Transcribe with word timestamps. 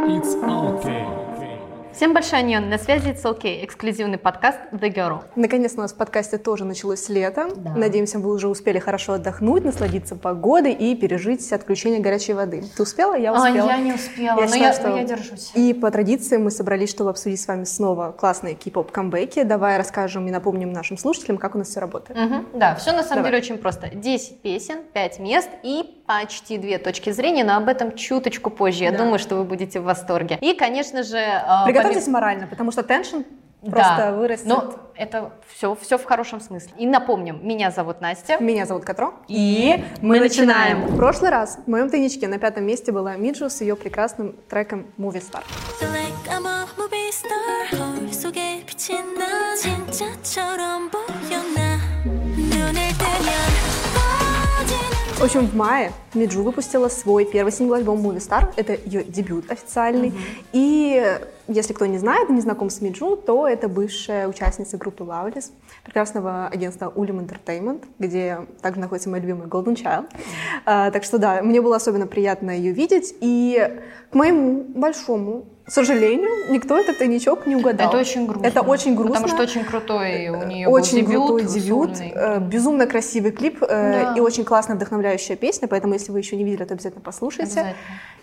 It's 0.00 0.34
okay. 0.36 0.97
Всем 1.98 2.14
большой 2.14 2.38
аньон, 2.38 2.68
на 2.68 2.78
связи 2.78 3.08
It's 3.08 3.24
OK, 3.24 3.64
эксклюзивный 3.64 4.18
подкаст 4.18 4.58
The 4.70 4.94
Girl. 4.94 5.22
Наконец 5.34 5.72
у 5.76 5.80
нас 5.80 5.92
в 5.92 5.96
подкасте 5.96 6.38
тоже 6.38 6.64
началось 6.64 7.08
лето. 7.08 7.48
Да. 7.56 7.72
Надеемся, 7.74 8.20
вы 8.20 8.32
уже 8.32 8.46
успели 8.46 8.78
хорошо 8.78 9.14
отдохнуть, 9.14 9.64
насладиться 9.64 10.14
погодой 10.14 10.74
и 10.74 10.94
пережить 10.94 11.52
отключение 11.52 11.98
горячей 11.98 12.34
воды. 12.34 12.62
Ты 12.76 12.82
успела? 12.84 13.14
Я 13.18 13.32
А, 13.32 13.38
успела. 13.48 13.66
я 13.70 13.78
не 13.78 13.92
успела, 13.94 14.36
но 14.36 14.46
считаю, 14.46 14.62
я, 14.62 14.72
что- 14.74 14.96
я 14.96 15.02
держусь. 15.02 15.50
И 15.54 15.74
по 15.74 15.90
традиции 15.90 16.36
мы 16.36 16.52
собрались, 16.52 16.90
чтобы 16.90 17.10
обсудить 17.10 17.40
с 17.40 17.48
вами 17.48 17.64
снова 17.64 18.12
классные 18.12 18.54
кей-поп 18.54 18.92
камбэки. 18.92 19.42
Давай 19.42 19.76
расскажем 19.76 20.24
и 20.28 20.30
напомним 20.30 20.72
нашим 20.72 20.98
слушателям, 20.98 21.36
как 21.36 21.56
у 21.56 21.58
нас 21.58 21.66
все 21.66 21.80
работает. 21.80 22.16
Мгм, 22.16 22.46
Да, 22.54 22.76
все 22.76 22.92
на 22.92 23.02
самом 23.02 23.24
Давай. 23.24 23.32
деле 23.32 23.42
очень 23.42 23.58
просто. 23.58 23.88
10 23.92 24.40
песен, 24.40 24.76
5 24.92 25.18
мест 25.18 25.48
и 25.64 25.96
почти 26.06 26.58
две 26.58 26.78
точки 26.78 27.10
зрения, 27.10 27.42
но 27.44 27.56
об 27.56 27.68
этом 27.68 27.94
чуточку 27.96 28.50
позже. 28.50 28.84
Я 28.84 28.92
Да. 28.92 28.98
думаю, 28.98 29.18
что 29.18 29.34
вы 29.34 29.42
будете 29.44 29.80
в 29.80 29.82
восторге. 29.82 30.38
И, 30.40 30.54
конечно 30.54 31.02
же... 31.02 31.18
а, 31.18 31.66
Плохо 31.88 32.00
здесь 32.00 32.12
морально, 32.12 32.46
потому 32.46 32.70
что 32.70 32.82
теншн 32.82 33.18
просто 33.60 33.96
да. 33.96 34.12
вырастет. 34.12 34.46
Но 34.46 34.74
это 34.94 35.32
все, 35.48 35.74
все 35.80 35.98
в 35.98 36.04
хорошем 36.04 36.40
смысле. 36.40 36.72
И 36.78 36.86
напомним, 36.86 37.46
меня 37.46 37.70
зовут 37.70 38.00
Настя. 38.00 38.38
Меня 38.40 38.66
зовут 38.66 38.84
Катро. 38.84 39.14
И 39.28 39.84
мы, 40.00 40.08
мы 40.08 40.20
начинаем. 40.20 40.78
начинаем. 40.78 40.94
В 40.94 40.96
прошлый 40.96 41.30
раз 41.30 41.58
в 41.64 41.70
моем 41.70 41.90
тайничке 41.90 42.28
на 42.28 42.38
пятом 42.38 42.64
месте 42.64 42.92
была 42.92 43.16
Миджу 43.16 43.48
с 43.48 43.60
ее 43.60 43.76
прекрасным 43.76 44.36
треком 44.48 44.86
Movie 44.98 45.22
Star. 45.22 45.42
В 55.18 55.24
общем, 55.24 55.46
в 55.46 55.56
мае 55.56 55.92
Миджу 56.14 56.44
выпустила 56.44 56.88
свой 56.88 57.24
первый 57.24 57.50
сингл 57.50 57.74
альбом 57.74 57.98
Movie 57.98 58.18
Star. 58.18 58.52
Это 58.54 58.74
ее 58.74 59.02
дебют 59.02 59.50
официальный. 59.50 60.10
Mm-hmm. 60.10 60.44
И 60.52 61.18
если 61.48 61.72
кто 61.72 61.86
не 61.86 61.98
знает, 61.98 62.28
не 62.30 62.40
знаком 62.40 62.70
с 62.70 62.80
Миджу, 62.80 63.16
то 63.16 63.48
это 63.48 63.68
бывшая 63.68 64.28
участница 64.28 64.76
группы 64.76 65.02
Loudest, 65.04 65.50
прекрасного 65.84 66.46
агентства 66.46 66.92
Ulim 66.94 67.26
Entertainment, 67.26 67.84
где 67.98 68.40
также 68.62 68.80
находится 68.80 69.08
мой 69.10 69.20
любимый 69.20 69.46
Golden 69.48 69.74
Child. 69.74 70.06
А, 70.64 70.90
так 70.90 71.04
что 71.04 71.18
да, 71.18 71.42
мне 71.42 71.60
было 71.60 71.76
особенно 71.76 72.06
приятно 72.06 72.50
ее 72.50 72.72
видеть. 72.72 73.14
И 73.20 73.68
к 74.10 74.14
моему 74.14 74.64
большому 74.74 75.46
сожалению, 75.66 76.30
никто 76.50 76.78
этот 76.78 76.98
тайничок 76.98 77.46
не 77.46 77.56
угадал. 77.56 77.88
Это 77.88 77.98
очень 77.98 78.26
грустно. 78.26 78.46
Это 78.46 78.62
очень 78.62 78.94
грустно. 78.94 79.14
Потому 79.16 79.28
что 79.34 79.42
очень 79.42 79.64
крутой 79.64 80.28
у 80.28 80.46
нее 80.46 80.66
Очень 80.68 81.04
был 81.04 81.38
дебют. 81.38 81.42
крутой 81.50 81.60
дебют, 81.60 81.96
сольный. 81.96 82.12
э, 82.14 82.40
безумно 82.40 82.86
красивый 82.86 83.32
клип 83.32 83.62
э, 83.62 83.66
Да. 83.68 84.14
и 84.16 84.20
очень 84.20 84.44
классная 84.44 84.76
вдохновляющая 84.76 85.36
песня, 85.36 85.68
поэтому 85.68 85.92
если 85.94 86.10
вы 86.10 86.20
еще 86.20 86.36
не 86.36 86.44
видели, 86.44 86.64
то 86.64 86.72
обязательно 86.74 87.02
послушайте. 87.02 87.42
Обязательно. 87.60 87.76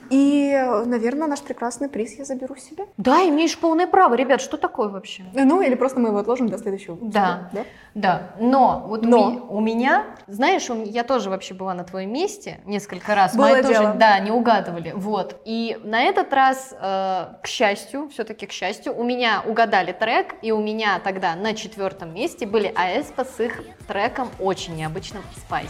И, 0.09 0.53
наверное, 0.85 1.27
наш 1.27 1.41
прекрасный 1.41 1.89
приз 1.89 2.17
я 2.17 2.25
заберу 2.25 2.55
себе. 2.55 2.85
Да, 2.97 3.27
имеешь 3.27 3.57
полное 3.57 3.87
право. 3.87 4.13
Ребят, 4.13 4.41
что 4.41 4.57
такое 4.57 4.89
вообще? 4.89 5.23
Ну, 5.33 5.61
или 5.61 5.75
просто 5.75 5.99
мы 5.99 6.09
его 6.09 6.19
отложим 6.19 6.49
до 6.49 6.57
следующего 6.57 6.93
выпуска. 6.93 7.49
Да. 7.53 7.65
Да, 7.95 8.33
но 8.39 8.83
вот 8.87 9.05
у 9.05 9.09
Но. 9.09 9.47
У, 9.49 9.61
меня, 9.61 10.03
знаешь, 10.27 10.67
я 10.85 11.05
тоже 11.05 11.29
вообще 11.29 11.53
была 11.53 11.73
на 11.73 11.85
твоем 11.85 12.11
месте 12.11 12.59
несколько 12.65 13.15
раз. 13.15 13.33
Было 13.35 13.43
Мои 13.43 13.61
тоже, 13.61 13.93
да, 13.97 14.19
не 14.19 14.31
угадывали. 14.31 14.91
Вот. 14.93 15.41
И 15.45 15.79
на 15.81 16.03
этот 16.03 16.33
раз, 16.33 16.73
э, 16.77 17.25
к 17.41 17.47
счастью, 17.47 18.09
все-таки 18.09 18.47
к 18.47 18.51
счастью, 18.51 18.93
у 18.97 19.03
меня 19.03 19.41
угадали 19.45 19.93
трек, 19.93 20.35
и 20.41 20.51
у 20.51 20.61
меня 20.61 20.99
тогда 20.99 21.35
на 21.35 21.53
четвертом 21.53 22.13
месте 22.13 22.45
были 22.45 22.69
Аэспа 22.75 23.23
с 23.23 23.39
их 23.39 23.63
треком 23.87 24.29
очень 24.39 24.75
необычным 24.75 25.23
Spicy. 25.49 25.69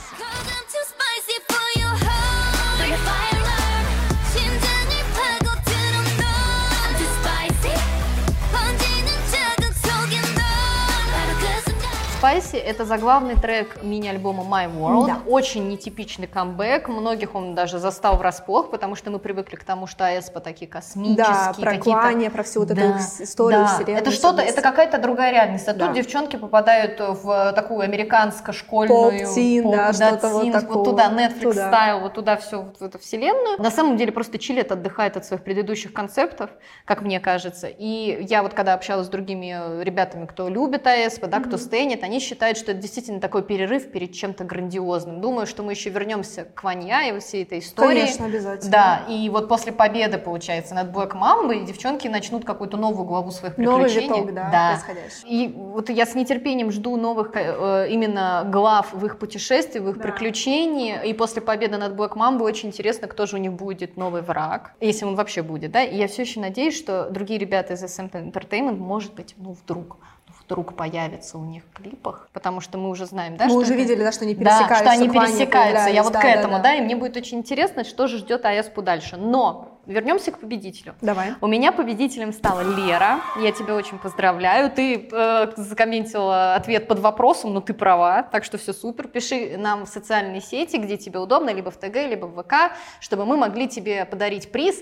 Spicy— 12.26 12.58
это 12.66 12.86
заглавный 12.86 13.36
трек 13.36 13.84
мини-альбома 13.84 14.44
My 14.44 14.68
World. 14.76 15.06
Да. 15.08 15.18
Очень 15.28 15.68
нетипичный 15.70 16.26
камбэк. 16.28 16.88
Многих 16.90 17.36
он 17.36 17.54
даже 17.54 17.78
застал 17.78 18.18
врасплох, 18.18 18.72
потому 18.72 18.96
что 18.96 19.12
мы 19.12 19.20
привыкли 19.20 19.56
к 19.58 19.64
тому, 19.64 19.86
что 19.86 20.08
Аэспа 20.08 20.40
такие 20.40 20.68
космические, 20.70 21.16
Да, 21.28 21.54
про. 21.60 21.78
Кланя, 21.78 22.32
про 22.32 22.42
всю 22.44 22.62
вот 22.62 22.72
эту 22.72 22.98
с- 23.00 23.22
историю, 23.22 23.62
да. 23.62 23.68
вселенную, 23.68 23.98
Это 23.98 24.12
что-то, 24.12 24.42
это 24.42 24.62
какая-то 24.62 24.98
другая 24.98 25.32
реальность. 25.32 25.68
А 25.68 25.74
Да. 25.74 25.86
тут 25.88 25.96
девчонки 25.96 26.36
попадают 26.36 27.00
в 27.00 27.54
такую 27.54 27.82
американско-школьную... 27.82 28.88
Поп-тин, 29.28 29.70
да, 29.72 29.94
что-то 29.94 30.30
вот 30.30 30.52
такого. 30.52 30.86
туда, 30.86 31.12
Netflix 31.12 31.42
Туда. 31.42 31.68
стайл, 31.68 32.00
вот 32.00 32.14
туда 32.14 32.38
все, 32.38 32.62
вот 32.62 32.80
в 32.80 32.82
эту 32.82 32.98
вселенную. 32.98 33.62
На 33.62 33.70
самом 33.70 33.98
деле 33.98 34.12
просто 34.12 34.40
Чилет 34.40 34.72
отдыхает 34.72 35.16
от 35.16 35.26
своих 35.26 35.44
предыдущих 35.44 35.94
концептов, 35.94 36.50
как 36.86 37.02
мне 37.04 37.20
кажется. 37.20 37.68
И 37.68 38.26
я 38.28 38.42
вот 38.42 38.54
когда 38.56 38.74
общалась 38.74 39.06
с 39.06 39.10
другими 39.10 39.56
э, 39.56 39.84
ребятами, 39.84 40.26
кто 40.26 40.50
любит 40.50 40.88
АЭСП, 40.88 41.28
да, 41.28 41.40
кто 41.40 41.58
стенит, 41.58 42.04
они 42.04 42.15
считают, 42.20 42.58
что 42.58 42.72
это 42.72 42.82
действительно 42.82 43.20
такой 43.20 43.44
перерыв 43.44 43.92
перед 43.92 44.14
чем-то 44.14 44.44
грандиозным. 44.44 45.22
Думаю, 45.22 45.48
что 45.48 45.64
мы 45.64 45.74
еще 45.74 45.90
вернемся 45.90 46.46
к 46.46 46.64
Ванья 46.64 47.04
и 47.16 47.20
всей 47.20 47.44
этой 47.44 47.60
истории. 47.60 48.00
Конечно, 48.00 48.26
обязательно. 48.26 48.72
Да, 48.72 49.04
и 49.10 49.30
вот 49.30 49.48
после 49.48 49.72
победы, 49.72 50.18
получается, 50.18 50.74
над 50.76 50.90
Black 50.92 51.12
Mamba, 51.14 51.64
девчонки 51.66 52.08
начнут 52.08 52.46
какую-то 52.46 52.78
новую 52.78 53.06
главу 53.06 53.32
своих 53.32 53.58
Новый 53.58 53.86
приключений. 53.86 54.22
виток, 54.22 54.34
да, 54.34 54.80
происходящий. 54.86 55.28
И 55.28 55.48
вот 55.56 55.90
я 55.90 56.06
с 56.06 56.16
нетерпением 56.16 56.72
жду 56.72 56.96
новых 56.98 57.32
э, 57.36 57.88
именно 57.90 58.48
глав 58.52 58.94
в 58.94 59.06
их 59.06 59.18
путешествии, 59.20 59.80
в 59.80 59.90
их 59.90 59.98
Да. 59.98 60.04
приключении. 60.04 61.00
И 61.06 61.14
после 61.14 61.42
победы 61.42 61.78
над 61.78 61.94
Black 61.94 62.14
Mamba 62.14 62.42
очень 62.44 62.70
интересно, 62.70 63.08
кто 63.08 63.26
же 63.26 63.38
у 63.38 63.40
них 63.40 63.54
будет 63.54 63.98
новый 63.98 64.22
враг, 64.22 64.74
если 64.80 65.06
он 65.06 65.16
вообще 65.16 65.42
будет, 65.42 65.72
да. 65.72 65.84
И 65.84 65.96
я 65.98 66.08
все 66.08 66.24
еще 66.24 66.40
надеюсь, 66.40 66.78
что 66.78 67.10
другие 67.10 67.40
ребята 67.40 67.74
из 67.74 67.84
SM 67.84 68.12
Entertainment, 68.12 68.78
может 68.78 69.14
быть, 69.14 69.36
ну 69.38 69.54
вдруг, 69.54 69.98
вдруг 70.46 70.76
появятся 70.76 71.38
у 71.38 71.44
них 71.44 71.64
в 71.64 71.74
клипах, 71.82 72.30
потому 72.34 72.62
что 72.62 72.78
мы 72.78 72.90
уже 72.90 73.06
знаем, 73.06 73.38
да, 73.38 73.46
Мы 73.46 73.52
что 73.52 73.60
уже 73.60 73.74
это- 73.74 73.82
видели, 73.82 74.04
да, 74.04 74.12
что 74.12 74.26
они 74.26 74.36
да, 74.36 74.40
пересекаются. 74.40 74.76
что 74.78 74.92
они 74.92 75.10
пересекаются. 75.10 75.90
Я 75.90 76.04
вот 76.04 76.14
да, 76.14 76.20
к 76.20 76.24
да, 76.24 76.30
этому, 76.30 76.54
да, 76.58 76.64
да. 76.64 76.76
и 76.76 76.82
мне 76.82 76.96
будет 76.96 77.18
очень 77.18 77.40
интересно, 77.40 77.84
что 77.84 78.08
же 78.08 78.18
ждет 78.18 78.46
АЭСПу 78.46 78.82
дальше. 78.82 79.18
Но 79.18 79.80
вернемся 79.86 80.32
к 80.32 80.40
победителю. 80.40 80.96
Давай. 81.02 81.34
У 81.42 81.48
меня 81.48 81.72
победителем 81.72 82.34
стала 82.34 82.62
Лера. 82.62 83.20
Я 83.40 83.52
тебя 83.52 83.76
очень 83.76 84.00
поздравляю. 84.00 84.72
Ты 84.72 85.08
э, 85.12 85.52
закомментила 85.58 86.56
ответ 86.56 86.88
под 86.88 87.00
вопросом, 87.00 87.54
но 87.54 87.62
ты 87.62 87.74
права, 87.74 88.24
так 88.24 88.44
что 88.44 88.58
все 88.58 88.74
супер. 88.74 89.08
Пиши 89.08 89.58
нам 89.58 89.86
в 89.86 89.90
социальные 89.90 90.42
сети, 90.42 90.78
где 90.78 90.98
тебе 90.98 91.20
удобно, 91.20 91.52
либо 91.52 91.70
в 91.72 91.78
ТГ, 91.78 91.96
либо 92.08 92.26
в 92.26 92.42
ВК, 92.44 92.74
чтобы 93.00 93.26
мы 93.26 93.38
могли 93.38 93.68
тебе 93.68 94.06
подарить 94.06 94.52
приз. 94.52 94.82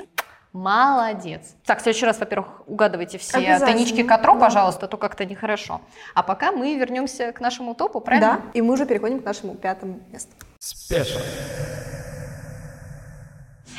Молодец. 0.53 1.55
Так, 1.65 1.79
в 1.79 1.81
следующий 1.81 2.05
раз, 2.05 2.19
во-первых, 2.19 2.61
угадывайте 2.67 3.17
все 3.17 3.57
тайнички 3.57 4.03
Катро, 4.03 4.35
да. 4.35 4.39
пожалуйста, 4.39 4.85
а 4.85 4.87
то 4.87 4.97
как-то 4.97 5.25
нехорошо. 5.25 5.81
А 6.13 6.21
пока 6.21 6.51
мы 6.51 6.77
вернемся 6.77 7.31
к 7.31 7.41
нашему 7.41 7.73
топу, 7.73 7.99
правильно? 7.99 8.41
Да, 8.43 8.51
и 8.53 8.61
мы 8.61 8.75
уже 8.75 8.85
переходим 8.85 9.19
к 9.19 9.25
нашему 9.25 9.55
пятому 9.55 9.99
месту. 10.11 10.31
Special. 10.61 11.21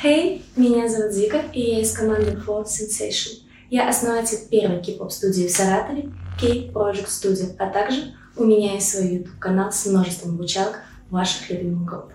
Хей, 0.01 0.45
меня 0.57 0.89
зовут 0.89 1.13
Зика, 1.13 1.41
и 1.53 1.61
я 1.61 1.79
из 1.79 1.93
команды 1.93 2.31
Fourth 2.45 2.65
Sensation. 2.65 3.45
Я 3.69 3.87
основатель 3.87 4.39
первой 4.51 4.81
кей-поп 4.81 5.11
студии 5.13 5.47
в 5.47 5.51
Саратове, 5.51 6.11
K-Project 6.39 7.07
Studio, 7.07 7.55
а 7.57 7.69
также 7.69 8.13
у 8.35 8.43
меня 8.43 8.73
есть 8.73 8.89
свой 8.89 9.15
YouTube-канал 9.15 9.71
с 9.71 9.85
множеством 9.85 10.35
обучалок 10.35 10.81
ваших 11.09 11.49
любимых 11.49 11.85
групп. 11.85 12.11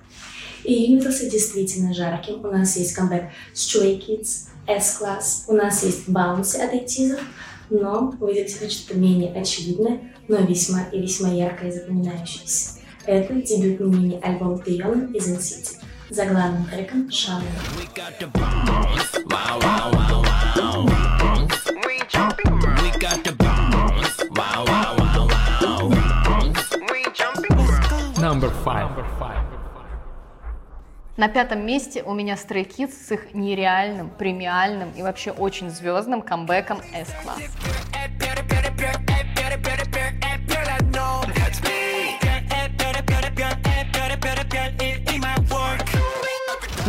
Июнь 0.65 0.99
выдался 0.99 1.31
действительно 1.31 1.94
жарким. 1.94 2.44
У 2.44 2.50
нас 2.50 2.76
есть 2.76 2.94
камбэк 2.94 3.31
Stray 3.54 3.99
Kids, 3.99 4.50
S-Class, 4.76 5.44
у 5.48 5.54
нас 5.54 5.82
есть 5.82 6.08
Bouncy 6.08 6.62
от 6.62 6.72
айтизов, 6.72 7.20
но 7.70 8.14
сегодня 8.16 8.70
что-то 8.70 8.97
менее 8.98 9.32
очевидное, 9.32 10.00
но 10.28 10.36
весьма 10.36 10.82
и 10.92 11.00
весьма 11.00 11.31
яркое 11.31 11.70
и 11.70 11.72
запоминающееся. 11.72 12.78
Это 13.04 13.34
дебютный 13.34 13.98
мини-альбом 13.98 14.62
Тиона 14.62 15.10
из 15.12 15.26
NCT 15.26 15.82
за 16.10 16.26
главным 16.26 16.64
треком 16.66 17.10
«Шамана». 17.10 17.47
Number 28.20 28.50
five. 28.64 29.19
На 31.20 31.28
пятом 31.28 31.67
месте 31.67 32.02
у 32.02 32.14
меня 32.14 32.32
Stray 32.32 32.67
Kids 32.67 32.93
с 32.93 33.12
их 33.12 33.34
нереальным, 33.34 34.08
премиальным 34.08 34.90
и 34.96 35.02
вообще 35.02 35.32
очень 35.32 35.69
звездным 35.69 36.22
камбэком 36.22 36.81
S-Class. 36.94 39.10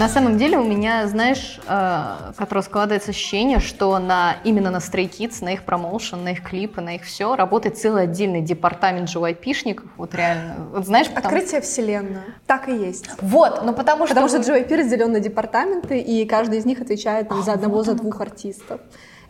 На 0.01 0.09
самом 0.09 0.39
деле 0.39 0.57
у 0.57 0.63
меня, 0.63 1.07
знаешь, 1.07 1.59
э, 1.67 2.31
которое 2.35 2.63
складывается 2.63 3.11
ощущение, 3.11 3.59
что 3.59 3.99
на, 3.99 4.37
именно 4.43 4.71
на 4.71 4.77
Stray 4.77 5.07
Kids, 5.07 5.45
на 5.45 5.53
их 5.53 5.61
промоушен, 5.61 6.23
на 6.23 6.29
их 6.29 6.41
клипы, 6.41 6.81
на 6.81 6.95
их 6.95 7.03
все 7.03 7.35
работает 7.35 7.77
целый 7.77 8.05
отдельный 8.05 8.41
департамент 8.41 9.07
JYP-шников. 9.15 9.85
Вот 9.97 10.15
реально. 10.15 10.55
Вот 10.71 10.87
знаешь, 10.87 11.07
потому- 11.07 11.27
Открытие 11.37 11.61
вселенной. 11.61 12.21
Так 12.47 12.67
и 12.67 12.75
есть. 12.75 13.11
Вот, 13.21 13.61
ну 13.63 13.73
потому 13.73 14.07
что... 14.07 14.15
Потому 14.15 14.27
что 14.27 14.37
JYP 14.37 14.75
разделен 14.75 15.11
на 15.11 15.19
департаменты, 15.19 15.99
и 15.99 16.25
каждый 16.25 16.57
из 16.57 16.65
них 16.65 16.81
отвечает 16.81 17.29
там, 17.29 17.43
за 17.43 17.53
одного, 17.53 17.83
за 17.83 17.93
двух 17.93 18.21
артистов. 18.21 18.81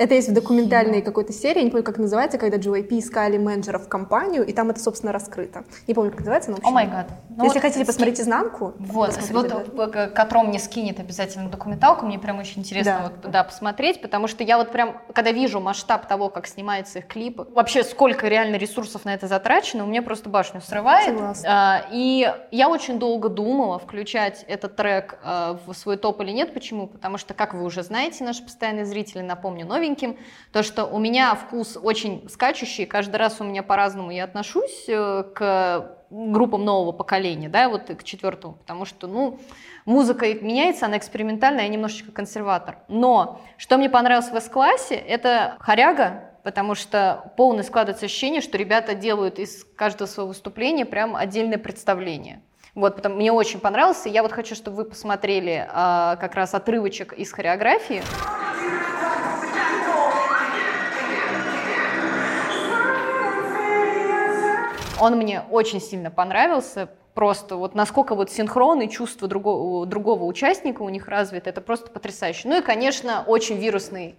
Это 0.01 0.15
есть 0.15 0.29
в 0.29 0.33
документальной 0.33 1.03
какой-то 1.03 1.31
серии, 1.31 1.59
я 1.59 1.63
не 1.65 1.69
помню, 1.69 1.83
как 1.83 1.99
называется, 1.99 2.39
когда 2.39 2.57
JYP 2.57 2.97
искали 2.97 3.37
менеджеров 3.37 3.85
в 3.85 3.87
компанию, 3.87 4.43
и 4.43 4.51
там 4.51 4.71
это, 4.71 4.79
собственно, 4.79 5.11
раскрыто. 5.11 5.63
Не 5.87 5.93
помню, 5.93 6.09
как 6.09 6.21
называется, 6.21 6.49
но 6.49 6.57
О 6.63 6.71
май 6.71 6.87
гад. 6.87 7.05
Ну 7.29 7.43
Если 7.43 7.59
вот 7.59 7.61
хотите 7.61 7.83
ски- 7.83 7.85
посмотреть 7.85 8.19
изнанку, 8.19 8.73
Вот, 8.79 9.15
вот 9.31 9.95
э, 9.95 10.07
Котром 10.07 10.47
мне 10.47 10.57
скинет 10.57 10.99
обязательно 10.99 11.49
документалку, 11.49 12.07
мне 12.07 12.17
прям 12.17 12.39
очень 12.39 12.61
интересно 12.61 12.97
Да. 12.97 13.03
вот, 13.21 13.31
да, 13.31 13.43
посмотреть, 13.43 14.01
потому 14.01 14.27
что 14.27 14.43
я 14.43 14.57
вот 14.57 14.71
прям, 14.71 14.97
когда 15.13 15.31
вижу 15.31 15.59
масштаб 15.59 16.07
того, 16.07 16.29
как 16.29 16.47
снимаются 16.47 16.97
их 16.97 17.05
клипы, 17.05 17.45
вообще 17.53 17.83
сколько 17.83 18.27
реально 18.27 18.55
ресурсов 18.55 19.05
на 19.05 19.13
это 19.13 19.27
затрачено, 19.27 19.83
у 19.83 19.87
меня 19.87 20.01
просто 20.01 20.29
башню 20.29 20.61
срывает. 20.61 21.09
Согласна. 21.09 21.47
А, 21.47 21.85
и 21.91 22.27
я 22.49 22.69
очень 22.69 22.97
долго 22.97 23.29
думала, 23.29 23.77
включать 23.77 24.45
этот 24.47 24.75
трек 24.75 25.19
а, 25.23 25.59
в 25.67 25.73
свой 25.75 25.97
топ 25.97 26.21
или 26.21 26.31
нет. 26.31 26.55
Почему? 26.55 26.87
Потому 26.87 27.19
что, 27.19 27.35
как 27.35 27.53
вы 27.53 27.63
уже 27.63 27.83
знаете, 27.83 28.23
наши 28.23 28.43
постоянные 28.43 28.85
зрители, 28.85 29.21
напомню 29.21 29.67
новеньким, 29.91 30.17
то, 30.51 30.63
что 30.63 30.85
у 30.85 30.99
меня 30.99 31.35
вкус 31.35 31.77
очень 31.81 32.27
скачущий, 32.29 32.85
каждый 32.85 33.17
раз 33.17 33.39
у 33.39 33.43
меня 33.43 33.63
по-разному 33.63 34.11
я 34.11 34.23
отношусь 34.23 34.85
э, 34.87 35.23
к 35.33 35.97
группам 36.09 36.65
нового 36.65 36.91
поколения, 36.91 37.49
да, 37.49 37.69
вот 37.69 37.83
к 37.83 38.03
четвертому, 38.03 38.55
потому 38.55 38.85
что, 38.85 39.07
ну, 39.07 39.39
музыка 39.85 40.25
меняется, 40.33 40.85
она 40.85 40.97
экспериментальная, 40.97 41.63
я 41.63 41.69
немножечко 41.69 42.11
консерватор. 42.11 42.79
Но 42.87 43.41
что 43.57 43.77
мне 43.77 43.89
понравилось 43.89 44.29
в 44.29 44.35
S-классе, 44.35 44.95
это 44.95 45.55
хоряга, 45.59 46.25
потому 46.43 46.75
что 46.75 47.31
полное 47.37 47.63
складывается 47.63 48.05
ощущение, 48.05 48.41
что 48.41 48.57
ребята 48.57 48.93
делают 48.93 49.39
из 49.39 49.63
каждого 49.75 50.07
своего 50.07 50.29
выступления 50.29 50.85
прям 50.85 51.15
отдельное 51.15 51.57
представление. 51.57 52.41
Вот, 52.73 52.95
потому, 52.95 53.15
мне 53.15 53.31
очень 53.33 53.59
понравился. 53.59 54.07
Я 54.07 54.23
вот 54.23 54.31
хочу, 54.31 54.55
чтобы 54.55 54.77
вы 54.77 54.85
посмотрели 54.85 55.67
а, 55.69 56.15
как 56.15 56.35
раз 56.35 56.53
отрывочек 56.53 57.11
из 57.13 57.31
хореографии. 57.31 58.01
Он 65.01 65.17
мне 65.17 65.43
очень 65.49 65.81
сильно 65.81 66.11
понравился. 66.11 66.89
Просто 67.13 67.57
вот 67.57 67.75
насколько 67.75 68.15
вот 68.15 68.31
синхрон 68.31 68.81
и 68.81 68.89
чувство 68.89 69.27
другого, 69.27 69.85
другого 69.85 70.23
участника 70.23 70.81
у 70.81 70.89
них 70.89 71.09
развито, 71.09 71.49
это 71.49 71.59
просто 71.59 71.91
потрясающе. 71.91 72.47
Ну 72.47 72.59
и, 72.59 72.61
конечно, 72.61 73.25
очень 73.27 73.57
вирусный 73.57 74.15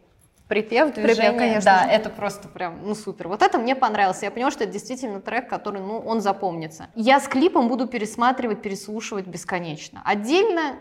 припев, 0.49 0.93
движение. 0.93 1.39
конечно 1.39 1.63
да, 1.65 1.91
это 1.91 2.11
просто 2.11 2.49
прям, 2.49 2.81
ну 2.85 2.95
супер. 2.95 3.29
Вот 3.29 3.41
это 3.41 3.59
мне 3.59 3.75
понравилось. 3.75 4.23
Я 4.23 4.31
поняла, 4.31 4.51
что 4.51 4.65
это 4.65 4.73
действительно 4.75 5.21
трек, 5.21 5.49
который, 5.49 5.81
ну, 5.81 5.99
он 5.99 6.21
запомнится. 6.21 6.89
Я 6.95 7.21
с 7.21 7.29
клипом 7.29 7.69
буду 7.69 7.87
пересматривать, 7.87 8.61
переслушивать 8.61 9.27
бесконечно. 9.27 10.03
Отдельно 10.05 10.75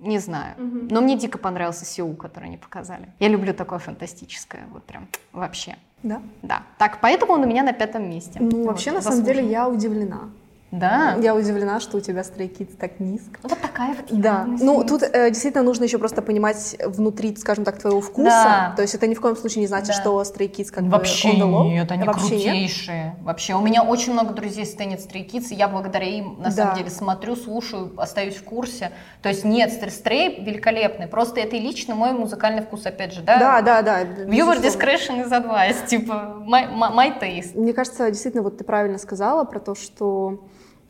не 0.00 0.18
знаю. 0.18 0.54
Но 0.90 1.00
мне 1.00 1.16
дико 1.16 1.38
понравился 1.38 1.84
Сеул, 1.84 2.14
который 2.14 2.44
они 2.44 2.56
показали. 2.56 3.08
Я 3.18 3.28
люблю 3.28 3.52
такое 3.54 3.78
фантастическое, 3.78 4.64
вот 4.72 4.84
прям 4.84 5.08
вообще. 5.32 5.76
Да? 6.02 6.22
Да. 6.42 6.62
Так, 6.78 7.00
поэтому 7.00 7.32
он 7.32 7.42
у 7.42 7.46
меня 7.46 7.62
на 7.62 7.72
пятом 7.72 8.08
месте. 8.08 8.38
Ну, 8.40 8.50
Вот, 8.58 8.66
вообще, 8.66 8.92
на 8.92 9.02
самом 9.02 9.24
деле, 9.24 9.44
я 9.48 9.68
удивлена. 9.68 10.30
Да. 10.70 11.16
Я 11.22 11.34
удивлена, 11.34 11.80
что 11.80 11.96
у 11.96 12.00
тебя 12.00 12.22
Kids 12.46 12.76
так 12.76 13.00
низко. 13.00 13.38
Вот 13.42 13.58
такая 13.58 13.94
вот. 13.94 14.20
Да, 14.20 14.44
ну 14.46 14.84
тут 14.84 15.02
э, 15.02 15.30
действительно 15.30 15.62
нужно 15.64 15.84
еще 15.84 15.96
просто 15.96 16.20
понимать 16.20 16.76
внутри, 16.84 17.34
скажем 17.36 17.64
так, 17.64 17.78
твоего 17.78 18.00
вкуса. 18.02 18.28
Да. 18.28 18.72
То 18.76 18.82
есть 18.82 18.94
это 18.94 19.06
ни 19.06 19.14
в 19.14 19.20
коем 19.20 19.34
случае 19.36 19.62
не 19.62 19.66
значит, 19.66 19.88
Да. 19.88 19.92
что 19.94 20.20
Kids 20.20 20.70
как 20.70 20.84
Вообще 20.84 21.32
бы 21.32 21.38
low. 21.44 21.68
нет, 21.68 21.90
они 21.90 22.04
Вообще 22.04 22.36
нет. 22.36 22.42
крутейшие. 22.44 23.16
Вообще, 23.22 23.54
у 23.54 23.62
меня 23.62 23.82
очень 23.82 24.12
много 24.12 24.34
друзей 24.34 24.66
Stray 25.08 25.26
Kids, 25.26 25.48
и 25.50 25.54
я 25.54 25.68
благодаря 25.68 26.06
им, 26.06 26.36
на 26.38 26.44
Да. 26.44 26.50
самом 26.50 26.76
деле, 26.76 26.90
смотрю, 26.90 27.34
слушаю, 27.36 27.92
остаюсь 27.96 28.36
в 28.36 28.44
курсе. 28.44 28.90
То 29.22 29.30
есть 29.30 29.44
нет, 29.44 29.70
Stray 29.90 30.44
великолепный, 30.44 31.06
просто 31.06 31.40
это 31.40 31.56
и 31.56 31.60
лично 31.60 31.94
мой 31.94 32.12
музыкальный 32.12 32.62
вкус, 32.62 32.84
опять 32.84 33.14
же, 33.14 33.22
да? 33.22 33.38
Да, 33.38 33.62
да, 33.62 33.82
да. 33.82 34.02
Viewer 34.02 34.60
discretion 34.62 35.24
is 35.26 35.30
advice, 35.30 35.86
типа, 35.86 36.36
my, 36.46 36.70
my, 36.70 36.94
my 36.94 37.18
taste. 37.20 37.58
Мне 37.58 37.72
кажется, 37.72 38.10
действительно, 38.10 38.42
вот 38.42 38.58
ты 38.58 38.64
правильно 38.64 38.98
сказала 38.98 39.44
про 39.44 39.60
то, 39.60 39.74
что 39.74 40.44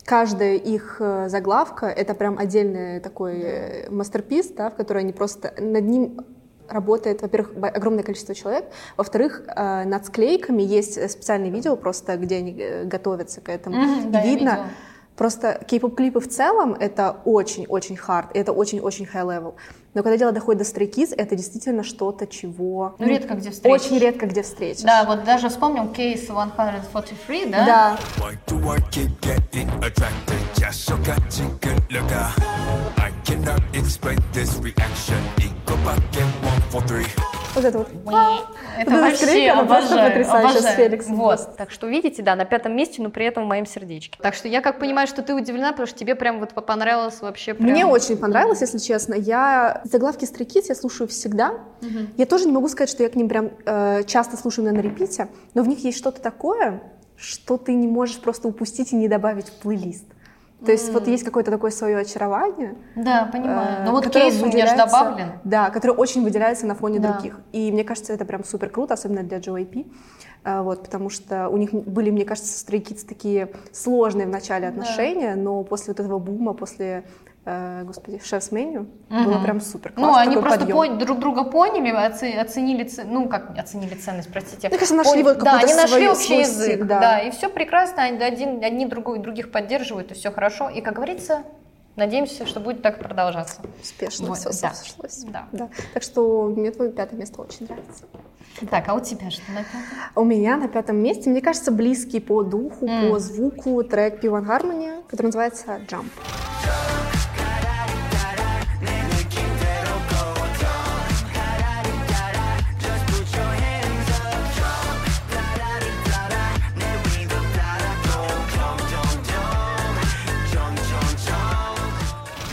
каждая 0.09 0.55
их 0.55 0.97
э, 1.01 1.29
заглавка— 1.29 1.87
это 1.87 2.15
прям 2.15 2.39
отдельный 2.39 2.99
такой 2.99 3.41
э, 3.41 3.91
мастерпис, 3.91 4.49
да, 4.57 4.71
в 4.71 4.75
который 4.75 5.03
они 5.03 5.13
просто 5.13 5.53
над 5.59 5.85
ним 5.85 6.21
работает, 6.67 7.21
во-первых, 7.21 7.53
огромное 7.75 8.03
количество 8.03 8.35
человек, 8.35 8.65
во-вторых, 8.97 9.43
э, 9.47 9.85
над 9.85 10.07
склейками 10.07 10.63
есть 10.63 11.11
специальные 11.11 11.51
видео 11.51 11.77
просто, 11.77 12.17
где 12.17 12.37
они 12.37 12.53
готовятся 12.85 13.43
к 13.43 13.51
этому. 13.51 13.77
Мгм, 13.77 14.09
И 14.09 14.11
да, 14.11 14.25
видно, 14.25 14.71
просто 15.15 15.61
кей-поп-клипы 15.67 16.21
в 16.21 16.29
целом— 16.29 16.73
это 16.81 17.19
очень-очень 17.27 17.97
хард, 17.97 18.31
это 18.33 18.53
очень-очень 18.53 19.07
high-level. 19.13 19.57
Но 19.99 20.05
когда 20.05 20.17
дело 20.17 20.31
доходит 20.31 20.61
до 20.61 20.65
стрекиз, 20.65 21.11
это 21.11 21.35
действительно 21.35 21.83
что-то, 21.83 22.29
чего... 22.29 22.95
Ну, 23.01 23.07
ну, 23.07 23.11
редко 23.11 23.35
где 23.35 23.51
встретишь. 23.51 23.87
Очень 23.87 23.99
редко 23.99 24.27
где 24.27 24.45
встретишь. 24.45 24.85
Да, 24.85 25.03
вот 25.05 25.25
даже 25.25 25.49
вспомним 25.49 25.93
кейс 25.93 26.23
143, 26.23 27.47
да? 27.47 27.67
Да. 27.67 27.99
I 32.97 33.11
cannot 33.25 33.61
explain 33.73 34.23
this 34.33 34.61
reaction. 34.61 35.19
Eco 35.39 35.77
bucket 35.85 36.29
143. 36.71 37.38
Вот 37.59 37.65
это 37.65 37.79
вот. 37.79 37.89
Это 38.79 38.91
вообще 38.93 39.17
скрипка, 39.17 39.53
она 39.53 39.65
просто 39.65 39.95
обожаю, 39.95 40.11
потрясающая 40.11 40.49
с 40.49 40.57
обожаю. 40.57 40.77
Феликсом. 40.77 41.17
Вот, 41.17 41.57
так 41.57 41.71
что 41.73 41.89
видите, 41.89 42.23
да, 42.23 42.37
на 42.37 42.45
пятом 42.45 42.77
месте, 42.77 43.03
но 43.03 43.11
при 43.11 43.27
этом 43.27 43.45
в 43.45 43.47
моем 43.49 43.67
сердечке. 43.67 44.17
Так 44.23 44.35
что 44.35 44.47
я 44.47 44.61
как 44.61 44.79
понимаю, 44.79 45.09
что 45.09 45.23
ты 45.23 45.35
удивлена, 45.35 45.73
потому 45.73 45.89
что 45.89 45.99
тебе 45.99 46.15
прям 46.15 46.39
вот 46.39 46.53
понравилось 46.55 47.21
вообще 47.21 47.55
прям... 47.55 47.71
Мне 47.71 47.85
очень 47.85 48.17
понравилось, 48.17 48.61
если 48.61 48.79
честно. 48.79 49.15
Я 49.15 49.81
заглавки 49.85 50.25
Kids 50.25 50.67
я 50.69 50.75
слушаю 50.75 51.09
всегда. 51.09 51.55
Я 52.17 52.27
тоже 52.27 52.47
не 52.47 52.53
могу 52.53 52.69
сказать, 52.69 52.91
что 52.91 53.03
я 53.03 53.09
к 53.09 53.17
ним 53.17 53.29
прям 53.29 53.51
э, 53.65 54.05
часто 54.05 54.37
слушаю 54.37 54.73
на 54.73 54.79
репите, 54.79 55.29
но 55.55 55.63
в 55.63 55.69
них 55.69 55.81
есть 55.81 55.99
что-то 55.99 56.21
такое, 56.21 56.81
что 57.17 57.57
ты 57.57 57.75
не 57.75 57.89
можешь 57.89 58.21
просто 58.21 58.47
упустить 58.47 58.93
и 58.93 58.97
не 58.97 59.09
добавить 59.09 59.49
в 59.49 59.53
плейлист. 59.55 60.05
То 60.65 60.73
есть 60.73 60.93
вот 60.93 61.07
есть 61.07 61.23
какое-то 61.25 61.51
такое 61.53 61.71
свое 61.71 61.99
очарование. 61.99 62.75
Да, 62.97 63.29
понимаю. 63.33 63.83
э, 63.83 63.85
Ну 63.85 63.93
вот 63.93 64.09
кейс 64.09 64.43
у 64.43 64.47
меня 64.47 64.67
же 64.67 64.77
добавлен. 64.77 65.33
Да, 65.45 65.71
который 65.71 65.93
очень 65.93 66.25
выделяется 66.25 66.67
на 66.67 66.75
фоне 66.75 66.99
Да. 66.99 67.13
других. 67.13 67.39
И 67.53 67.71
мне 67.71 67.85
кажется, 67.85 68.13
это 68.13 68.25
прям 68.25 68.43
супер 68.45 68.69
круто, 68.69 68.95
особенно 68.95 69.23
для 69.23 69.39
JYP. 69.39 69.87
А, 70.45 70.63
Вот, 70.63 70.83
потому 70.83 71.11
что 71.11 71.49
у 71.49 71.57
них 71.57 71.73
были, 71.73 72.11
мне 72.11 72.25
кажется, 72.25 72.53
Stray 72.67 72.83
Kids 72.83 73.07
такие 73.07 73.51
сложные 73.73 74.27
в 74.27 74.31
начале 74.31 74.67
отношения, 74.69 75.35
но 75.37 75.63
после 75.63 75.93
вот 75.93 76.01
этого 76.01 76.19
бума, 76.19 76.55
после, 76.55 76.87
э, 76.87 77.03
господи, 77.85 78.21
шефс 78.25 78.51
меню, 78.53 78.87
было 79.09 79.39
прям 79.43 79.61
супер 79.61 79.93
Ну, 79.97 80.05
классно. 80.05 80.21
они 80.23 80.35
такой 80.35 80.43
просто 80.43 80.61
подъем. 80.67 80.77
пон- 80.77 80.99
друг 80.99 81.19
друга 81.19 81.45
поняли, 81.45 81.91
оце- 81.91 82.39
оценили, 82.41 82.85
ц- 82.85 83.05
ну, 83.05 83.29
как 83.29 83.57
оценили 83.59 83.95
ценность, 83.95 84.31
простите. 84.33 84.69
Мне 84.69 84.79
кажется, 84.79 84.95
нашли 84.95 85.23
вот 85.23 85.39
да, 85.39 85.59
они 85.59 85.75
нашли 85.75 85.89
свой- 86.07 86.09
общий 86.09 86.27
свой 86.27 86.39
язык, 86.41 86.65
стиль, 86.75 86.85
да. 86.85 87.01
да. 87.01 87.19
и 87.21 87.31
все 87.31 87.49
прекрасно, 87.49 88.03
они 88.03 88.23
один, 88.23 88.63
одни 88.63 88.87
другой, 88.87 89.19
других 89.19 89.51
поддерживают, 89.53 90.11
и 90.11 90.15
все 90.15 90.31
хорошо. 90.31 90.69
И, 90.69 90.81
как 90.81 90.95
говорится, 90.95 91.43
надеемся, 91.97 92.47
что 92.47 92.61
будет 92.61 92.83
так 92.83 92.99
продолжаться. 93.01 93.61
Успешно 93.83 94.29
Вот, 94.29 94.39
все 94.39 94.51
да. 94.63 94.73
сошлось. 94.75 95.25
Да. 95.53 95.69
Так 95.95 96.03
что 96.03 96.45
мне 96.57 96.71
твое 96.71 96.91
пятое 96.93 97.19
место 97.19 97.43
очень 97.43 97.67
нравится. 97.67 98.05
Так, 98.71 98.89
а 98.89 98.95
у 98.95 99.01
тебя 99.01 99.31
что 99.31 99.43
на 99.53 99.59
пятом? 99.63 99.81
У 100.17 100.25
меня 100.25 100.57
на 100.57 100.67
пятом 100.69 100.97
месте, 100.97 101.31
мне 101.31 101.41
кажется, 101.41 101.71
близкий 101.71 102.19
по 102.19 102.43
духу, 102.43 102.87
М. 102.89 103.11
по 103.13 103.19
звуку 103.21 103.83
трек 103.85 104.23
P1 104.23 104.45
Harmony, 104.47 105.03
который 105.09 105.27
называется 105.27 105.79
Jump. 105.89 106.07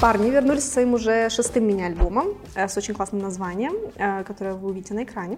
Парни 0.01 0.29
вернулись 0.29 0.63
со 0.65 0.71
своим 0.73 0.93
уже 0.93 1.29
шестым 1.29 1.67
мини-альбомом 1.67 2.27
э, 2.53 2.67
с 2.67 2.75
очень 2.75 2.93
классным 2.93 3.21
названием, 3.21 3.73
э, 3.95 4.23
которое 4.25 4.53
вы 4.53 4.69
увидите 4.69 4.93
на 4.93 5.03
экране. 5.03 5.37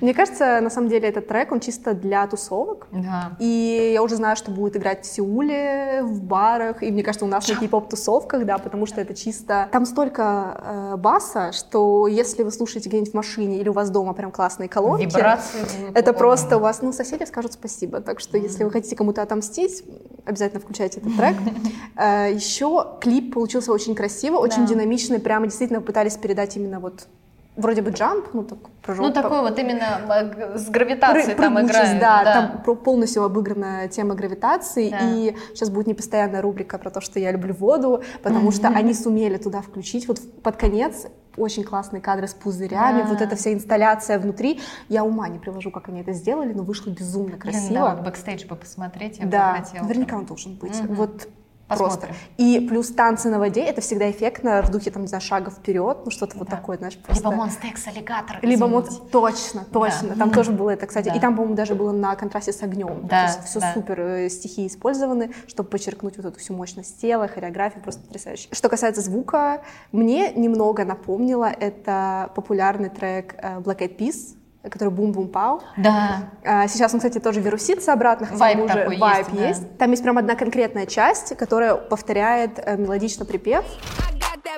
Мне 0.00 0.14
кажется, 0.14 0.60
на 0.60 0.70
самом 0.70 0.88
деле 0.88 1.08
этот 1.08 1.26
трек, 1.26 1.50
он 1.50 1.58
чисто 1.58 1.94
для 1.94 2.26
тусовок. 2.28 2.86
Да. 2.92 3.36
И 3.40 3.90
я 3.92 4.02
уже 4.02 4.14
знаю, 4.16 4.36
что 4.36 4.52
будет 4.52 4.76
играть 4.76 5.04
в 5.04 5.06
Сеуле, 5.06 6.02
в 6.02 6.22
барах, 6.22 6.82
и 6.82 6.92
мне 6.92 7.02
кажется, 7.02 7.24
у 7.24 7.28
нас 7.28 7.48
на 7.48 7.56
кей-поп-тусовках, 7.56 8.46
да, 8.46 8.58
потому 8.58 8.86
что 8.86 9.00
это 9.00 9.14
чисто... 9.14 9.68
Там 9.72 9.84
столько 9.84 10.60
э, 10.64 10.96
баса, 10.96 11.50
что 11.52 12.06
если 12.06 12.44
вы 12.44 12.52
слушаете 12.52 12.88
где-нибудь 12.88 13.12
в 13.12 13.14
машине 13.14 13.58
или 13.58 13.68
у 13.68 13.72
вас 13.72 13.90
дома 13.90 14.12
прям 14.12 14.30
классные 14.30 14.68
колонки, 14.68 15.06
Вибрации. 15.06 15.58
это 15.92 16.12
просто 16.12 16.56
у 16.56 16.60
вас, 16.60 16.82
ну, 16.82 16.92
соседи 16.92 17.24
скажут 17.24 17.52
спасибо. 17.54 18.00
Так 18.00 18.20
что 18.20 18.38
если 18.38 18.62
вы 18.62 18.70
хотите 18.70 18.94
кому-то 18.94 19.22
отомстить, 19.22 19.84
Обязательно 20.24 20.60
включайте 20.60 21.00
этот 21.00 21.16
трек. 21.16 21.36
Э, 21.96 22.32
Еще 22.32 22.86
клип 23.00 23.34
получился 23.34 23.70
очень 23.72 23.94
красиво, 23.94 24.38
очень 24.38 24.64
динамичный. 24.66 25.18
Прямо 25.18 25.46
действительно 25.46 25.80
пытались 25.82 26.16
передать 26.16 26.56
именно 26.56 26.80
вот 26.80 27.06
вроде 27.54 27.82
бы 27.82 27.90
jump, 27.90 28.28
ну 28.32 28.44
так 28.44 28.58
прыжок. 28.82 29.06
Ну, 29.06 29.12
по- 29.12 29.22
такой 29.22 29.40
вот 29.42 29.58
именно 29.58 30.00
э, 30.08 30.56
с 30.58 30.70
гравитацией 30.70 31.34
Пры- 31.34 31.42
там 31.42 31.60
играет. 31.60 32.00
да, 32.00 32.52
там 32.64 32.76
полностью 32.76 33.24
обыграна 33.24 33.88
тема 33.88 34.14
гравитации, 34.14 34.88
Да. 34.88 34.98
и 35.02 35.36
сейчас 35.54 35.68
будет 35.68 35.86
непостоянная 35.88 36.40
рубрика 36.40 36.78
про 36.78 36.88
то, 36.90 37.02
что 37.02 37.18
я 37.20 37.30
люблю 37.30 37.52
воду, 37.54 38.02
потому 38.22 38.52
что 38.52 38.68
они 38.68 38.94
сумели 38.94 39.36
туда 39.36 39.60
включить, 39.60 40.08
вот 40.08 40.18
под 40.42 40.56
конец 40.56 41.06
очень 41.36 41.64
классные 41.64 42.00
кадры 42.02 42.26
с 42.28 42.34
пузырями, 42.34 43.02
Да. 43.02 43.08
вот 43.08 43.20
эта 43.20 43.36
вся 43.36 43.52
инсталляция 43.52 44.18
внутри, 44.18 44.60
я 44.88 45.04
ума 45.04 45.28
не 45.28 45.38
приложу, 45.38 45.70
как 45.70 45.88
они 45.88 46.00
это 46.00 46.12
сделали, 46.12 46.52
но 46.52 46.62
вышло 46.62 46.90
безумно 46.90 47.36
Блин, 47.36 47.40
красиво. 47.40 47.74
да, 47.74 47.94
вот 47.94 48.04
бэкстейдж 48.04 48.46
бы 48.46 48.56
посмотреть, 48.56 49.18
я 49.18 49.26
Да, 49.26 49.52
бы 49.58 49.64
хотела. 49.64 49.82
наверняка 49.84 50.16
он 50.18 50.26
должен 50.26 50.54
быть. 50.56 50.78
Мгм. 50.82 50.94
Вот 50.94 51.28
Посмотрим. 51.72 52.08
просто. 52.08 52.16
И 52.36 52.60
плюс 52.68 52.88
танцы 52.88 53.28
на 53.28 53.38
воде, 53.38 53.62
это 53.62 53.80
всегда 53.80 54.10
эффектно 54.10 54.62
в 54.62 54.70
духе, 54.70 54.90
там, 54.90 55.02
не 55.02 55.08
знаю, 55.08 55.22
шага 55.22 55.50
вперед, 55.50 55.98
ну 56.04 56.10
что-то 56.10 56.38
вот 56.38 56.48
Да. 56.48 56.56
такое, 56.56 56.78
знаешь, 56.78 56.96
просто... 56.98 57.28
Либо 57.30 57.48
X 57.62 57.86
аллигатор. 57.88 58.38
Либо 58.42 58.66
мод... 58.66 59.10
Точно, 59.10 59.64
точно. 59.72 60.10
Да. 60.10 60.14
Там 60.16 60.30
тоже 60.30 60.52
было 60.52 60.70
это, 60.70 60.86
кстати. 60.86 61.08
Да. 61.08 61.14
И 61.14 61.20
там, 61.20 61.34
по-моему, 61.34 61.54
даже 61.54 61.74
было 61.74 61.92
на 61.92 62.14
контрасте 62.16 62.52
с 62.52 62.62
огнем. 62.62 63.06
Да, 63.06 63.26
То 63.26 63.32
есть 63.32 63.44
все 63.48 63.60
да. 63.60 63.72
супер 63.74 64.00
э, 64.00 64.28
стихии 64.28 64.66
использованы, 64.66 65.32
чтобы 65.46 65.68
подчеркнуть 65.68 66.16
вот 66.16 66.26
эту 66.26 66.38
всю 66.38 66.54
мощность 66.54 67.00
тела, 67.00 67.28
хореографию, 67.28 67.82
просто 67.82 68.02
потрясающе. 68.02 68.48
Что 68.52 68.68
касается 68.68 69.00
звука, 69.00 69.62
мне 69.92 70.32
немного 70.32 70.84
напомнило 70.84 71.46
это 71.46 72.30
популярный 72.34 72.90
трек 72.90 73.34
э, 73.38 73.58
Black 73.58 73.78
Eyed 73.78 73.96
Peas, 73.96 74.36
который 74.62 74.92
Pow. 74.92 75.60
Да. 75.76 76.30
А, 76.44 76.68
Сейчас 76.68 76.92
он, 76.94 77.00
кстати, 77.00 77.18
тоже 77.18 77.40
вирусится 77.40 77.92
обратно, 77.92 78.26
хотя 78.26 78.38
Вайб 78.38 78.58
бы 78.58 78.64
уже 78.64 78.74
такой 78.74 78.98
вайб 78.98 79.26
есть, 79.28 79.36
да. 79.36 79.48
есть. 79.48 79.78
Там 79.78 79.90
есть 79.90 80.02
прям 80.02 80.18
одна 80.18 80.34
конкретная 80.34 80.86
часть, 80.86 81.36
которая 81.36 81.74
повторяет 81.76 82.58
э, 82.58 82.76
мелодично 82.76 83.24
припев. 83.24 83.64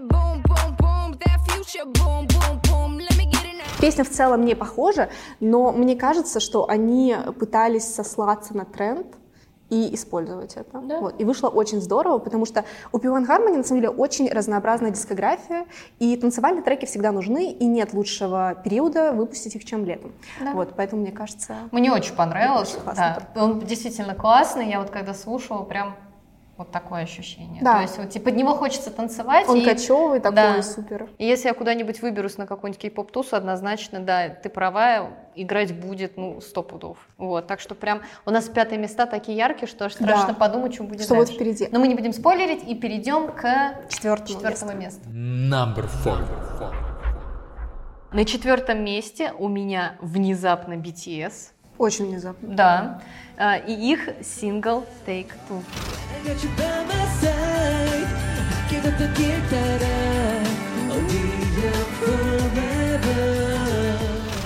Boom, 0.01 0.43
boom, 0.43 0.77
boom, 0.77 1.19
boom, 1.19 1.93
boom, 1.93 2.27
boom. 2.27 2.35
Песня 3.85 4.03
в 4.05 4.09
целом 4.09 4.47
не 4.47 4.55
похожа, 4.55 5.11
но 5.41 5.71
мне 5.71 5.95
кажется, 5.95 6.41
что 6.41 6.67
они 6.71 7.15
пытались 7.39 7.85
сослаться 7.85 8.57
на 8.57 8.65
тренд 8.65 9.07
и 9.75 9.95
использовать 9.95 10.57
это. 10.57 10.81
Да. 10.81 11.01
Вот. 11.01 11.21
И 11.21 11.25
вышло 11.25 11.49
очень 11.49 11.81
здорово, 11.81 12.19
потому 12.19 12.47
что 12.47 12.65
у 12.93 12.99
P1 12.99 13.27
Harmony 13.27 13.57
на 13.57 13.65
самом 13.65 13.81
деле 13.81 13.91
очень 13.91 14.31
разнообразная 14.31 14.93
дискография, 14.93 15.67
и 15.99 16.17
танцевальные 16.17 16.63
треки 16.63 16.85
всегда 16.85 17.11
нужны, 17.11 17.51
и 17.51 17.67
нет 17.67 17.93
лучшего 17.93 18.55
периода 18.63 19.13
выпустить 19.13 19.57
их, 19.57 19.65
чем 19.65 19.85
летом. 19.85 20.13
Да. 20.41 20.53
Вот, 20.53 20.75
поэтому 20.77 21.03
мне 21.03 21.11
кажется... 21.11 21.57
Мне 21.73 21.93
очень 21.93 22.15
понравилось. 22.15 22.77
Очень 22.87 22.97
да. 22.97 23.29
Он 23.35 23.59
действительно 23.61 24.15
классный. 24.15 24.71
Я 24.71 24.79
вот 24.81 24.91
когда 24.91 25.13
слушала, 25.13 25.65
прям 25.65 25.97
вот 26.57 26.71
такое 26.71 27.03
ощущение. 27.03 27.61
Да. 27.63 27.77
То 27.77 27.83
есть 27.83 27.99
вот, 27.99 28.11
типа, 28.11 28.27
под 28.27 28.37
него 28.37 28.55
хочется 28.55 28.91
танцевать. 28.91 29.49
Он 29.49 29.59
и- 29.59 29.65
кочевый 29.65 30.21
такой, 30.21 30.37
Да. 30.37 30.63
супер. 30.63 31.09
И 31.19 31.27
если 31.27 31.49
я 31.49 31.55
куда-нибудь 31.55 32.01
выберусь 32.01 32.39
на 32.39 32.47
какую-нибудь 32.47 32.81
кей-поп-тусу, 32.81 33.35
однозначно, 33.37 33.99
да, 34.01 34.29
ты 34.29 34.49
права, 34.49 35.11
играть 35.35 35.75
будет, 35.79 36.17
ну, 36.17 36.41
сто 36.41 36.63
пудов. 36.63 36.97
Вот, 37.19 37.49
так 37.49 37.59
что 37.59 37.75
прям 37.75 38.03
у 38.25 38.31
нас 38.31 38.49
пятые 38.49 38.79
места 38.79 39.07
такие 39.07 39.37
яркие, 39.37 39.67
что 39.67 39.85
аж 39.87 39.95
страшно 39.95 40.29
Да. 40.29 40.35
подумать, 40.35 40.75
что 40.75 40.85
будет 40.85 41.03
Что 41.03 41.15
вот 41.17 41.27
дальше. 41.27 41.35
впереди. 41.41 41.69
Но 41.73 41.81
мы 41.81 41.89
не 41.89 41.95
будем 41.97 42.13
спойлерить 42.13 42.63
и 42.69 42.75
перейдем 42.77 43.33
к 43.33 43.75
Четвертому 43.89 44.29
четвертому 44.29 44.73
месту. 44.75 45.01
Number 45.11 45.89
four. 46.05 46.19
На 48.13 48.25
четвертом 48.25 48.85
месте 48.85 49.33
у 49.41 49.49
меня 49.49 49.97
внезапно 50.01 50.75
BTS. 50.75 51.51
Очень 51.79 52.07
внезапно. 52.07 52.49
Да. 52.55 53.01
А, 53.37 53.57
И 53.57 53.73
их 53.73 54.09
сингл 54.23 54.85
Take 55.05 55.33
Two. 55.49 55.61
Got 56.25 56.43
you 56.43 56.49
by 56.51 56.85
my 56.85 57.07
side. 57.21 58.09
Give 58.71 58.85
up 58.87 58.97
the 58.99 59.09
guitar. 59.09 59.79
Oh, 60.91 61.01
we 61.09 61.67
are 61.67 61.85
forever. 61.99 62.34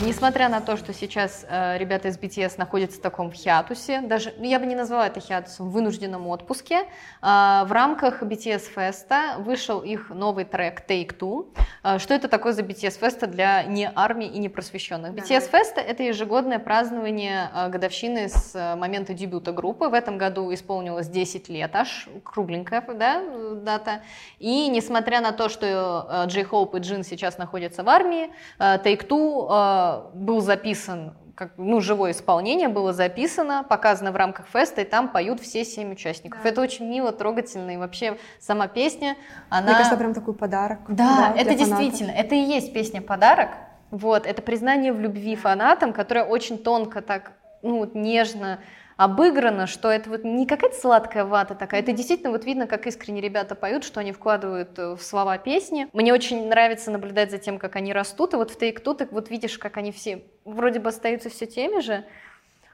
Несмотря 0.09 0.49
на 0.49 0.63
то, 0.63 0.79
что 0.79 0.95
сейчас 0.95 1.45
э, 1.47 1.77
ребята 1.77 2.09
из 2.09 2.19
BTS 2.19 2.55
находятся 2.57 2.97
в 2.97 3.03
таком 3.03 3.31
хиатусе, 3.31 4.01
даже 4.01 4.33
ну, 4.39 4.45
я 4.45 4.59
бы 4.59 4.65
не 4.65 4.75
назвала 4.75 5.07
это 5.07 5.21
хиатусом, 5.21 5.69
в 5.69 5.73
вынужденном 5.73 6.27
отпуске, 6.29 6.77
э, 6.77 6.85
в 7.21 7.69
рамках 7.71 8.23
BTS 8.23 8.71
феста 8.75 9.35
вышел 9.41 9.83
их 9.83 10.09
новый 10.09 10.47
трек 10.47 10.89
Take 10.89 11.15
Two. 11.19 11.49
Э, 11.85 11.99
что 11.99 12.15
это 12.15 12.29
такое 12.29 12.55
за 12.55 12.63
BTS 12.63 12.99
феста 12.99 13.27
для 13.27 13.63
не 13.65 13.93
армии 13.95 14.27
и 14.27 14.39
не 14.39 14.49
просвещенных? 14.49 15.13
BTS 15.13 15.51
феста 15.51 15.83
это 15.83 16.03
ежегодное 16.03 16.59
празднование 16.59 17.51
э, 17.55 17.69
годовщины 17.69 18.31
с 18.31 18.55
э, 18.55 18.77
момента 18.77 19.13
дебюта 19.13 19.53
группы. 19.53 19.89
В 19.89 19.93
этом 19.93 20.17
году 20.17 20.55
исполнилось 20.55 21.09
10 21.09 21.51
лет 21.51 21.77
аж, 21.77 22.09
кругленькая 22.25 22.81
да, 22.95 23.23
дата. 23.57 24.01
И 24.39 24.69
несмотря 24.69 25.21
на 25.21 25.33
то, 25.33 25.51
что 25.51 26.27
э, 26.27 26.45
Хоуп 26.45 26.77
и 26.77 26.79
Джин 26.79 27.05
сейчас 27.05 27.37
находятся 27.37 27.83
в 27.83 27.91
армии, 27.91 28.31
э, 28.59 28.79
Take 28.83 29.07
Two 29.07 29.49
э, 29.51 29.98
был 30.15 30.41
записан, 30.41 31.15
как, 31.35 31.53
ну, 31.57 31.81
живое 31.81 32.11
исполнение 32.11 32.69
было 32.69 32.93
записано, 32.93 33.63
показано 33.63 34.11
в 34.11 34.17
рамках 34.17 34.47
феста, 34.49 34.81
и 34.81 34.85
там 34.85 35.09
поют 35.09 35.41
все 35.41 35.65
семь 35.65 35.93
участников. 35.93 36.45
Это 36.45 36.61
очень 36.61 36.89
мило, 36.89 37.13
трогательно, 37.13 37.71
и 37.71 37.77
вообще 37.77 38.19
сама 38.41 38.67
песня, 38.67 39.17
она... 39.49 39.69
Мне 39.69 39.75
кажется, 39.75 39.97
прям 39.97 40.15
такой 40.15 40.35
подарок. 40.35 40.81
Да, 40.89 41.33
для 41.33 41.43
это 41.43 41.51
фанатов. 41.51 41.79
действительно, 41.79 42.11
это 42.11 42.35
и 42.35 42.41
есть 42.41 42.73
песня 42.73 43.01
«Подарок». 43.01 43.51
Вот, 43.91 44.27
это 44.27 44.43
признание 44.43 44.93
в 44.93 45.01
любви 45.01 45.37
фанатам, 45.37 45.93
которое 45.93 46.25
очень 46.25 46.59
тонко 46.59 47.03
так, 47.03 47.33
ну, 47.63 47.89
нежно 47.95 48.59
обыграно, 48.99 49.69
что 49.69 49.91
это 49.91 50.11
вот 50.11 50.25
не 50.25 50.45
какая-то 50.45 50.77
сладкая 50.77 51.25
вата 51.25 51.55
такая, 51.55 51.81
это 51.81 51.93
действительно 51.93 52.33
вот 52.33 52.45
видно, 52.45 52.67
как 52.67 52.87
искренне 52.87 53.21
ребята 53.21 53.55
поют, 53.55 53.85
что 53.85 54.01
они 54.01 54.11
вкладывают 54.11 54.77
э, 54.77 54.97
в 54.97 55.03
слова 55.03 55.39
песни. 55.39 55.87
Мне 55.93 56.13
очень 56.13 56.49
нравится 56.49 56.91
наблюдать 56.91 57.31
за 57.31 57.39
тем, 57.39 57.59
как 57.59 57.77
они 57.77 57.93
растут, 57.93 58.35
и 58.35 58.37
вот 58.37 58.51
в 58.51 58.61
Take 58.61 58.83
Two 58.83 58.97
ты 58.97 59.09
вот 59.11 59.31
видишь, 59.31 59.57
как 59.57 59.77
они 59.77 59.93
все 59.93 60.25
вроде 60.45 60.81
бы 60.81 60.89
остаются 60.89 61.31
все 61.31 61.47
теми 61.47 61.81
же, 61.81 62.05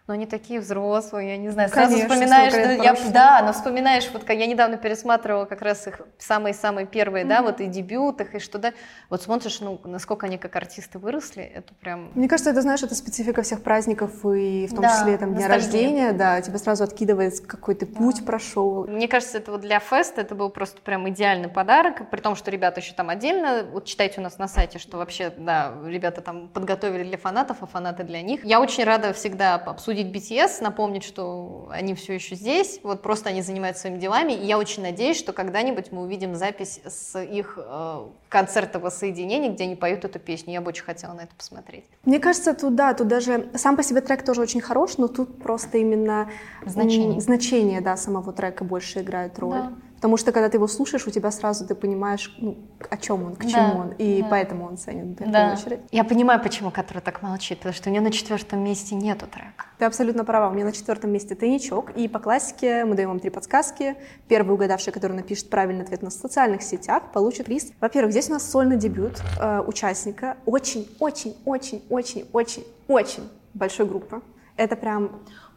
но 0.07 0.13
они 0.15 0.27
такие 0.27 0.61
взрослые, 0.61 1.31
я 1.31 1.37
не 1.39 1.49
знаю, 1.49 1.71
сразу 1.71 1.93
Конечно, 1.93 2.11
вспоминаешь, 2.15 2.53
да, 2.53 2.59
лет 2.59 2.83
я- 2.83 2.93
прошло. 2.93 3.11
да, 3.13 3.43
но 3.43 3.53
вспоминаешь, 3.55 4.11
вот 4.13 4.29
я 4.29 4.47
недавно 4.47 4.77
пересматривала 4.77 5.47
как 5.47 5.63
раз 5.63 5.87
их 5.87 6.03
самые-самые 6.19 6.87
первые, 6.87 7.25
да, 7.25 7.41
вот 7.41 7.61
и 7.61 7.67
дебют 7.67 8.21
их, 8.21 8.35
и 8.35 8.39
что, 8.39 8.59
да, 8.59 8.75
вот 9.09 9.23
смотришь, 9.23 9.61
ну, 9.61 9.81
насколько 9.85 10.27
они 10.27 10.37
как 10.37 10.55
артисты 10.57 10.99
выросли, 10.99 11.43
это 11.43 11.73
прям... 11.75 12.11
Мне 12.15 12.29
кажется, 12.29 12.51
это, 12.51 12.61
знаешь, 12.61 12.83
это 12.83 12.95
специфика 12.95 13.41
всех 13.41 13.63
праздников, 13.63 14.27
и 14.27 14.67
в 14.67 14.75
том 14.75 14.83
Да, 14.83 14.91
числе 14.91 15.17
там 15.17 15.35
дня 15.35 15.49
рождения, 15.49 16.13
да, 16.13 16.39
тебя 16.43 16.59
сразу 16.59 16.85
откидывает, 16.85 17.41
какой 17.41 17.75
ты 17.75 17.87
путь 17.87 18.27
прошел. 18.27 18.85
Мне 18.87 19.09
кажется, 19.09 19.39
это 19.39 19.53
вот 19.53 19.63
для 19.63 19.79
феста 19.81 20.21
это 20.21 20.35
был 20.35 20.51
просто 20.51 20.83
прям 20.83 21.09
идеальный 21.09 21.49
подарок, 21.49 22.11
при 22.11 22.21
том, 22.21 22.37
что 22.37 22.51
ребята 22.51 22.81
еще 22.81 22.93
там 22.93 23.09
отдельно, 23.09 23.65
вот 23.73 23.87
читайте 23.87 24.21
у 24.21 24.23
нас 24.23 24.37
на 24.37 24.49
сайте, 24.49 24.79
что 24.79 24.99
вообще, 24.99 25.33
да, 25.35 25.73
ребята 25.87 26.21
там 26.21 26.49
подготовили 26.49 27.05
для 27.05 27.17
фанатов, 27.17 27.59
а 27.63 27.67
фанаты 27.67 28.05
для 28.05 28.21
них. 28.21 28.45
Я 28.45 28.61
очень 28.61 28.85
рада 28.85 29.15
всегда 29.15 29.55
обсудить 29.55 29.94
BTS, 30.03 30.63
напомнить, 30.63 31.05
что 31.05 31.69
они 31.71 31.95
все 31.95 32.15
еще 32.15 32.35
здесь, 32.35 32.81
вот 32.83 33.03
просто 33.03 33.29
они 33.29 33.43
занимаются 33.43 33.83
своими 33.83 33.99
делами, 33.99 34.33
и 34.33 34.45
я 34.45 34.59
очень 34.59 34.83
надеюсь, 34.83 35.19
что 35.19 35.33
когда-нибудь 35.33 35.93
мы 35.93 36.03
увидим 36.03 36.35
запись 36.35 36.81
с 36.85 37.19
их 37.21 37.59
э, 37.59 38.07
концерта 38.35 38.81
воссоединения, 38.81 39.53
где 39.53 39.63
они 39.63 39.77
поют 39.77 40.05
эту 40.05 40.19
песню. 40.19 40.55
Я 40.55 40.61
бы 40.61 40.71
очень 40.71 40.83
хотела 40.83 41.13
на 41.13 41.21
это 41.21 41.37
посмотреть. 41.37 41.85
Мне 42.05 42.19
кажется, 42.19 42.53
тут, 42.53 42.75
да, 42.75 42.93
тут 42.93 43.07
даже 43.07 43.49
сам 43.55 43.77
по 43.77 43.85
себе 43.85 44.01
трек 44.01 44.25
тоже 44.25 44.41
очень 44.41 44.61
хорош, 44.61 44.99
но 44.99 45.07
тут 45.07 45.41
просто 45.41 45.79
именно 45.79 46.29
Значение. 46.67 47.21
значение, 47.21 47.81
да, 47.81 47.97
самого 47.97 48.33
трека 48.33 48.65
больше 48.65 49.03
играет 49.03 49.39
роль. 49.39 49.53
Да. 49.53 49.73
Потому 50.05 50.19
что 50.19 50.33
когда 50.33 50.51
ты 50.51 50.59
его 50.59 50.67
слушаешь, 50.67 51.07
у 51.07 51.11
тебя 51.11 51.31
сразу 51.31 51.67
ты 51.67 51.75
понимаешь, 51.75 52.37
ну, 52.39 52.59
о 52.91 52.97
чем 52.99 53.25
он, 53.25 53.37
к 53.37 53.47
чему 53.47 53.79
он, 53.79 53.93
и 53.97 54.21
да. 54.21 54.29
поэтому 54.29 54.67
он 54.67 54.77
ценен 54.77 55.15
в 55.15 55.17
первую 55.17 55.53
очередь. 55.55 55.81
Я 55.93 56.05
понимаю, 56.05 56.43
почему 56.43 56.71
который 56.71 57.01
так 57.01 57.23
молчит, 57.23 57.59
потому 57.59 57.75
что 57.75 57.89
у 57.89 57.93
нее 57.93 58.03
на 58.03 58.11
четвертом 58.11 58.63
месте 58.63 58.97
нету 58.97 59.27
трека. 59.27 59.65
Ты 59.79 59.87
абсолютно 59.87 60.25
права. 60.25 60.51
У 60.51 60.55
меня 60.55 60.67
на 60.67 60.73
четвертом 60.73 61.11
месте 61.11 61.35
тайничок. 61.35 61.93
И 61.97 62.07
по 62.07 62.19
классике 62.19 62.85
мы 62.85 62.97
даем 62.97 63.09
вам 63.09 63.19
три 63.21 63.31
подсказки. 63.31 63.97
Первый 64.29 64.53
угадавший, 64.53 64.93
который 64.93 65.17
напишет 65.17 65.51
правильный 65.51 65.85
ответ 65.85 66.03
на 66.03 66.11
социальных 66.11 66.63
сетях, 66.63 67.05
получит 67.13 67.47
приз. 67.47 67.73
Во-первых, 67.81 68.13
здесь 68.13 68.24
у 68.31 68.35
нас 68.35 68.49
сольный 68.51 68.77
дебют 68.77 69.21
э, 69.41 69.61
участника 69.67 70.37
очень-очень-очень-очень-очень 70.47 73.29
большой 73.55 73.87
группы. 73.87 74.21
Это 74.57 74.77
прям 74.77 75.11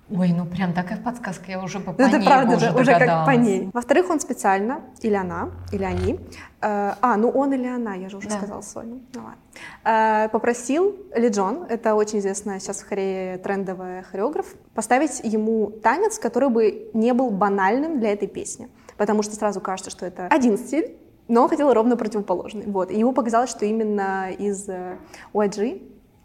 Ой, 0.10 0.30
ну 0.32 0.46
прям 0.46 0.72
такая 0.74 0.98
подсказка, 1.00 1.52
я 1.52 1.62
уже 1.62 1.80
бы 1.80 1.92
по 1.92 2.02
Ну, 2.02 2.08
это 2.08 2.18
ней 2.18 2.26
правда 2.26 2.56
уже 2.56 2.72
уже 2.72 2.98
как 2.98 3.26
по 3.26 3.32
ней. 3.32 3.70
Во-вторых, 3.74 4.10
он 4.10 4.22
специально, 4.22 4.80
или 5.02 5.16
она, 5.16 5.50
или 5.74 5.84
они, 5.84 6.18
э, 6.62 6.94
а, 7.02 7.18
ну 7.18 7.30
он 7.30 7.52
или 7.54 7.68
она, 7.68 7.94
я 7.96 8.08
же 8.08 8.16
уже 8.18 8.30
Да. 8.30 8.38
сказала 8.38 8.62
Соня, 8.62 9.02
ну 9.14 9.22
ладно, 9.22 9.38
э, 9.84 10.30
попросил 10.30 10.96
Ли 11.14 11.28
Джон, 11.28 11.66
это 11.68 11.94
очень 11.94 12.20
известная 12.20 12.60
сейчас 12.60 12.84
в 12.84 12.88
Корее 12.88 13.38
трендовая 13.38 14.02
хореограф, 14.04 14.46
поставить 14.74 15.20
ему 15.26 15.72
танец, 15.84 16.20
который 16.20 16.48
бы 16.50 16.90
не 16.94 17.12
был 17.14 17.30
банальным 17.30 18.00
для 18.00 18.14
этой 18.14 18.30
песни, 18.30 18.70
потому 18.96 19.24
что 19.24 19.36
сразу 19.36 19.60
кажется, 19.60 19.92
что 19.92 20.06
это 20.06 20.28
один 20.28 20.58
стиль, 20.58 20.96
но 21.28 21.44
он 21.44 21.50
хотел 21.50 21.74
ровно 21.74 21.98
противоположный. 21.98 22.66
Вот. 22.68 22.92
И 22.92 23.00
ему 23.00 23.14
показалось, 23.14 23.50
что 23.50 23.66
именно 23.66 24.32
из 24.32 24.68
э, 24.70 24.98
YG 25.34 25.82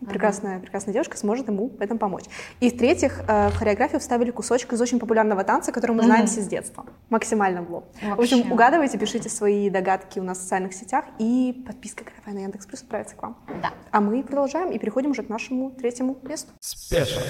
прекрасная, 0.06 0.60
прекрасная 0.60 0.92
девушка 0.92 1.16
сможет 1.16 1.48
ему 1.48 1.68
в 1.68 1.80
этом 1.80 1.98
помочь. 1.98 2.24
И 2.60 2.70
в-третьих, 2.70 3.20
э, 3.26 3.48
в 3.50 3.54
хореографию 3.54 4.00
вставили 4.00 4.30
кусочек 4.30 4.72
из 4.72 4.80
очень 4.80 4.98
популярного 4.98 5.44
танца, 5.44 5.72
который 5.72 5.92
мы 5.92 6.02
знаем 6.02 6.26
все 6.26 6.40
с 6.40 6.46
детства. 6.46 6.84
Максимально 7.10 7.62
в 7.62 7.70
лоб. 7.70 7.84
В 7.94 8.20
общем, 8.20 8.38
Вообще. 8.38 8.52
угадывайте, 8.52 8.98
пишите 8.98 9.28
свои 9.28 9.70
догадки 9.70 10.18
у 10.18 10.22
нас 10.22 10.38
в 10.38 10.42
социальных 10.42 10.74
сетях, 10.74 11.04
и 11.18 11.62
подписка 11.66 12.04
кафе 12.04 12.32
на 12.32 12.40
Яндекс 12.40 12.66
Плюс 12.66 12.82
отправится 12.82 13.16
к 13.16 13.22
вам. 13.22 13.38
Да. 13.62 13.70
А 13.90 14.00
мы 14.00 14.22
продолжаем 14.22 14.70
и 14.70 14.78
переходим 14.78 15.10
уже 15.12 15.22
к 15.22 15.28
нашему 15.28 15.70
третьему 15.70 16.18
месту. 16.22 16.52
Special. 16.60 17.22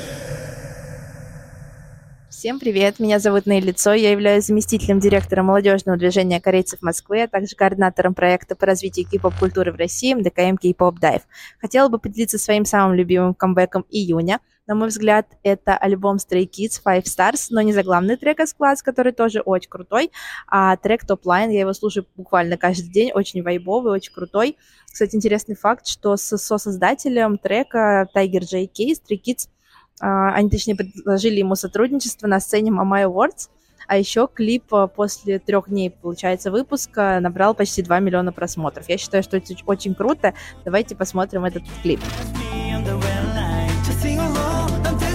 Всем 2.32 2.58
привет, 2.58 2.98
меня 2.98 3.18
зовут 3.18 3.44
Ней 3.44 3.60
Лицо, 3.60 3.92
я 3.92 4.10
являюсь 4.10 4.46
заместителем 4.46 5.00
директора 5.00 5.42
молодежного 5.42 5.98
движения 5.98 6.40
корейцев 6.40 6.80
Москвы, 6.80 7.24
а 7.24 7.28
также 7.28 7.54
координатором 7.54 8.14
проекта 8.14 8.56
по 8.56 8.64
развитию 8.64 9.06
кей-поп-культуры 9.06 9.70
в 9.70 9.76
России 9.76 10.14
МДКМ 10.14 10.56
K-Pop 10.56 10.94
Dive. 10.98 11.20
Хотела 11.60 11.88
бы 11.88 11.98
поделиться 11.98 12.38
своим 12.38 12.64
самым 12.64 12.94
любимым 12.94 13.34
камбэком 13.34 13.84
июня. 13.90 14.40
На 14.66 14.74
мой 14.74 14.88
взгляд, 14.88 15.26
это 15.42 15.76
альбом 15.76 16.16
Stray 16.16 16.48
Kids 16.48 16.80
Five 16.82 17.02
Stars, 17.02 17.48
но 17.50 17.60
не 17.60 17.74
заглавный 17.74 18.16
трек 18.16 18.40
из 18.40 18.54
класс, 18.54 18.82
который 18.82 19.12
тоже 19.12 19.40
очень 19.40 19.68
крутой, 19.68 20.10
а 20.48 20.74
трек 20.78 21.04
Top 21.04 21.24
Line, 21.24 21.52
я 21.52 21.60
его 21.60 21.74
слушаю 21.74 22.06
буквально 22.16 22.56
каждый 22.56 22.90
день, 22.90 23.12
очень 23.12 23.42
вайбовый, 23.42 23.92
очень 23.92 24.14
крутой. 24.14 24.56
Кстати, 24.90 25.16
интересный 25.16 25.54
факт, 25.54 25.86
что 25.86 26.16
со 26.16 26.38
создателем 26.38 27.36
трека 27.36 28.08
Tiger 28.16 28.40
JK 28.40 28.94
Stray 28.94 29.20
Kids 29.22 29.48
а, 29.48 29.61
они, 30.02 30.50
точнее, 30.50 30.74
предложили 30.74 31.38
ему 31.38 31.54
сотрудничество 31.54 32.26
на 32.26 32.40
сцене 32.40 32.70
Mama 32.70 33.04
Awards, 33.04 33.48
а 33.86 33.96
еще 33.96 34.28
клип 34.32 34.72
а, 34.74 34.86
после 34.86 35.38
трех 35.38 35.68
дней, 35.68 35.90
получается, 35.90 36.50
выпуска 36.50 37.18
набрал 37.20 37.54
почти 37.54 37.82
2 37.82 38.00
миллиона 38.00 38.32
просмотров. 38.32 38.88
Я 38.88 38.98
считаю, 38.98 39.22
что 39.22 39.36
это 39.36 39.54
очень 39.66 39.94
круто. 39.94 40.34
Давайте 40.64 40.96
посмотрим 40.96 41.44
этот 41.44 41.62
клип. 41.82 42.00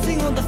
dancing 0.08 0.22
on 0.22 0.36
the 0.36 0.48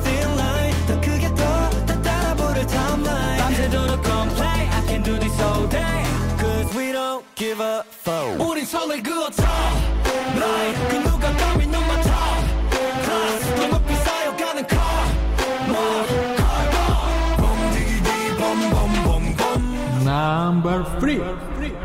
Number 20.70 21.00
three. 21.00 21.76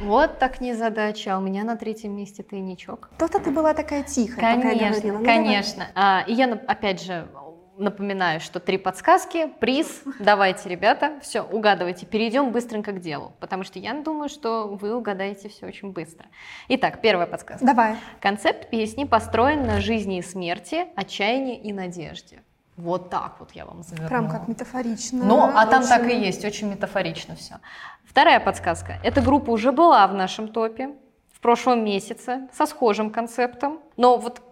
Вот 0.00 0.38
так 0.38 0.60
незадача, 0.62 1.34
а 1.34 1.38
у 1.38 1.42
меня 1.42 1.64
на 1.64 1.76
третьем 1.76 2.16
месте 2.16 2.42
тайничок. 2.42 3.10
То-то 3.18 3.40
ты 3.40 3.50
была 3.50 3.74
такая 3.74 4.04
тихая, 4.04 4.36
пока 4.56 4.70
я 4.70 4.90
говорила. 4.90 4.94
Конечно, 4.94 5.12
Ну, 5.12 5.18
давай. 5.18 5.24
конечно. 5.36 5.86
А, 5.94 6.24
и 6.26 6.32
я, 6.32 6.50
опять 6.66 7.02
же, 7.02 7.28
напоминаю, 7.76 8.40
что 8.40 8.58
три 8.60 8.78
подсказки, 8.78 9.48
приз. 9.60 10.02
Давайте, 10.18 10.68
ребята, 10.70 11.18
все, 11.20 11.42
угадывайте. 11.42 12.06
Перейдем 12.06 12.52
быстренько 12.52 12.92
к 12.92 13.00
делу, 13.00 13.32
потому 13.38 13.64
что 13.64 13.78
я 13.78 13.92
думаю, 13.92 14.30
что 14.30 14.68
вы 14.68 14.94
угадаете 14.96 15.50
все 15.50 15.66
очень 15.66 15.90
быстро. 15.92 16.26
Итак, 16.68 17.02
первая 17.02 17.26
подсказка. 17.26 17.66
Давай. 17.66 17.96
Концепт 18.20 18.70
песни 18.70 19.04
построен 19.04 19.66
на 19.66 19.80
жизни 19.82 20.18
и 20.18 20.22
смерти, 20.22 20.86
отчаянии 20.96 21.58
и 21.58 21.72
надежде. 21.72 22.42
Вот 22.78 23.10
так 23.10 23.40
вот 23.40 23.50
я 23.52 23.66
вам 23.66 23.82
завернула. 23.82 24.08
Прям 24.08 24.30
как 24.30 24.46
метафорично. 24.46 25.24
Ну, 25.24 25.42
а 25.42 25.66
там 25.66 25.80
Очень- 25.80 25.88
так 25.88 26.06
и 26.06 26.16
есть, 26.16 26.44
очень 26.44 26.70
метафорично 26.70 27.34
все. 27.34 27.56
Вторая 28.04 28.38
подсказка. 28.38 29.00
Эта 29.02 29.20
группа 29.20 29.50
уже 29.50 29.72
была 29.72 30.06
в 30.06 30.14
нашем 30.14 30.46
топе 30.46 30.90
в 31.32 31.40
прошлом 31.40 31.84
месяце 31.84 32.48
со 32.52 32.66
схожим 32.66 33.10
концептом, 33.10 33.80
но 33.96 34.16
вот 34.16 34.42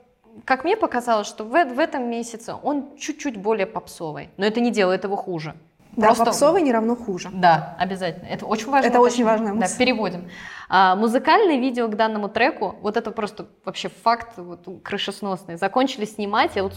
как 0.45 0.65
мне 0.65 0.77
показалось, 0.77 1.29
что 1.29 1.45
в, 1.45 1.51
в 1.51 1.79
этом 1.79 2.11
месяце 2.11 2.53
он 2.61 2.97
чуть-чуть 2.97 3.37
более 3.37 3.67
попсовый, 3.67 4.31
но 4.37 4.45
это 4.45 4.61
не 4.61 4.73
делает 4.73 5.05
его 5.05 5.15
хуже. 5.15 5.55
Да, 5.97 6.07
Просто- 6.09 6.25
попсовый 6.27 6.61
не 6.63 6.73
равно 6.73 6.95
хуже. 6.95 7.31
Да, 7.33 7.75
обязательно. 7.79 8.27
Это 8.27 8.45
очень 8.47 8.71
важно. 8.71 8.87
Это 8.89 9.01
очень 9.01 9.25
важная 9.25 9.49
Да, 9.49 9.61
мысль. 9.61 9.79
переводим. 9.79 10.29
А, 10.69 10.95
музыкальное 10.97 11.59
видео 11.59 11.89
к 11.89 11.95
данному 11.97 12.29
треку, 12.29 12.75
вот 12.83 12.97
это 12.97 13.11
просто 13.13 13.47
вообще 13.65 13.89
факт 13.89 14.37
вот, 14.37 14.67
крышесносный. 14.83 15.57
Закончили 15.57 16.05
снимать 16.05 16.57
я 16.57 16.65
вот 16.65 16.75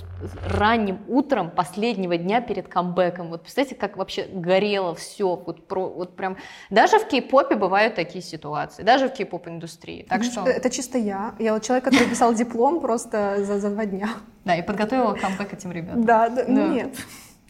ранним 0.47 0.99
утром 1.07 1.49
последнего 1.51 2.15
дня 2.17 2.39
перед 2.39 2.67
камбэком. 2.67 3.29
Вот 3.29 3.41
представляете, 3.41 3.75
как 3.75 3.97
вообще 3.97 4.25
горело 4.31 4.95
все. 4.95 5.35
Вот, 5.35 5.67
про, 5.67 5.89
вот 5.89 6.15
прям. 6.15 6.37
Даже 6.69 6.99
в 6.99 7.07
кей-попе 7.07 7.55
бывают 7.55 7.95
такие 7.95 8.21
ситуации. 8.23 8.83
Даже 8.83 9.09
в 9.09 9.13
кей-поп-индустрии. 9.13 10.05
Так 10.07 10.19
Ну, 10.19 10.23
что, 10.23 10.41
Это 10.45 10.69
чисто 10.69 10.97
я. 10.97 11.33
Я 11.39 11.53
вот 11.53 11.63
человек, 11.63 11.83
который 11.85 12.07
писал 12.07 12.33
диплом 12.33 12.79
просто 12.79 13.43
за, 13.43 13.59
за 13.59 13.69
два 13.71 13.85
дня. 13.85 14.09
да, 14.45 14.55
и 14.55 14.61
подготовила 14.61 15.13
камбэк 15.15 15.51
этим 15.53 15.71
ребятам. 15.71 16.05
Да, 16.05 16.29
да, 16.29 16.43
Да. 16.45 16.51
Нет. 16.51 16.95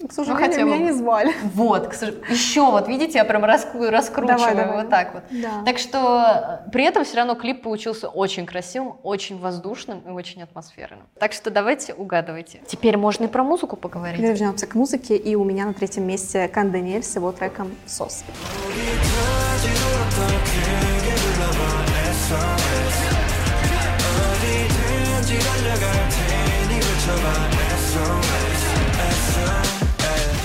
К 0.07 0.12
сожалению, 0.13 0.49
хотя 0.49 0.62
бы. 0.63 0.65
меня 0.71 0.77
не 0.85 0.91
звали. 0.91 1.33
Вот, 1.53 1.88
к 1.88 1.93
сож- 1.93 2.15
еще 2.29 2.62
вот, 2.71 2.88
видите, 2.88 3.17
я 3.17 3.25
прям 3.25 3.43
раску- 3.43 3.89
раскручиваю 3.89 4.38
Давай, 4.38 4.55
давай. 4.55 4.77
вот 4.81 4.89
так 4.89 5.13
вот. 5.13 5.23
Да. 5.29 5.63
Так 5.65 5.77
что 5.77 6.62
э, 6.65 6.69
при 6.71 6.85
этом 6.85 7.03
все 7.03 7.17
равно 7.17 7.35
клип 7.35 7.62
получился 7.63 8.07
очень 8.07 8.45
красивым, 8.45 8.95
очень 9.03 9.39
воздушным 9.39 9.99
и 10.07 10.12
очень 10.12 10.41
атмосферным. 10.43 11.01
Так 11.19 11.33
что 11.33 11.49
давайте 11.51 11.93
угадывайте. 11.93 12.62
Теперь 12.67 12.97
можно 12.97 13.25
и 13.25 13.27
про 13.27 13.43
музыку 13.43 13.75
поговорить. 13.75 14.19
Вернемся 14.21 14.67
к 14.67 14.75
музыке, 14.75 15.17
и 15.17 15.35
у 15.35 15.43
меня 15.43 15.65
на 15.65 15.73
третьем 15.73 16.07
месте 16.07 16.47
Кан 16.47 16.71
Даниэль 16.71 17.03
с 17.03 17.15
его 17.15 17.31
треком 17.31 17.75
«Сос». 17.85 18.23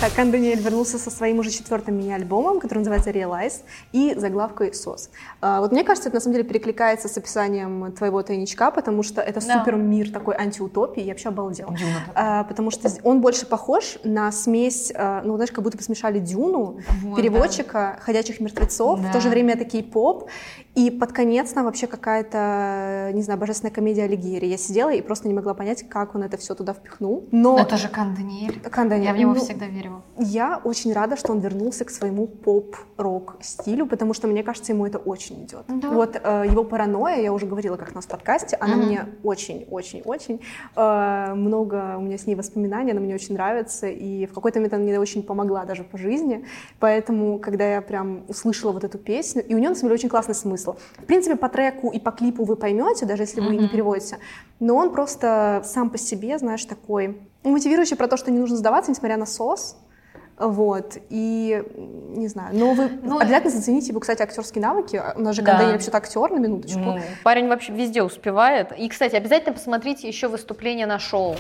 Так, 0.05 0.13
Кан 0.17 0.31
Даниэль 0.31 0.61
вернулся 0.61 0.99
со 0.99 1.11
своим 1.11 1.39
уже 1.39 1.49
четвертым 1.51 1.97
мини-альбомом, 1.97 2.61
который 2.61 2.81
называется 2.81 3.09
Realize, 3.09 3.63
и 3.93 4.15
заглавкой 4.15 4.75
«Сос». 4.75 5.09
А, 5.41 5.61
вот 5.61 5.73
мне 5.73 5.83
кажется, 5.83 6.11
это 6.11 6.17
на 6.17 6.21
самом 6.21 6.35
деле 6.37 6.47
перекликается 6.47 7.09
с 7.09 7.17
описанием 7.17 7.91
твоего 7.93 8.23
тайничка, 8.23 8.71
потому 8.71 9.03
что 9.03 9.23
это 9.23 9.41
Да. 9.41 9.61
супер 9.61 9.77
мир 9.77 10.11
такой 10.11 10.35
антиутопии, 10.37 11.03
я 11.03 11.13
вообще 11.13 11.31
обалдела. 11.31 11.71
Дюна 11.75 11.91
А, 12.15 12.45
потому 12.45 12.71
что 12.71 12.91
он 13.03 13.23
больше 13.23 13.47
похож 13.47 13.97
на 14.05 14.31
смесь, 14.31 14.93
а, 14.95 15.23
ну, 15.25 15.37
знаешь, 15.37 15.53
как 15.53 15.65
будто 15.65 15.79
бы 15.79 15.83
смешали 15.83 16.19
Дюну, 16.19 16.81
Вот, 17.03 17.17
переводчика, 17.17 17.99
ходячих 18.03 18.41
мертвецов, 18.41 18.99
в 19.01 19.05
Да. 19.05 19.11
то 19.13 19.21
же 19.23 19.31
время 19.31 19.55
это 19.55 19.65
кей-поп, 19.65 20.29
и 20.75 20.91
под 20.91 21.13
конец 21.13 21.51
там 21.55 21.65
вообще 21.65 21.87
какая-то, 21.87 23.11
не 23.15 23.23
знаю, 23.23 23.41
божественная 23.41 23.73
комедия 23.73 24.03
Алигьери. 24.05 24.45
Я 24.45 24.59
сидела 24.59 24.91
и 24.93 25.01
просто 25.01 25.29
не 25.29 25.35
могла 25.35 25.55
понять, 25.55 25.89
как 25.89 26.15
он 26.15 26.25
это 26.25 26.37
все 26.37 26.55
туда 26.55 26.75
впихнул. 26.75 27.27
Но 27.33 27.59
Это 27.59 27.79
же 27.79 27.89
Кан 27.89 28.15
Даниэль. 28.15 28.61
Кан 28.61 28.91
Даниэль, 28.91 29.07
Я 29.07 29.15
в 29.15 29.17
него 29.17 29.33
ну, 29.33 29.41
всегда 29.41 29.65
верила. 30.19 30.31
я 30.31 30.61
очень 30.65 30.93
рада, 30.93 31.17
что 31.17 31.33
он 31.33 31.41
вернулся 31.41 31.85
к 31.85 31.91
своему 31.91 32.27
поп-рок 32.27 33.37
стилю, 33.41 33.87
потому 33.87 34.15
что 34.15 34.27
мне 34.29 34.43
кажется, 34.43 34.73
ему 34.73 34.87
это 34.87 34.99
очень 34.99 35.45
идет. 35.45 35.65
Да. 35.69 35.91
Вот 35.91 36.17
э, 36.23 36.45
его 36.51 36.65
паранойя, 36.65 37.21
я 37.21 37.33
уже 37.33 37.47
говорила 37.47 37.77
как 37.77 37.95
нас 37.95 38.05
в 38.05 38.09
подкасте, 38.09 38.57
она 38.57 38.77
Мгм. 38.77 38.87
мне 38.87 39.07
очень-очень-очень 39.23 40.41
э, 40.77 41.35
много 41.35 41.97
у 41.97 42.01
меня 42.01 42.19
с 42.19 42.27
ней 42.27 42.35
воспоминаний, 42.35 42.93
она 42.93 43.01
мне 43.01 43.15
очень 43.15 43.35
нравится, 43.35 43.87
и 43.87 44.27
в 44.27 44.33
какой-то 44.33 44.59
момент 44.59 44.75
она 44.75 44.83
мне 44.85 44.99
очень 45.01 45.23
помогла 45.23 45.65
даже 45.65 45.85
по 45.85 45.99
жизни, 45.99 46.45
поэтому 46.81 47.39
когда 47.39 47.75
я 47.75 47.81
прям 47.81 48.25
услышала 48.29 48.73
вот 48.73 48.85
эту 48.85 48.99
песню, 48.99 49.45
и 49.47 49.55
у 49.55 49.59
нее 49.59 49.69
на 49.71 49.75
самом 49.75 49.89
деле 49.91 49.95
очень 49.95 50.09
классный 50.09 50.35
смысл. 50.35 50.77
В 50.99 51.05
принципе, 51.05 51.37
по 51.37 51.49
треку 51.49 51.91
и 51.91 51.99
по 51.99 52.11
клипу 52.11 52.45
вы 52.45 52.57
поймете, 52.57 53.07
даже 53.07 53.23
если 53.23 53.41
вы 53.41 53.53
не 53.53 53.59
Мгм. 53.61 53.69
переводите, 53.69 54.19
но 54.61 54.77
он 54.77 54.93
просто 54.93 55.63
сам 55.65 55.91
по 55.91 55.99
себе, 55.99 56.39
знаешь, 56.39 56.65
такой 56.65 57.19
мотивирующий 57.43 57.97
про 57.97 58.09
то, 58.09 58.17
что 58.17 58.31
не 58.31 58.39
нужно 58.39 58.57
сдаваться, 58.57 58.91
несмотря 58.91 59.17
на 59.17 59.27
сос, 59.27 59.77
вот, 60.39 60.97
и 61.11 61.63
не 62.17 62.27
знаю, 62.27 62.57
но 62.57 62.75
вы 62.75 62.91
Ну, 63.03 63.19
обязательно 63.19 63.53
зацените 63.53 63.89
его, 63.89 64.01
кстати, 64.01 64.23
актерские 64.23 64.63
навыки. 64.63 65.01
У 65.15 65.21
нас 65.21 65.37
же 65.37 65.43
Да. 65.43 65.53
Кандаэль 65.53 65.73
вообще-то 65.75 65.99
актер, 65.99 66.31
на 66.31 66.39
минуточку. 66.39 66.81
Ну, 66.81 67.01
парень 67.23 67.49
вообще 67.49 67.73
везде 67.73 68.03
успевает. 68.03 68.73
И, 68.77 68.89
кстати, 68.89 69.15
обязательно 69.15 69.55
посмотрите 69.55 70.09
еще 70.09 70.29
выступление 70.29 70.87
на 70.87 70.99
шоу. 70.99 71.37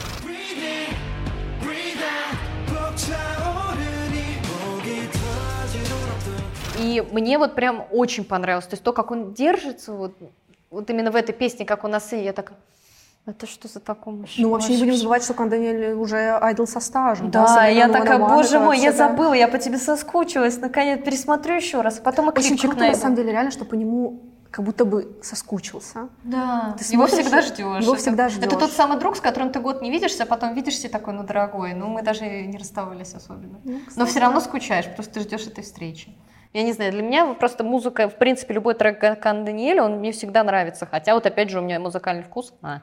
И 6.79 7.03
мне 7.13 7.39
вот 7.39 7.55
прям 7.55 7.85
очень 7.91 8.25
понравилось. 8.25 8.67
То 8.67 8.75
есть 8.75 8.83
то, 8.85 8.93
как 8.93 9.11
он 9.11 9.33
держится, 9.33 9.93
вот, 9.93 10.15
вот 10.71 10.91
именно 10.91 11.11
в 11.11 11.17
этой 11.17 11.33
песне, 11.33 11.65
как 11.65 11.83
он 11.85 11.93
на 11.93 12.01
сцене, 12.01 12.25
я 12.25 12.33
так... 12.33 12.53
Это 13.27 13.47
что 13.47 13.69
за 13.69 13.81
такой 13.81 14.13
мужчина? 14.13 14.49
Ну, 14.49 14.53
вообще 14.53 14.75
не 14.75 14.81
будем 14.83 14.97
забывать, 14.97 15.25
что 15.25 15.33
Кандаэль 15.33 15.95
уже 15.95 16.17
айдол 16.43 16.67
со 16.67 16.79
стажем. 16.81 17.31
Да, 17.31 17.47
Современного 17.47 17.97
я 17.97 18.03
такая, 18.03 18.19
боже 18.19 18.49
это 18.57 18.61
мой, 18.61 18.79
я 18.79 18.93
да. 18.93 18.99
забыла, 18.99 19.33
я 19.33 19.49
по 19.49 19.57
тебе 19.59 19.79
соскучилась, 19.79 20.59
наконец, 20.59 21.03
пересмотрю 21.03 21.55
еще 21.55 21.81
раз, 21.81 21.99
а 22.01 22.03
потом 22.03 22.29
и 22.31 22.39
Очень 22.39 22.59
круто, 22.59 22.81
на 22.87 22.95
самом 22.95 23.17
деле, 23.17 23.33
реально, 23.33 23.51
что 23.51 23.65
по 23.65 23.75
нему 23.75 24.21
как 24.51 24.63
будто 24.65 24.85
бы 24.85 25.17
соскучился. 25.23 26.09
Да, 26.23 26.77
Ты 26.79 26.85
его 26.93 27.07
всегда 27.07 27.41
ждешь. 27.41 27.59
его 27.59 27.95
Это- 27.95 27.97
всегда 27.97 28.27
Это 28.27 28.35
ждешь. 28.35 28.51
тот 28.53 28.71
самый 28.71 28.99
друг, 29.01 29.17
с 29.17 29.21
которым 29.21 29.51
ты 29.51 29.59
год 29.59 29.81
не 29.81 29.91
видишься, 29.91 30.25
а 30.25 30.27
потом 30.27 30.53
видишься 30.53 30.91
такой, 30.91 31.15
ну, 31.15 31.25
дорогой, 31.25 31.73
ну, 31.73 31.87
мы 31.89 32.03
даже 32.03 32.27
не 32.27 32.59
расставались 32.59 33.15
особенно. 33.15 33.59
Ну, 33.65 33.81
Но 33.97 34.05
все 34.07 34.21
равно 34.21 34.41
скучаешь, 34.41 34.85
потому 34.85 35.03
что 35.03 35.15
ты 35.15 35.21
ждешь 35.21 35.47
этой 35.47 35.65
встречи. 35.65 36.15
Я 36.53 36.63
не 36.63 36.73
знаю, 36.73 36.93
для 36.93 37.03
меня 37.03 37.35
просто 37.35 37.65
музыка, 37.65 38.09
в 38.09 38.17
принципе, 38.17 38.55
любой 38.55 38.75
трек 38.75 39.01
Кан 39.01 39.45
Даниэля, 39.47 39.83
он 39.83 39.95
мне 39.99 40.13
всегда 40.13 40.45
нравится. 40.45 40.87
Хотя 40.87 41.15
вот 41.15 41.25
опять 41.27 41.51
же 41.51 41.59
у 41.59 41.63
меня 41.63 41.81
музыкальный 41.81 42.23
вкус 42.23 42.53
а, 42.63 42.83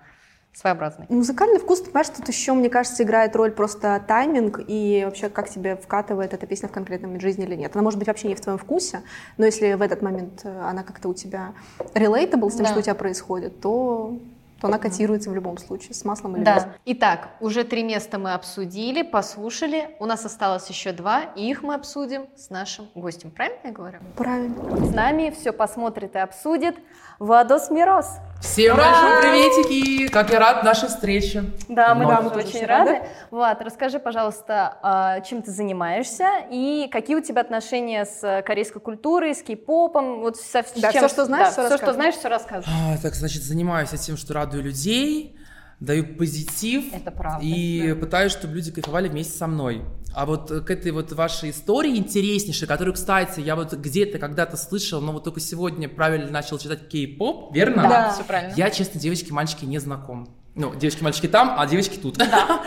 своеобразный. 0.53 1.05
Музыкальный 1.09 1.59
вкус, 1.59 1.79
ты 1.79 1.85
понимаешь, 1.85 2.09
тут 2.09 2.27
еще, 2.27 2.53
мне 2.53 2.69
кажется, 2.69 3.03
играет 3.03 3.35
роль 3.35 3.51
просто 3.51 4.03
тайминг 4.07 4.59
и 4.67 5.03
вообще, 5.05 5.29
как 5.29 5.49
тебе 5.49 5.75
вкатывает 5.75 6.33
эта 6.33 6.45
песня 6.45 6.67
в 6.67 6.71
конкретном 6.71 7.19
жизни 7.19 7.45
или 7.45 7.55
нет. 7.55 7.71
Она 7.75 7.83
может 7.83 7.97
быть 7.97 8.07
вообще 8.07 8.27
не 8.27 8.35
в 8.35 8.41
твоем 8.41 8.59
вкусе, 8.59 9.01
но 9.37 9.45
если 9.45 9.73
в 9.73 9.81
этот 9.81 10.01
момент 10.01 10.41
э, 10.43 10.61
она 10.61 10.83
как-то 10.83 11.07
у 11.09 11.13
тебя 11.13 11.53
relatable 11.93 12.49
с 12.49 12.55
тем, 12.55 12.65
Да. 12.65 12.71
что 12.71 12.79
у 12.79 12.81
тебя 12.81 12.95
происходит, 12.95 13.61
то, 13.61 14.17
то 14.61 14.67
она 14.67 14.77
котируется 14.77 15.31
в 15.31 15.33
любом 15.33 15.57
случае, 15.57 15.95
с 15.95 16.05
маслом 16.05 16.35
или 16.35 16.43
без. 16.43 16.63
Да. 16.63 16.73
Итак, 16.85 17.29
уже 17.39 17.63
три 17.63 17.81
места 17.83 18.19
мы 18.19 18.33
обсудили, 18.33 19.01
послушали. 19.01 19.95
У 19.99 20.05
нас 20.05 20.23
осталось 20.23 20.69
еще 20.69 20.91
два, 20.91 21.21
и 21.35 21.49
их 21.49 21.63
мы 21.63 21.73
обсудим 21.73 22.27
с 22.37 22.51
нашим 22.51 22.87
гостем. 22.93 23.31
Правильно 23.31 23.59
я 23.63 23.71
говорю? 23.71 23.97
Правильно. 24.15 24.85
С 24.85 24.93
нами 24.93 25.31
все 25.35 25.51
посмотрит 25.51 26.15
и 26.15 26.19
обсудит 26.19 26.75
Владос 27.17 27.71
Мирос. 27.71 28.17
Всем 28.41 28.75
большие 28.77 29.21
приветики! 29.21 30.07
Как 30.07 30.31
я 30.31 30.39
рад 30.39 30.63
нашей 30.63 30.89
встрече. 30.89 31.43
Да, 31.69 31.93
мы, 31.93 32.05
тоже 32.05 32.47
очень 32.47 32.65
рады. 32.65 32.93
рады. 32.93 33.07
Влад, 33.29 33.61
расскажи, 33.61 33.99
пожалуйста, 33.99 34.77
а, 34.81 35.19
чем 35.21 35.41
ты 35.43 35.51
занимаешься 35.51 36.27
и 36.49 36.87
какие 36.91 37.15
у 37.15 37.21
тебя 37.21 37.41
отношения 37.41 38.05
с 38.05 38.43
корейской 38.45 38.79
культурой, 38.79 39.35
с 39.35 39.43
кей-попом? 39.43 40.21
Вот 40.21 40.37
со, 40.37 40.63
Да, 40.75 40.91
чем- 40.91 41.01
всё, 41.01 41.07
что 41.09 41.25
знаешь, 41.25 41.47
да, 41.47 41.51
всё 41.51 41.65
всё, 41.67 41.77
что 41.77 41.93
знаешь, 41.93 42.15
все 42.15 42.29
рассказывай. 42.29 42.73
А, 42.93 42.97
так, 43.01 43.13
значит, 43.13 43.43
занимаюсь 43.43 43.89
я 43.91 43.97
тем, 43.99 44.17
что 44.17 44.33
радую 44.51 44.63
людей, 44.63 45.35
даю 45.79 46.15
позитив. 46.15 46.93
Это 46.93 47.11
правда, 47.11 47.43
И 47.45 47.93
да. 47.93 47.95
пытаюсь, 47.95 48.31
чтобы 48.33 48.55
люди 48.55 48.71
кайфовали 48.71 49.07
вместе 49.07 49.37
со 49.37 49.47
мной. 49.47 49.81
А 50.13 50.25
вот 50.25 50.49
к 50.51 50.69
этой 50.69 50.91
вот 50.91 51.11
вашей 51.13 51.51
истории 51.51 51.95
интереснейшей, 51.95 52.67
которую, 52.67 52.93
кстати, 52.93 53.39
я 53.39 53.55
вот 53.55 53.73
где-то 53.73 54.19
когда-то 54.19 54.57
слышал, 54.57 54.99
но 54.99 55.13
вот 55.13 55.23
только 55.23 55.39
сегодня 55.39 55.87
правильно 55.87 56.29
начал 56.29 56.57
читать 56.59 56.89
кей-поп, 56.89 57.55
верно? 57.55 57.83
Да, 57.83 58.11
все 58.13 58.23
правильно. 58.25 58.53
Я, 58.57 58.69
честно, 58.69 58.99
девочки, 58.99 59.31
мальчики 59.31 59.63
не 59.65 59.79
знаком. 59.79 60.27
Ну, 60.53 60.75
девочки, 60.75 61.01
мальчики 61.01 61.27
там, 61.27 61.55
а 61.57 61.65
девочки 61.65 61.97
тут. 61.97 62.21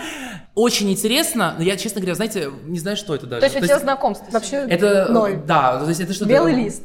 Очень 0.55 0.91
интересно, 0.91 1.55
но 1.59 1.63
я, 1.65 1.77
честно 1.77 2.01
говоря, 2.01 2.15
знаете, 2.15 2.49
не 2.65 2.79
знаю, 2.79 2.97
что 2.97 3.15
это 3.15 3.27
даже. 3.27 3.41
То 3.41 3.47
есть 3.47 3.59
у 3.63 3.67
тебя 3.67 3.79
знакомство? 3.79 4.27
Вообще 4.31 4.57
Это, 4.57 5.09
ноль. 5.11 5.43
да, 5.47 5.81
то 5.81 5.89
есть 5.89 6.01
это 6.01 6.15
что-то... 6.15 6.31
Белый 6.31 6.55
лист. 6.55 6.83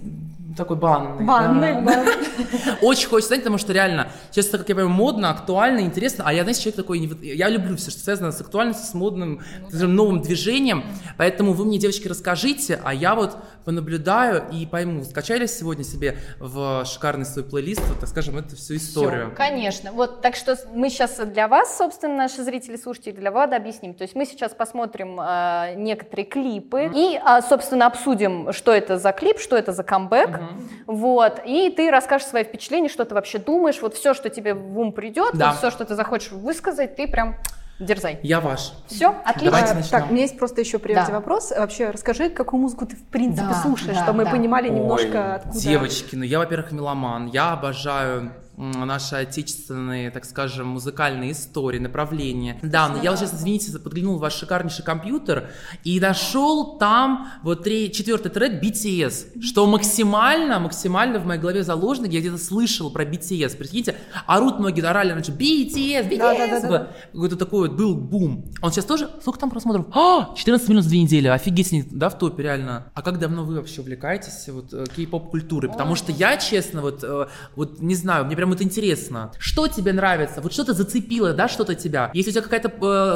Такой 0.59 0.75
банный. 0.75 1.25
Банный, 1.25 1.81
да. 1.81 2.03
да. 2.03 2.77
Очень 2.81 3.07
хочется 3.07 3.29
знать, 3.29 3.41
потому 3.43 3.57
что 3.57 3.71
реально, 3.71 4.09
сейчас, 4.29 4.47
как 4.47 4.67
я 4.67 4.75
понимаю, 4.75 4.89
модно, 4.89 5.29
актуально, 5.29 5.79
интересно, 5.79 6.25
а 6.27 6.33
я, 6.33 6.43
знаете, 6.43 6.63
человек 6.63 6.75
такой, 6.75 6.99
не 6.99 7.07
вот- 7.07 7.23
я 7.23 7.47
люблю 7.47 7.77
все, 7.77 7.91
что 7.91 8.01
связано 8.01 8.33
с 8.33 8.41
актуальностью, 8.41 8.85
с 8.85 8.93
модным, 8.93 9.41
скажем, 9.69 9.95
новым 9.95 10.21
движением, 10.21 10.83
поэтому 11.17 11.53
вы 11.53 11.63
мне, 11.63 11.77
девочки, 11.77 12.09
расскажите, 12.09 12.77
а 12.83 12.93
я 12.93 13.15
вот 13.15 13.37
понаблюдаю 13.63 14.43
и 14.51 14.65
пойму, 14.65 15.05
скачали 15.05 15.45
сегодня 15.45 15.85
себе 15.85 16.17
в 16.39 16.83
шикарный 16.85 17.25
свой 17.25 17.45
плейлист, 17.45 17.81
вот, 17.87 17.99
так 17.99 18.09
скажем, 18.09 18.37
эту 18.37 18.57
всю 18.57 18.75
историю. 18.75 19.27
Всё, 19.27 19.35
конечно. 19.35 19.91
Вот, 19.93 20.21
так 20.21 20.35
что 20.35 20.57
мы 20.73 20.89
сейчас 20.89 21.17
для 21.17 21.47
вас, 21.47 21.77
собственно, 21.77 22.17
наши 22.17 22.43
зрители, 22.43 22.75
слушатели, 22.75 23.13
для 23.13 23.31
Влада 23.31 23.55
объясним. 23.55 23.93
То 23.93 24.03
есть 24.03 24.15
мы 24.15 24.25
сейчас 24.25 24.53
посмотрим 24.53 25.19
э, 25.21 25.75
некоторые 25.75 26.25
клипы 26.25 26.91
и, 26.93 27.17
а, 27.23 27.41
собственно, 27.41 27.85
обсудим, 27.85 28.51
что 28.51 28.73
это 28.73 28.97
за 28.97 29.13
клип, 29.13 29.39
что 29.39 29.55
это 29.55 29.71
за 29.71 29.83
камбэк. 29.83 30.39
Вот. 30.87 31.41
И 31.45 31.69
ты 31.69 31.91
расскажешь 31.91 32.27
свои 32.27 32.43
впечатления, 32.43 32.89
что 32.89 33.05
ты 33.05 33.15
вообще 33.15 33.37
думаешь. 33.39 33.81
Вот 33.81 33.93
все, 33.95 34.13
что 34.13 34.29
тебе 34.29 34.53
в 34.53 34.79
ум 34.79 34.91
придет, 34.91 35.31
Да. 35.33 35.49
вот 35.49 35.57
все, 35.57 35.71
что 35.71 35.85
ты 35.85 35.95
захочешь 35.95 36.31
высказать, 36.31 36.95
ты 36.95 37.07
прям 37.07 37.35
дерзай. 37.79 38.19
Я 38.23 38.41
ваш. 38.41 38.73
Все, 38.87 39.15
отлично. 39.23 39.51
Давайте 39.51 39.73
начнем. 39.73 39.91
Так, 39.91 40.09
у 40.09 40.13
меня 40.13 40.23
есть 40.23 40.37
просто 40.37 40.59
еще 40.61 40.79
прежде 40.79 41.07
Да. 41.07 41.13
вопрос. 41.13 41.51
Вообще, 41.57 41.89
расскажи, 41.91 42.29
какую 42.29 42.59
музыку 42.61 42.85
ты 42.85 42.95
в 42.97 43.03
принципе 43.05 43.47
Да, 43.47 43.53
слушаешь, 43.61 43.95
да, 43.95 44.03
чтобы 44.03 44.17
мы 44.19 44.25
да. 44.25 44.31
понимали 44.31 44.69
Ой, 44.69 44.75
немножко 44.75 45.35
откуда. 45.35 45.59
Девочки, 45.59 46.15
ну 46.15 46.23
я, 46.23 46.39
во-первых, 46.39 46.71
меломан. 46.73 47.27
Я 47.27 47.53
обожаю 47.53 48.33
наши 48.59 49.15
отечественные, 49.15 50.11
так 50.11 50.25
скажем, 50.25 50.67
музыкальные 50.67 51.31
истории, 51.31 51.79
направления. 51.79 52.59
Да, 52.61 52.89
но 52.89 53.01
я 53.01 53.11
вот 53.11 53.19
сейчас, 53.19 53.33
извините, 53.33 53.77
подглянул 53.79 54.17
в 54.17 54.19
ваш 54.19 54.33
шикарнейший 54.33 54.83
компьютер 54.83 55.49
и 55.85 55.99
нашел 55.99 56.77
там 56.77 57.31
вот 57.41 57.63
три, 57.63 57.91
четвертый 57.91 58.29
трек 58.29 58.61
BTS, 58.61 59.41
что 59.41 59.65
максимально, 59.65 60.59
максимально 60.59 61.19
в 61.19 61.25
моей 61.25 61.39
голове 61.39 61.63
заложено. 61.63 62.05
Я 62.05 62.19
где-то 62.19 62.37
слышал 62.37 62.91
про 62.91 63.05
BTS. 63.05 63.55
Прикиньте, 63.55 63.95
орут 64.25 64.59
многие, 64.59 64.81
орали 64.81 65.11
раньше 65.11 65.31
BTS, 65.31 66.09
BTS. 66.09 66.17
Да-да-да-да. 66.17 66.91
Какой-то 67.13 67.37
такой 67.37 67.69
вот 67.69 67.77
был 67.77 67.95
бум. 67.95 68.45
Он 68.61 68.71
сейчас 68.71 68.85
тоже, 68.85 69.09
сколько 69.21 69.39
там 69.39 69.49
просмотров? 69.49 69.85
А, 69.93 70.35
14 70.35 70.67
минут 70.67 70.83
за 70.83 70.89
две 70.89 71.01
недели, 71.01 71.27
офигеть, 71.27 71.69
да, 71.91 72.09
в 72.09 72.17
топе 72.17 72.43
реально. 72.43 72.91
А 72.93 73.01
как 73.01 73.19
давно 73.19 73.45
вы 73.45 73.55
вообще 73.55 73.81
увлекаетесь 73.81 74.49
вот 74.49 74.73
э, 74.73 74.85
кей-поп 74.95 75.29
культурой? 75.29 75.71
Потому 75.71 75.95
что 75.95 76.11
я, 76.11 76.35
честно, 76.37 76.81
вот, 76.81 77.03
э, 77.03 77.27
вот 77.55 77.79
не 77.79 77.95
знаю, 77.95 78.25
мне 78.25 78.35
прям 78.35 78.48
это 78.53 78.63
интересно. 78.63 79.31
Что 79.39 79.67
тебе 79.67 79.93
нравится? 79.93 80.41
Вот 80.41 80.53
что-то 80.53 80.73
зацепило, 80.73 81.33
да, 81.33 81.47
что-то 81.47 81.75
тебя? 81.75 82.09
Если 82.13 82.31
у 82.31 82.33
тебя 82.33 82.43
какая-то 82.43 82.71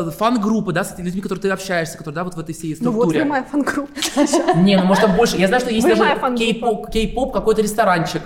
э, 0.07 0.11
фан-группа, 0.11 0.71
да, 0.73 0.83
с 0.83 0.97
людьми, 0.97 1.21
которые 1.21 1.41
ты 1.41 1.49
общаешься, 1.49 1.97
которые, 1.97 2.15
да, 2.15 2.23
вот 2.23 2.35
в 2.35 2.39
этой 2.39 2.53
всей 2.53 2.75
Ну 2.79 2.91
вот 2.91 3.05
вы 3.07 3.11
структуре. 3.11 3.25
моя 3.25 3.43
фан-группа. 3.43 3.91
Не, 4.57 4.77
ну 4.77 4.83
может 4.85 5.03
там 5.03 5.15
больше. 5.15 5.37
Я 5.37 5.47
знаю, 5.47 5.61
что 5.61 5.71
есть 5.71 5.87
даже 5.87 6.03
кей-поп, 6.37 6.89
кей-поп 6.91 7.33
какой-то 7.33 7.61
ресторанчик. 7.61 8.21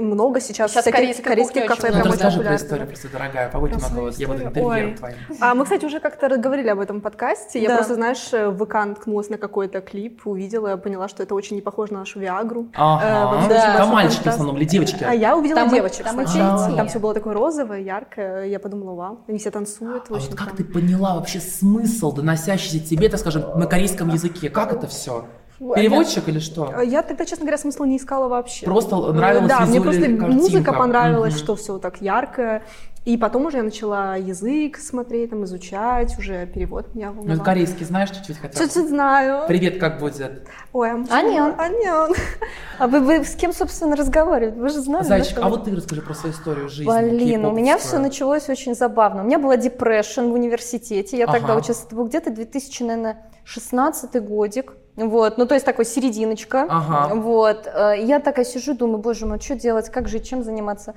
Много 0.00 0.40
сейчас, 0.40 0.72
Сейчас 0.72 0.84
корейских 0.84 1.24
кафе 1.66 1.90
прям 1.92 2.00
очень 2.08 2.18
популярны. 2.18 2.56
историю, 2.56 2.86
просто 2.86 3.08
дорогая, 3.08 3.48
побудь 3.50 3.72
много, 3.74 4.12
я 4.16 4.26
буду 4.28 4.42
интервьюером 4.42 4.94
твоим. 4.96 5.14
А 5.40 5.54
мы, 5.54 5.64
кстати, 5.64 5.84
уже 5.84 6.00
как-то 6.00 6.28
говорили 6.36 6.68
об 6.68 6.80
этом 6.80 7.00
подкасте. 7.00 7.60
Я 7.62 7.74
просто, 7.74 7.94
знаешь, 7.94 8.30
в 8.32 8.64
ВК 8.64 8.74
наткнулась 8.74 9.28
на 9.30 9.38
какой-то 9.38 9.80
клип, 9.80 10.26
увидела, 10.26 10.76
поняла, 10.76 11.08
что 11.08 11.22
это 11.22 11.34
очень 11.34 11.56
не 11.56 11.62
похоже 11.62 11.92
на 11.92 12.00
нашу 12.00 12.20
Виагру. 12.20 12.62
Э, 12.72 12.76
Ага. 12.76 13.46
очень 13.46 13.76
Там 13.78 13.88
мальчики 13.90 14.22
в 14.24 14.26
основном 14.28 14.56
или 14.56 14.64
девочки? 14.64 15.04
А 15.04 15.14
я 15.14 15.36
увидела 15.36 15.66
девочек. 15.68 16.04
там 16.04 16.20
и 16.20 16.26
те. 16.36 16.76
Там 16.76 16.88
все 16.88 16.98
было 16.98 17.14
такое 17.14 17.34
розовое, 17.34 17.80
яркое. 17.80 18.44
Я 18.46 18.58
подумала, 18.58 18.94
вау, 18.94 19.18
они 19.28 19.38
все 19.38 19.50
танцуют. 19.50 20.04
А 20.08 20.14
вот 20.14 20.28
как 20.34 20.54
прям. 20.54 20.56
ты 20.56 20.64
поняла 20.64 21.14
вообще 21.16 21.40
смысл, 21.40 22.12
доносящийся 22.12 22.80
тебе, 22.80 23.08
так 23.08 23.20
скажем, 23.20 23.44
на 23.58 23.66
корейском 23.66 24.08
языке? 24.10 24.50
Как 24.50 24.72
это 24.72 24.86
все? 24.86 25.24
Переводчик 25.58 26.28
или 26.28 26.38
что? 26.38 26.70
А 26.76 26.82
Я 26.82 27.02
тогда, 27.02 27.24
честно 27.24 27.44
говоря, 27.44 27.56
смысла 27.56 27.84
не 27.86 27.96
искала 27.96 28.28
вообще. 28.28 28.66
Просто 28.66 28.96
нравилась 29.12 29.48
Да, 29.48 29.60
мне 29.64 29.80
просто 29.80 30.00
визуальная 30.02 30.28
музыка 30.36 30.52
картинка. 30.52 30.72
понравилась, 30.74 31.32
Мгм. 31.34 31.38
что 31.42 31.56
все 31.56 31.78
так 31.78 32.02
ярко. 32.02 32.62
И 33.06 33.16
потом 33.16 33.46
уже 33.46 33.58
я 33.58 33.62
начала 33.62 34.16
язык 34.16 34.78
смотреть, 34.78 35.30
там, 35.30 35.44
изучать, 35.44 36.18
уже 36.18 36.44
перевод 36.46 36.92
меня 36.92 37.12
Ну, 37.12 37.20
волновал. 37.20 37.44
корейский 37.44 37.84
знаешь 37.86 38.10
чуть-чуть 38.10 38.36
хотя 38.36 38.58
бы? 38.58 38.64
Чуть-чуть 38.66 38.88
знаю. 38.88 39.46
Привет, 39.46 39.78
как 39.78 40.00
будет? 40.00 40.48
Ой, 40.72 40.90
Анян. 40.90 41.54
Анян. 41.56 42.12
А 42.80 42.88
вы, 42.88 42.98
вы 42.98 43.24
с 43.24 43.36
кем, 43.36 43.52
собственно, 43.52 43.94
разговариваете? 43.94 44.60
Вы 44.60 44.68
же 44.70 44.80
знаете. 44.80 45.08
Зайчик, 45.08 45.36
да, 45.36 45.46
а 45.46 45.48
вот 45.50 45.64
ты 45.66 45.76
расскажи 45.76 46.02
про 46.02 46.14
свою 46.14 46.34
историю 46.34 46.68
жизни. 46.68 46.90
Блин, 47.10 47.44
у 47.44 47.52
меня 47.52 47.78
все 47.78 47.98
началось 48.00 48.48
очень 48.48 48.74
забавно. 48.74 49.22
У 49.22 49.24
меня 49.26 49.38
была 49.38 49.56
депрессия 49.56 50.22
в 50.22 50.32
университете. 50.32 51.16
Я 51.16 51.26
тогда 51.28 51.52
Ага. 51.52 51.60
училась, 51.60 51.84
это 51.86 51.94
был 51.94 52.08
где-то 52.08 52.30
2016 52.30 54.20
годик. 54.20 54.72
Вот, 54.96 55.36
ну 55.36 55.46
то 55.46 55.54
есть 55.54 55.66
такой 55.66 55.84
серединочка. 55.84 56.66
Ага. 56.68 57.14
Вот, 57.14 57.66
э, 57.66 57.96
я 58.02 58.18
такая 58.18 58.44
сижу, 58.46 58.74
думаю, 58.74 58.98
боже 58.98 59.26
мой, 59.26 59.38
что 59.40 59.54
делать, 59.54 59.90
как 59.90 60.08
жить, 60.08 60.26
чем 60.28 60.42
заниматься. 60.42 60.94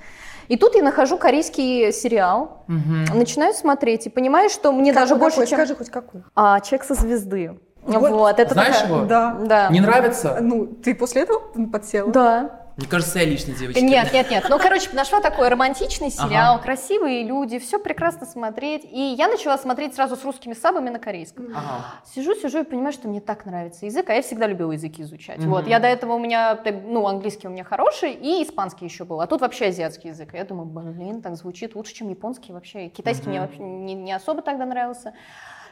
И 0.47 0.55
тут 0.57 0.75
я 0.75 0.81
нахожу 0.83 1.17
корейский 1.17 1.91
сериал, 1.91 2.63
Мгм. 2.67 3.05
начинаю 3.17 3.53
смотреть 3.53 4.07
и 4.07 4.09
понимаю, 4.09 4.49
что 4.49 4.71
мне 4.71 4.93
даже 4.93 5.15
Какой, 5.15 5.19
больше, 5.31 5.45
чем... 5.47 5.57
Скажи 5.59 5.75
хоть 5.75 5.89
какой. 5.89 6.23
А, 6.35 6.59
«Человек 6.61 6.85
со 6.87 6.93
звезды». 6.95 7.59
Вот. 7.81 8.11
Вот, 8.11 8.39
это 8.39 8.53
Знаешь 8.53 8.75
такая- 8.77 8.93
его? 8.97 9.05
Да. 9.05 9.37
Да. 9.45 9.69
Не 9.69 9.79
нравится? 9.81 10.37
Ну, 10.41 10.65
ты 10.67 10.93
после 10.95 11.23
этого 11.23 11.39
подсела? 11.71 12.11
Да. 12.11 12.49
Мне 12.79 12.87
кажется, 12.87 13.19
я 13.19 13.25
лично 13.25 13.53
девочка. 13.53 13.81
Нет, 13.81 14.13
нет, 14.13 14.31
нет. 14.31 14.45
Ну, 14.49 14.57
короче, 14.57 14.89
нашла 14.93 15.19
такой 15.19 15.49
романтичный 15.49 16.09
сериал, 16.09 16.55
Ага. 16.55 16.63
красивые 16.63 17.23
люди, 17.25 17.59
все 17.59 17.77
прекрасно 17.77 18.25
смотреть. 18.25 18.85
И 18.89 19.15
я 19.17 19.27
начала 19.27 19.57
смотреть 19.57 19.95
сразу 19.95 20.15
с 20.15 20.23
русскими 20.23 20.53
сабами 20.53 20.89
на 20.89 20.97
корейском. 20.97 21.47
Ага. 21.53 21.85
Сижу, 22.15 22.33
сижу 22.35 22.61
и 22.61 22.63
понимаю, 22.63 22.93
что 22.93 23.09
мне 23.09 23.19
так 23.19 23.45
нравится 23.45 23.85
язык, 23.85 24.09
а 24.09 24.13
я 24.13 24.21
всегда 24.21 24.47
любила 24.47 24.71
языки 24.71 25.01
изучать. 25.01 25.39
Мгм. 25.39 25.49
Вот, 25.49 25.67
я 25.67 25.79
до 25.79 25.87
этого 25.89 26.13
у 26.13 26.19
меня, 26.19 26.55
так, 26.55 26.75
ну, 26.85 27.05
английский 27.05 27.49
у 27.49 27.51
меня 27.51 27.65
хороший, 27.65 28.13
и 28.13 28.41
испанский 28.43 28.85
еще 28.85 29.03
был, 29.03 29.19
а 29.19 29.27
тут 29.27 29.41
вообще 29.41 29.65
азиатский 29.65 30.11
язык. 30.11 30.33
Я 30.33 30.45
думаю, 30.45 30.65
блин, 30.65 31.21
так 31.21 31.35
звучит 31.35 31.75
лучше, 31.75 31.93
чем 31.93 32.09
японский 32.09 32.53
вообще. 32.53 32.87
Китайский 32.87 33.27
мне 33.27 33.41
вообще 33.41 33.59
не, 33.59 33.93
не 33.93 34.13
особо 34.13 34.41
тогда 34.41 34.65
нравился. 34.65 35.13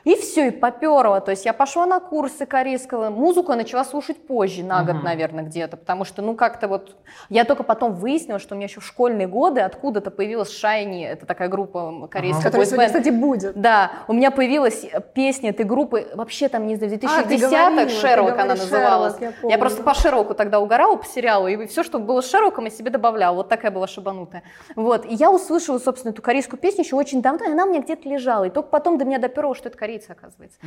И 0.08 0.15
все, 0.15 0.48
и 0.48 0.52
поперло. 0.52 1.20
То 1.20 1.32
есть 1.32 1.43
я 1.43 1.52
пошла 1.52 1.86
на 1.86 2.00
курсы 2.00 2.46
корейского. 2.46 3.10
Музыку 3.10 3.54
начала 3.56 3.84
слушать 3.84 4.26
позже, 4.26 4.63
на 4.63 4.82
год, 4.84 4.96
Мгм. 4.96 5.04
наверное, 5.04 5.43
где-то. 5.43 5.76
Потому 5.76 6.06
что, 6.06 6.22
ну, 6.22 6.34
как-то 6.34 6.70
вот... 6.70 6.96
Я 7.28 7.43
только 7.43 7.63
потом 7.63 7.93
выяснила, 7.93 8.39
что 8.39 8.56
у 8.56 8.58
меня 8.58 8.67
еще 8.67 8.80
в 8.80 8.86
школьные 8.86 9.28
годы 9.28 9.60
откуда-то 9.60 10.10
появилась 10.10 10.50
Шайни. 10.50 11.06
Это 11.06 11.26
такая 11.26 11.50
группа 11.50 12.08
корейская. 12.10 12.41
Которая 12.43 12.65
сегодня, 12.65 12.86
бойсбенд. 12.86 13.04
кстати, 13.04 13.13
будет. 13.13 13.60
Да, 13.60 13.91
у 14.08 14.13
меня 14.13 14.32
появилась 14.32 14.86
песня 15.13 15.50
этой 15.50 15.65
группы, 15.65 16.08
вообще 16.13 16.48
там, 16.48 16.67
не 16.67 16.78
знаю, 16.78 16.93
в 16.93 16.96
А, 17.04 17.24
ты 17.24 17.36
2010-х, 17.36 17.50
говорила, 17.50 17.84
ты 17.84 17.89
Шерлок 17.89 18.34
она 18.36 18.43
говоришь, 18.43 18.62
называлась. 18.63 19.13
Шерлок, 19.20 19.36
я 19.43 19.50
я, 19.50 19.58
просто 19.58 19.84
по 19.84 19.93
Шерлоку 19.93 20.34
тогда 20.36 20.62
угорала 20.62 20.96
по 20.96 21.06
сериалу, 21.06 21.50
и 21.50 21.67
все, 21.67 21.84
что 21.84 22.00
было 22.00 22.22
с 22.22 22.32
Шерлоком, 22.32 22.63
я 22.63 22.72
себе 22.72 22.91
добавляла. 22.91 23.36
Вот 23.36 23.50
такая 23.50 23.72
была 23.72 23.88
шабанутая. 23.88 24.43
Вот, 24.78 25.06
и 25.06 25.15
я 25.15 25.30
услышала, 25.32 25.80
собственно, 25.80 26.13
эту 26.13 26.22
корейскую 26.22 26.58
песню 26.62 26.86
еще 26.86 26.96
очень 26.96 27.22
давно, 27.22 27.43
и 27.46 27.52
она 27.52 27.65
у 27.65 27.70
меня 27.70 27.82
где-то 27.82 28.08
лежала. 28.08 28.46
И 28.46 28.50
только 28.50 28.70
потом 28.70 28.98
до 28.98 29.04
меня 29.04 29.20
доперло, 29.20 29.54
что 29.54 29.67
это 29.67 29.78
корейцы, 29.98 30.12
оказывается. 30.12 30.60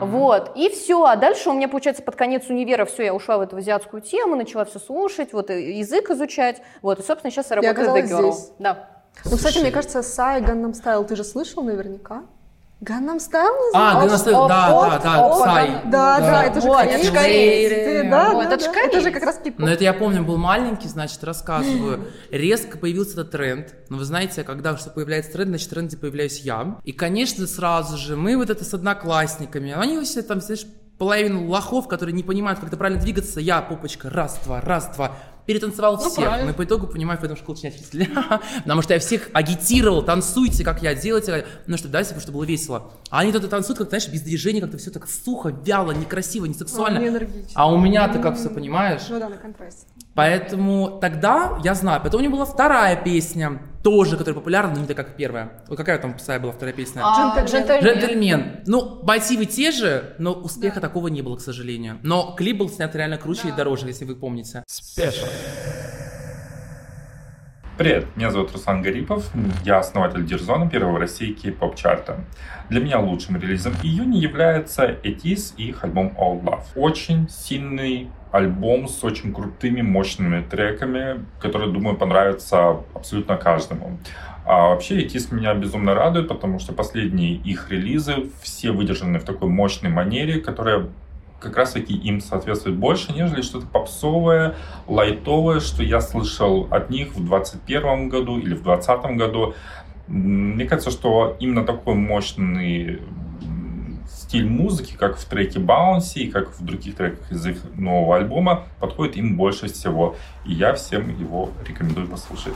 Вот, 0.00 0.52
и 0.56 0.68
все. 0.68 1.04
А 1.04 1.16
дальше 1.16 1.50
у 1.50 1.52
меня, 1.52 1.68
получается, 1.68 2.02
под 2.02 2.16
конец 2.16 2.48
универа 2.48 2.84
все, 2.84 3.04
я 3.04 3.14
ушла 3.14 3.38
в 3.38 3.42
эту 3.42 3.56
азиатскую 3.56 4.02
тему, 4.02 4.36
начала 4.36 4.64
все 4.64 4.78
слушать, 4.78 5.32
вот, 5.32 5.50
язык 5.50 6.10
изучать. 6.10 6.62
Вот, 6.82 7.00
и, 7.00 7.02
собственно, 7.02 7.30
сейчас 7.30 7.50
я 7.50 7.56
работаю 7.56 7.74
в 7.74 7.78
The 7.78 7.98
оказалась 7.98 8.10
Girl. 8.10 8.32
здесь. 8.32 8.52
Да. 8.58 8.88
Ну, 9.24 9.36
кстати, 9.36 9.58
мне 9.58 9.70
кажется, 9.70 10.02
Сай 10.02 10.40
Gangnam 10.40 10.72
Style 10.72 11.04
ты 11.04 11.16
же 11.16 11.24
слышал 11.24 11.62
наверняка? 11.62 12.22
Gangnam 12.80 13.18
Style 13.18 13.72
А? 13.74 14.06
Gangnam 14.06 14.16
Style, 14.16 14.48
да, 14.48 14.68
да, 14.70 14.98
да, 15.02 15.28
Psy. 15.30 15.90
Да, 15.90 16.20
да, 16.20 16.44
это 16.44 16.60
же 16.60 16.68
корейцы. 16.68 16.94
это 16.94 17.04
же 17.06 17.12
корейцы. 17.12 18.08
Да, 18.08 18.44
это 18.44 18.64
же. 18.64 18.70
Это 18.70 19.00
же 19.00 19.10
как 19.10 19.22
раз 19.24 19.40
кей-поп. 19.42 19.58
Но 19.58 19.70
это 19.70 19.82
я 19.82 19.92
помню, 19.92 20.22
был 20.22 20.36
маленький, 20.36 20.86
значит, 20.86 21.22
рассказываю. 21.24 22.06
Резко 22.30 22.78
появился 22.78 23.12
этот 23.14 23.32
тренд. 23.32 23.74
Но 23.88 23.96
вы 23.96 24.04
знаете, 24.04 24.44
когда 24.44 24.76
что 24.76 24.90
появляется 24.90 25.32
тренд, 25.32 25.48
значит, 25.48 25.66
в 25.66 25.70
тренде 25.70 25.96
появляюсь 25.96 26.40
я. 26.40 26.78
И, 26.84 26.92
конечно, 26.92 27.46
сразу 27.48 27.96
же 27.96 28.16
мы 28.16 28.36
вот 28.36 28.48
это 28.48 28.64
с 28.64 28.72
одноклассниками. 28.72 29.72
Они 29.72 30.00
все 30.04 30.22
там, 30.22 30.40
знаешь, 30.40 30.64
половину 30.98 31.46
лохов, 31.48 31.88
которые 31.88 32.14
не 32.14 32.22
понимают, 32.22 32.58
как 32.58 32.68
это 32.68 32.76
правильно 32.76 33.00
двигаться. 33.00 33.40
Я, 33.40 33.62
попочка, 33.62 34.10
раз, 34.10 34.38
два, 34.44 34.60
раз, 34.60 34.90
два. 34.94 35.12
Перетанцевал 35.46 35.96
всех. 35.96 36.26
правильно. 36.26 36.50
Но 36.50 36.54
по 36.54 36.64
итогу 36.64 36.86
понимаю, 36.86 37.18
поэтому 37.18 37.38
школу 37.38 37.56
чинять 37.56 37.80
Потому 38.64 38.82
что 38.82 38.92
я 38.92 39.00
всех 39.00 39.30
агитировал, 39.32 40.02
танцуйте, 40.02 40.62
как 40.62 40.82
я, 40.82 40.94
делайте. 40.94 41.46
Ну, 41.66 41.78
что 41.78 41.88
дальше, 41.88 42.20
чтобы 42.20 42.38
было 42.38 42.44
весело. 42.44 42.92
А 43.08 43.20
они 43.20 43.32
тут 43.32 43.48
танцуют, 43.48 43.78
как, 43.78 43.88
знаешь, 43.88 44.08
без 44.08 44.20
движения, 44.20 44.60
как-то 44.60 44.76
все 44.76 44.90
так 44.90 45.08
сухо, 45.08 45.48
вяло, 45.64 45.92
некрасиво, 45.92 46.44
не 46.44 46.52
сексуально. 46.52 47.00
А, 47.00 47.08
энергично. 47.08 47.52
А 47.54 47.72
у 47.72 47.78
меня-то 47.78 48.18
как 48.18 48.36
все, 48.36 48.50
понимаешь? 48.50 49.02
Ну 49.08 49.18
да, 49.18 49.30
на 49.30 49.38
контрасте. 49.38 49.86
Поэтому 50.18 50.98
тогда 51.00 51.60
я 51.62 51.74
знаю. 51.74 52.02
Потом 52.02 52.20
у 52.20 52.24
него 52.24 52.38
была 52.38 52.44
вторая 52.44 52.96
песня, 52.96 53.62
тоже, 53.84 54.16
которая 54.16 54.34
популярна, 54.34 54.74
но 54.74 54.80
не 54.80 54.88
такая, 54.88 55.06
как 55.06 55.14
первая. 55.14 55.52
Вот 55.68 55.78
какая 55.78 55.96
там 55.98 56.14
Псая 56.14 56.40
была 56.40 56.50
вторая 56.50 56.74
песня? 56.74 57.02
А, 57.04 57.44
Джентльмен. 57.44 57.84
Джентльмен. 57.84 58.60
Ну, 58.66 58.98
мотивы 59.04 59.44
те 59.44 59.70
же, 59.70 60.16
но 60.18 60.32
успеха 60.32 60.80
такого 60.80 61.06
не 61.06 61.22
было, 61.22 61.36
к 61.36 61.40
сожалению. 61.40 62.00
Но 62.02 62.34
клип 62.36 62.56
был 62.58 62.68
снят 62.68 62.92
реально 62.96 63.16
круче 63.16 63.50
и 63.50 63.52
дороже, 63.52 63.86
если 63.86 64.06
вы 64.06 64.16
помните. 64.16 64.64
Special. 64.68 65.28
Привет, 67.76 68.06
меня 68.16 68.32
зовут 68.32 68.50
Руслан 68.50 68.82
Гарипов, 68.82 69.30
я 69.64 69.78
основатель 69.78 70.26
Дирзона, 70.26 70.68
первого 70.68 70.96
в 70.96 70.98
России 70.98 71.32
кей-поп 71.32 71.76
чарта. 71.76 72.24
Для 72.70 72.80
меня 72.80 72.98
лучшим 72.98 73.36
релизом 73.36 73.72
июня 73.84 74.18
является 74.18 74.96
Этис 75.04 75.54
и 75.56 75.68
их 75.68 75.84
альбом 75.84 76.12
All 76.18 76.42
Love. 76.42 76.64
Очень 76.74 77.28
сильный 77.28 78.10
альбом 78.30 78.88
с 78.88 79.02
очень 79.04 79.32
крутыми, 79.32 79.82
мощными 79.82 80.42
треками, 80.42 81.24
которые, 81.40 81.72
думаю, 81.72 81.96
понравятся 81.96 82.80
абсолютно 82.94 83.36
каждому. 83.36 83.98
А 84.44 84.70
вообще 84.70 85.02
Этис 85.02 85.30
меня 85.30 85.54
безумно 85.54 85.94
радует, 85.94 86.28
потому 86.28 86.58
что 86.58 86.72
последние 86.72 87.34
их 87.34 87.70
релизы 87.70 88.30
все 88.40 88.70
выдержаны 88.70 89.18
в 89.18 89.24
такой 89.24 89.48
мощной 89.48 89.90
манере, 89.90 90.40
которая 90.40 90.88
как 91.40 91.56
раз 91.56 91.72
таки 91.72 91.94
им 91.94 92.20
соответствует 92.20 92.76
больше, 92.76 93.12
нежели 93.12 93.42
что-то 93.42 93.66
попсовое, 93.66 94.54
лайтовое, 94.86 95.60
что 95.60 95.82
я 95.82 96.00
слышал 96.00 96.66
от 96.70 96.90
них 96.90 97.14
в 97.14 97.24
2021 97.26 98.08
году 98.08 98.38
или 98.38 98.54
в 98.54 98.62
2020 98.62 99.16
году. 99.16 99.54
Мне 100.08 100.64
кажется, 100.64 100.90
что 100.90 101.36
именно 101.38 101.64
такой 101.64 101.94
мощный 101.94 103.02
стиль 104.28 104.46
музыки, 104.46 104.94
как 104.94 105.16
в 105.16 105.24
треке 105.24 105.58
Bouncy 105.58 106.24
и 106.24 106.30
как 106.30 106.50
в 106.50 106.62
других 106.62 106.96
треках 106.96 107.32
из 107.32 107.46
их 107.46 107.56
нового 107.76 108.16
альбома, 108.16 108.64
подходит 108.78 109.16
им 109.16 109.38
больше 109.38 109.68
всего. 109.68 110.16
И 110.44 110.52
я 110.52 110.74
всем 110.74 111.18
его 111.18 111.50
рекомендую 111.66 112.06
послушать. 112.08 112.52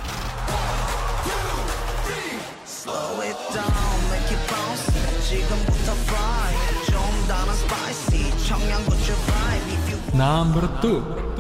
Number 10.12 10.68
two. 10.82 11.32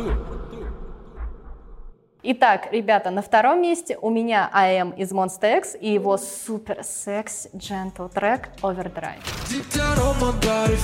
Итак, 2.24 2.68
ребята, 2.70 3.10
на 3.10 3.20
втором 3.20 3.60
месте 3.60 3.98
у 4.00 4.08
меня 4.08 4.48
АМ 4.52 4.90
из 4.92 5.10
Monster 5.10 5.58
X 5.58 5.76
и 5.80 5.92
его 5.92 6.16
супер 6.16 6.84
секс 6.84 7.48
gentle 7.52 8.08
трек 8.08 8.50
Overdrive. 8.62 9.18
Down 9.74 9.98
on 9.98 10.20
my 10.20 10.32
body, 10.40 10.76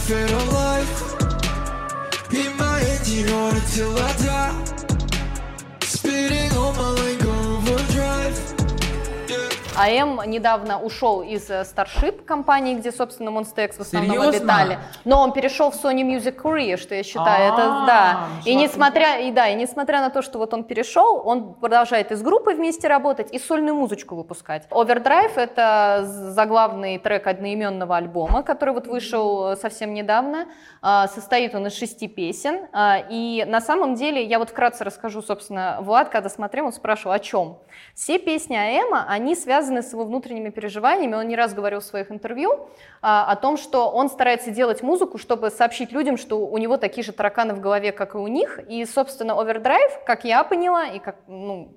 АМ 9.79 10.23
недавно 10.27 10.81
ушел 10.81 11.23
из 11.23 11.49
э, 11.51 11.63
Starship 11.63 12.25
компании, 12.25 12.75
где, 12.75 12.91
собственно, 12.93 13.31
Monster 13.31 13.65
X 13.67 13.77
в 13.79 13.81
основном 13.83 14.17
Серьезно? 14.17 14.39
обитали. 14.39 14.79
Но 15.05 15.21
он 15.21 15.33
перешел 15.33 15.71
в 15.71 15.75
Sony 15.75 16.03
Music 16.03 16.37
Korea, 16.43 16.77
что 16.77 16.95
я 16.95 17.03
считаю, 17.03 17.53
это 17.53 17.63
А, 17.83 17.87
да. 17.87 18.19
И 18.45 18.55
несмотря, 18.55 19.19
и 19.19 19.31
да, 19.31 19.49
и 19.49 19.55
несмотря 19.55 20.01
на 20.01 20.11
то, 20.11 20.23
что 20.23 20.39
вот 20.39 20.53
он 20.55 20.65
перешел, 20.65 21.23
он 21.25 21.55
продолжает 21.55 22.11
и 22.13 22.17
с 22.17 22.23
группой 22.23 22.55
вместе 22.55 22.89
работать, 22.89 23.33
и 23.33 23.39
сольную 23.39 23.75
музычку 23.77 24.17
выпускать. 24.17 24.67
Overdrive— 24.71 25.33
это 25.37 26.05
заглавный 26.05 26.99
трек 26.99 27.27
одноименного 27.27 27.97
альбома, 27.97 28.43
который 28.43 28.75
вот 28.75 28.87
вышел 28.89 29.53
э, 29.53 29.57
совсем 29.57 29.95
недавно. 29.95 30.47
А, 30.83 31.07
Состоит 31.09 31.55
он 31.55 31.67
из 31.67 31.77
шести 31.77 32.09
песен. 32.09 32.67
А, 32.73 32.99
И 33.09 33.45
на 33.47 33.61
самом 33.61 33.95
деле, 33.95 34.25
я 34.25 34.39
вот 34.39 34.51
вкратце 34.51 34.85
расскажу, 34.85 35.23
собственно, 35.23 35.79
Влад, 35.81 36.09
когда 36.09 36.29
смотрел, 36.29 36.67
он 36.67 36.73
спрашивал, 36.73 37.13
о 37.13 37.19
чем. 37.19 37.59
Все 37.95 38.19
песни 38.19 38.57
Аэма, 38.57 39.05
они 39.09 39.35
связаны 39.37 39.68
с 39.77 39.93
его 39.93 40.05
внутренними 40.05 40.51
переживаниями. 40.51 41.15
Он 41.15 41.29
не 41.29 41.37
раз 41.37 41.55
говорил 41.55 41.81
в 41.81 41.85
своих 41.85 42.11
интервью 42.11 42.69
а, 43.03 43.31
о 43.31 43.37
том, 43.37 43.57
что 43.57 43.91
он 43.91 44.09
старается 44.09 44.51
делать 44.51 44.83
музыку, 44.83 45.19
чтобы 45.19 45.51
сообщить 45.51 45.93
людям, 45.93 46.17
что 46.17 46.47
у 46.47 46.59
него 46.59 46.77
такие 46.77 47.05
же 47.05 47.13
тараканы 47.13 47.55
в 47.55 47.61
голове, 47.61 47.93
как 47.93 48.15
и 48.15 48.19
у 48.19 48.27
них. 48.27 48.61
И, 48.69 48.85
собственно, 48.85 49.33
Overdrive, 49.33 50.05
как 50.07 50.25
я 50.25 50.45
поняла, 50.45 50.87
и 50.87 50.99
как, 50.99 51.17
ну, 51.27 51.69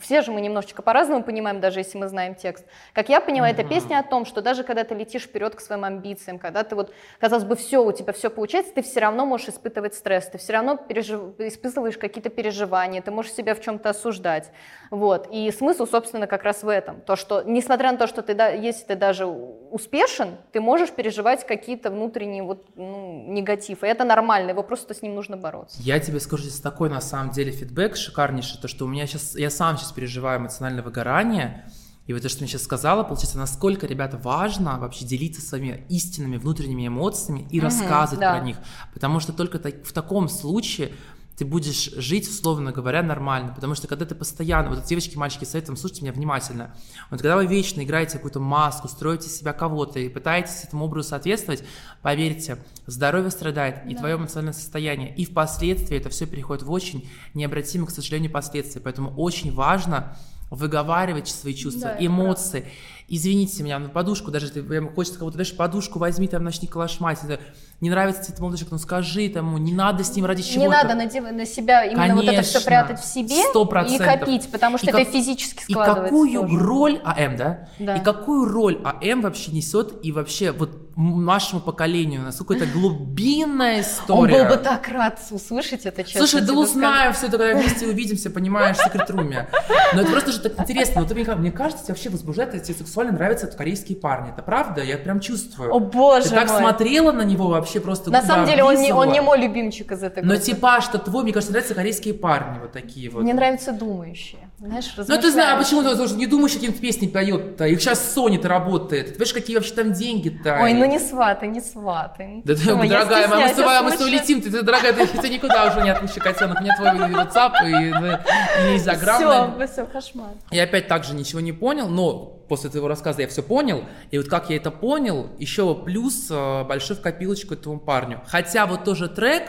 все 0.00 0.22
же 0.22 0.32
мы 0.32 0.40
немножечко 0.40 0.82
по-разному 0.82 1.22
понимаем, 1.22 1.60
даже 1.60 1.80
если 1.80 1.98
мы 1.98 2.08
знаем 2.08 2.34
текст. 2.34 2.64
Как 2.92 3.08
я 3.08 3.20
поняла, 3.20 3.48
это 3.50 3.64
песня 3.64 3.98
о 3.98 4.02
том, 4.02 4.24
что 4.24 4.42
даже 4.42 4.64
когда 4.64 4.84
ты 4.84 4.94
летишь 4.94 5.22
вперед 5.22 5.54
к 5.54 5.60
своим 5.60 5.84
амбициям, 5.84 6.38
когда 6.38 6.64
ты 6.64 6.74
вот, 6.74 6.92
казалось 7.20 7.44
бы, 7.44 7.56
все, 7.56 7.84
у 7.84 7.92
тебя 7.92 8.12
все 8.12 8.30
получается, 8.30 8.72
ты 8.74 8.82
все 8.82 9.00
равно 9.00 9.26
можешь 9.26 9.48
испытывать 9.48 9.94
стресс, 9.94 10.26
ты 10.26 10.38
все 10.38 10.52
равно 10.54 10.74
пережив- 10.74 11.34
испытываешь 11.38 11.98
какие-то 11.98 12.30
переживания, 12.30 13.02
ты 13.02 13.10
можешь 13.10 13.32
себя 13.32 13.54
в 13.54 13.60
чем-то 13.60 13.90
осуждать. 13.90 14.50
Вот. 14.90 15.28
И 15.32 15.50
смысл, 15.50 15.86
собственно, 15.86 16.26
как 16.26 16.42
раз 16.44 16.62
в 16.62 16.68
этом. 16.68 17.00
То, 17.00 17.16
что, 17.16 17.42
несмотря 17.42 17.92
на 17.92 17.98
то, 17.98 18.06
что 18.06 18.22
ты, 18.22 18.34
да- 18.34 18.48
если 18.50 18.84
ты 18.84 18.96
даже 18.96 19.26
успешен, 19.26 20.36
ты 20.52 20.60
можешь 20.60 20.90
переживать 20.90 21.46
какие-то 21.46 21.90
внутренние 21.90 22.42
вот, 22.42 22.66
ну, 22.76 23.24
негатив. 23.28 23.82
И 23.82 23.86
это 23.86 24.04
нормально, 24.04 24.50
его 24.50 24.62
просто 24.62 24.94
с 24.94 25.02
ним 25.02 25.14
нужно 25.14 25.36
бороться. 25.36 25.80
Я 25.82 25.98
тебе 26.00 26.20
скажу 26.20 26.44
здесь 26.44 26.60
такой, 26.60 26.88
на 26.88 27.00
самом 27.00 27.30
деле, 27.30 27.50
фидбэк 27.52 27.96
шикарнейший, 27.96 28.60
то, 28.60 28.68
что 28.68 28.84
у 28.84 28.88
меня 28.88 29.06
сейчас, 29.06 29.36
я 29.36 29.50
сам 29.50 29.75
сейчас 29.76 29.92
переживаю 29.92 30.40
эмоциональное 30.40 30.82
выгорание, 30.82 31.70
и 32.06 32.12
вот 32.12 32.22
то, 32.22 32.28
что 32.28 32.40
мне 32.40 32.48
сейчас 32.48 32.62
сказала, 32.62 33.02
получается, 33.02 33.38
насколько, 33.38 33.86
ребята, 33.86 34.16
важно 34.16 34.78
вообще 34.78 35.04
делиться 35.04 35.40
своими 35.40 35.84
истинными 35.88 36.36
внутренними 36.36 36.86
эмоциями 36.86 37.48
и 37.50 37.60
рассказывать 37.60 38.20
да. 38.20 38.36
про 38.36 38.44
них, 38.44 38.56
потому 38.94 39.18
что 39.18 39.32
только 39.32 39.58
так- 39.58 39.84
в 39.84 39.92
таком 39.92 40.28
случае 40.28 40.92
ты 41.36 41.44
будешь 41.44 41.90
жить, 41.92 42.28
условно 42.28 42.72
говоря, 42.72 43.02
нормально, 43.02 43.52
потому 43.54 43.74
что 43.74 43.86
когда 43.88 44.06
ты 44.06 44.14
постоянно, 44.14 44.70
вот 44.70 44.84
девочки, 44.84 45.16
мальчики, 45.16 45.44
советуем, 45.44 45.76
слушайте 45.76 46.02
меня 46.02 46.12
внимательно, 46.12 46.74
вот 47.10 47.20
когда 47.20 47.36
вы 47.36 47.46
вечно 47.46 47.82
играете 47.82 48.14
какую-то 48.14 48.40
маску, 48.40 48.88
строите 48.88 49.28
себя 49.28 49.52
кого-то 49.52 49.98
и 49.98 50.08
пытаетесь 50.08 50.64
этому 50.64 50.86
образу 50.86 51.10
соответствовать, 51.10 51.62
поверьте, 52.02 52.58
здоровье 52.86 53.30
страдает, 53.30 53.86
и 53.86 53.94
твое 53.94 54.16
эмоциональное 54.16 54.54
состояние, 54.54 55.14
и 55.14 55.24
впоследствии 55.24 55.98
это 55.98 56.08
все 56.08 56.26
переходит 56.26 56.62
в 56.62 56.70
очень 56.70 57.08
необратимые, 57.34 57.88
к 57.88 57.90
сожалению, 57.90 58.30
последствия, 58.32 58.80
поэтому 58.80 59.10
очень 59.10 59.52
важно 59.52 60.16
выговаривать 60.50 61.28
свои 61.28 61.54
чувства, 61.54 61.90
Да, 61.98 62.06
эмоции. 62.06 62.66
Извините 63.08 63.62
меня, 63.62 63.78
на 63.78 63.88
подушку, 63.88 64.32
даже 64.32 64.46
если 64.46 64.62
прям 64.62 64.92
хочется 64.92 65.18
кого-то, 65.18 65.38
даже 65.38 65.54
подушку 65.54 66.00
возьми, 66.00 66.26
там 66.26 66.42
начни 66.42 66.66
калашмать. 66.66 67.18
Это 67.22 67.40
Не 67.80 67.90
нравится 67.90 68.22
тебе 68.32 68.38
молодой 68.40 68.56
человек, 68.58 68.72
ну 68.72 68.78
скажи 68.78 69.28
тому, 69.28 69.58
не 69.58 69.72
надо 69.74 70.02
с 70.02 70.16
ним 70.16 70.24
ради 70.24 70.42
чего 70.42 70.62
Не 70.62 70.68
надо 70.68 70.94
надев- 70.94 71.30
на 71.30 71.44
себя 71.44 71.84
именно 71.84 72.14
вот 72.16 72.24
это 72.24 72.40
все 72.42 72.54
Конечно. 72.54 72.60
прятать 72.62 73.00
в 73.00 73.04
себе 73.04 73.36
Сто 73.50 73.64
и 73.64 73.68
процентов. 73.68 74.06
копить, 74.06 74.48
потому 74.50 74.78
что 74.78 74.86
И 74.86 74.88
это 74.88 74.98
как- 75.04 75.08
физически 75.08 75.62
И 75.68 75.72
складывается. 75.72 76.04
какую 76.04 76.40
тоже. 76.42 76.58
роль 76.58 77.00
АМ, 77.04 77.36
да? 77.36 77.68
Да. 77.78 77.96
И 77.96 78.02
какую 78.02 78.48
роль 78.50 78.80
АМ 78.82 79.20
вообще 79.20 79.52
несет 79.52 79.94
и 80.02 80.10
вообще 80.10 80.52
вот 80.52 80.70
нашему 80.96 81.60
поколению, 81.60 82.22
насколько 82.22 82.54
это 82.54 82.64
глубинная 82.64 83.76
Он 83.76 83.80
история. 83.82 84.44
был 84.48 84.56
бы 84.56 84.62
так 84.62 84.88
рад 84.88 85.20
услышать 85.30 85.84
это, 85.84 86.02
честно 86.02 86.26
Слушай, 86.26 86.46
да 86.46 86.54
узнаем 86.54 87.12
все 87.12 87.26
это, 87.26 87.36
когда 87.36 87.58
вместе 87.60 87.86
увидимся, 87.86 88.30
понимаешь, 88.30 88.78
в 88.78 88.82
секрет-руме. 88.84 89.48
Но 89.92 90.00
это 90.00 90.10
просто 90.10 90.32
же 90.32 90.40
так 90.40 90.58
интересно. 90.58 91.02
Вот 91.02 91.08
ты 91.10 91.14
мне, 91.14 91.24
мне 91.34 91.52
кажется, 91.52 91.84
тебе 91.84 91.92
вообще 91.92 92.08
возбуждает, 92.08 92.62
тебе 92.62 92.74
сексуально 92.96 93.12
нравятся 93.12 93.46
корейские 93.48 93.98
парни. 93.98 94.30
Это 94.30 94.42
правда? 94.42 94.82
Я 94.82 94.96
прям 94.96 95.20
чувствую. 95.20 95.70
О, 95.70 95.78
боже 95.80 96.30
Ты 96.30 96.34
так 96.34 96.48
мой. 96.48 96.58
смотрела 96.58 97.12
на 97.12 97.22
него 97.22 97.48
вообще 97.48 97.78
просто 97.80 98.10
На 98.10 98.22
самом 98.22 98.46
деле 98.46 98.64
он 98.64 98.76
не, 98.76 98.92
он 98.92 99.12
не 99.12 99.20
мой 99.20 99.38
любимчик 99.38 99.92
из 99.92 100.02
этой 100.02 100.22
Но 100.22 100.30
группы. 100.30 100.44
типаж-то 100.44 100.98
твой, 100.98 101.22
мне 101.24 101.32
кажется, 101.32 101.52
нравятся 101.52 101.74
корейские 101.74 102.14
парни 102.14 102.58
вот 102.58 102.72
такие 102.72 103.10
вот. 103.10 103.22
Мне 103.22 103.34
нравятся 103.34 103.72
думающие. 103.72 104.40
Знаешь, 104.58 104.90
Ну, 104.96 105.18
ты 105.18 105.30
знаешь, 105.30 105.54
а 105.54 105.58
почему 105.58 105.82
ты 105.82 105.94
тоже 105.96 106.14
не 106.14 106.26
думаешь, 106.26 106.54
каким 106.54 106.72
песни 106.72 107.06
поет-то? 107.06 107.66
Их 107.66 107.78
сейчас 107.82 108.16
Sony-то 108.16 108.48
работает. 108.48 109.08
Ты 109.08 109.12
понимаешь, 109.12 109.34
какие 109.34 109.56
вообще 109.56 109.74
там 109.74 109.92
деньги-то? 109.92 110.58
Ой, 110.62 110.72
ну 110.72 110.86
не 110.86 110.98
сваты, 110.98 111.46
не 111.46 111.60
сваты. 111.60 112.40
Да 112.44 112.54
ты, 112.54 112.64
дорогая, 112.64 113.28
мы 113.28 113.48
с 113.48 113.52
тобой, 113.52 113.82
мы 113.82 113.90
с 113.90 113.94
тобой 113.96 114.12
летим, 114.12 114.40
ты, 114.40 114.50
ты, 114.50 114.62
дорогая, 114.62 114.94
ты, 114.94 115.06
ты 115.06 115.28
никуда 115.28 115.66
уже 115.66 115.82
не 115.82 115.90
отпущу, 115.90 116.20
котенок. 116.20 116.62
Меня 116.62 116.74
твой 116.76 116.88
WhatsApp 116.88 117.52
и, 117.66 118.70
и 118.70 118.76
Инстаграм. 118.76 119.56
Все, 119.58 119.66
все, 119.66 119.84
кошмар. 119.84 120.30
Я 120.50 120.62
опять 120.62 120.88
также 120.88 121.14
ничего 121.14 121.40
не 121.40 121.52
понял, 121.52 121.88
но 121.88 122.35
после 122.48 122.70
твоего 122.70 122.88
рассказа 122.88 123.22
я 123.22 123.28
все 123.28 123.42
понял. 123.42 123.84
И 124.10 124.18
вот 124.18 124.28
как 124.28 124.50
я 124.50 124.56
это 124.56 124.70
понял, 124.70 125.28
еще 125.38 125.74
плюс 125.74 126.26
э, 126.30 126.64
большой 126.64 126.96
в 126.96 127.00
копилочку 127.00 127.54
этому 127.54 127.78
парню. 127.78 128.22
Хотя 128.26 128.66
вот 128.66 128.84
тоже 128.84 129.08
трек, 129.08 129.42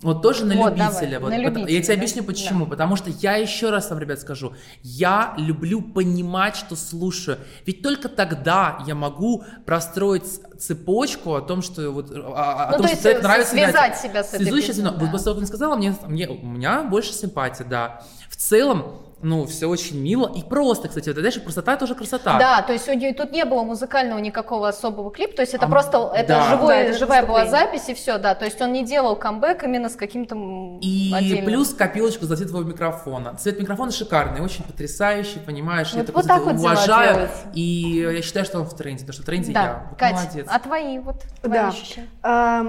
вот 0.00 0.22
тоже 0.22 0.44
на 0.44 0.54
Вот, 0.54 0.76
любителя. 0.76 1.18
давай, 1.18 1.18
вот, 1.18 1.30
на 1.30 1.38
любителя, 1.38 1.72
я 1.72 1.82
тебе 1.82 1.94
да? 1.94 2.00
объясню 2.00 2.22
почему. 2.22 2.66
Потому 2.66 2.94
что 2.94 3.10
я 3.10 3.34
еще 3.34 3.70
раз 3.70 3.90
вам, 3.90 3.98
ребят, 3.98 4.20
скажу. 4.20 4.54
Я 4.82 5.34
люблю 5.38 5.82
понимать, 5.82 6.54
что 6.54 6.76
слушаю. 6.76 7.38
Ведь 7.66 7.82
только 7.82 8.08
тогда 8.08 8.78
я 8.86 8.94
могу 8.94 9.42
простроить 9.66 10.22
цепочку 10.60 11.34
о 11.34 11.40
том, 11.40 11.62
что 11.62 11.90
вот 11.90 12.12
о, 12.12 12.68
о 12.68 12.70
Ну, 12.72 12.76
том, 12.78 12.82
то 12.86 12.92
что 12.92 13.02
человек 13.02 13.22
нравится. 13.24 13.52
связать 13.52 13.74
нравится. 13.74 14.02
себя 14.08 14.22
с 14.22 14.28
этой 14.28 14.42
Связующее 14.44 14.68
песней, 14.68 14.84
да. 14.84 14.90
Вот 14.92 15.10
после 15.10 15.24
того, 15.24 15.34
как 15.34 15.40
ты 15.42 15.46
сказала, 15.48 15.74
мне, 15.76 15.96
мне, 16.06 16.28
у 16.28 16.46
меня 16.46 16.82
больше 16.84 17.12
симпатии, 17.12 17.64
да. 17.68 18.02
В 18.30 18.36
целом, 18.36 18.92
ну, 19.22 19.46
все 19.46 19.66
очень 19.66 20.00
мило 20.00 20.30
и 20.34 20.42
просто, 20.42 20.88
кстати, 20.88 21.08
вот, 21.08 21.18
знаешь, 21.18 21.42
простота 21.42 21.76
тоже 21.76 21.94
красота. 21.94 22.38
Да, 22.38 22.62
то 22.62 22.72
есть 22.72 22.88
у 22.88 22.92
нее 22.92 23.12
тут 23.14 23.32
не 23.32 23.44
было 23.44 23.62
музыкального 23.62 24.18
никакого 24.18 24.68
особого 24.68 25.10
клипа, 25.10 25.36
то 25.36 25.42
есть 25.42 25.54
это 25.54 25.66
А, 25.66 25.68
просто 25.68 26.10
это 26.14 26.28
да. 26.28 26.50
живое, 26.50 26.68
Да, 26.68 26.90
это 26.90 26.98
живая 26.98 27.26
была 27.26 27.46
запись 27.46 27.88
и 27.88 27.94
все, 27.94 28.18
да. 28.18 28.34
То 28.34 28.44
есть 28.44 28.60
он 28.60 28.72
не 28.72 28.84
делал 28.84 29.16
камбэк 29.16 29.64
именно 29.64 29.88
с 29.88 29.96
каким-то 29.96 30.36
И 30.80 31.12
отдельным. 31.14 31.46
плюс 31.46 31.74
копилочку 31.74 32.26
за 32.26 32.36
цвет 32.36 32.48
твоего 32.50 32.68
микрофона. 32.68 33.34
Цвет 33.36 33.58
микрофона 33.60 33.90
шикарный, 33.90 34.40
очень 34.40 34.62
потрясающий, 34.64 35.38
понимаешь? 35.40 35.90
я 35.92 35.98
Вот- 35.98 36.04
это 36.04 36.12
вот 36.12 36.26
так 36.26 36.42
вот 36.44 36.54
уважаю. 36.54 37.28
И 37.54 38.08
я 38.14 38.22
считаю, 38.22 38.46
что 38.46 38.60
он 38.60 38.66
в 38.66 38.74
тренде, 38.76 39.00
потому 39.00 39.14
что 39.14 39.22
в 39.22 39.26
тренде 39.26 39.52
Да, 39.52 39.62
я. 39.62 39.86
Вот 39.90 39.98
Кать, 39.98 40.12
молодец. 40.14 40.46
а 40.48 40.58
твои 40.60 40.98
вот 40.98 41.22
твои 41.42 41.52
Да. 41.58 41.68
ощущения? 41.68 42.08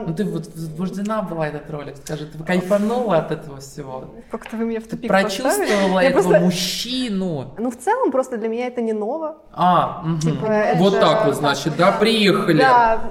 Ну 0.08 0.14
ты 0.16 0.24
вот 0.26 0.48
возбуждена 0.48 1.22
была 1.22 1.48
этот 1.48 1.70
ролик, 1.70 1.96
скажи, 1.98 2.26
ты 2.26 2.44
кайфанула 2.44 3.18
от 3.18 3.32
этого 3.32 3.60
всего? 3.60 4.16
Как-то 4.32 4.58
вы 4.58 4.66
меня 4.66 4.80
в 4.80 4.84
тупик 4.86 5.10
поставили. 5.12 5.42
прочувствовала 5.60 6.00
Я 6.00 6.10
этого 6.10 6.39
мужчину? 6.40 7.54
Ну, 7.58 7.70
в 7.72 7.76
целом, 7.78 8.12
просто 8.12 8.38
для 8.38 8.48
меня 8.50 8.68
это 8.68 8.82
не 8.82 8.94
ново. 8.94 9.38
А, 9.54 10.02
мгм. 10.04 10.20
Типа, 10.20 10.46
это- 10.46 10.80
вот 10.80 11.00
так 11.00 11.26
вот, 11.26 11.36
значит, 11.36 11.76
да, 11.78 11.92
приехали. 11.92 12.60
Да, 12.60 13.02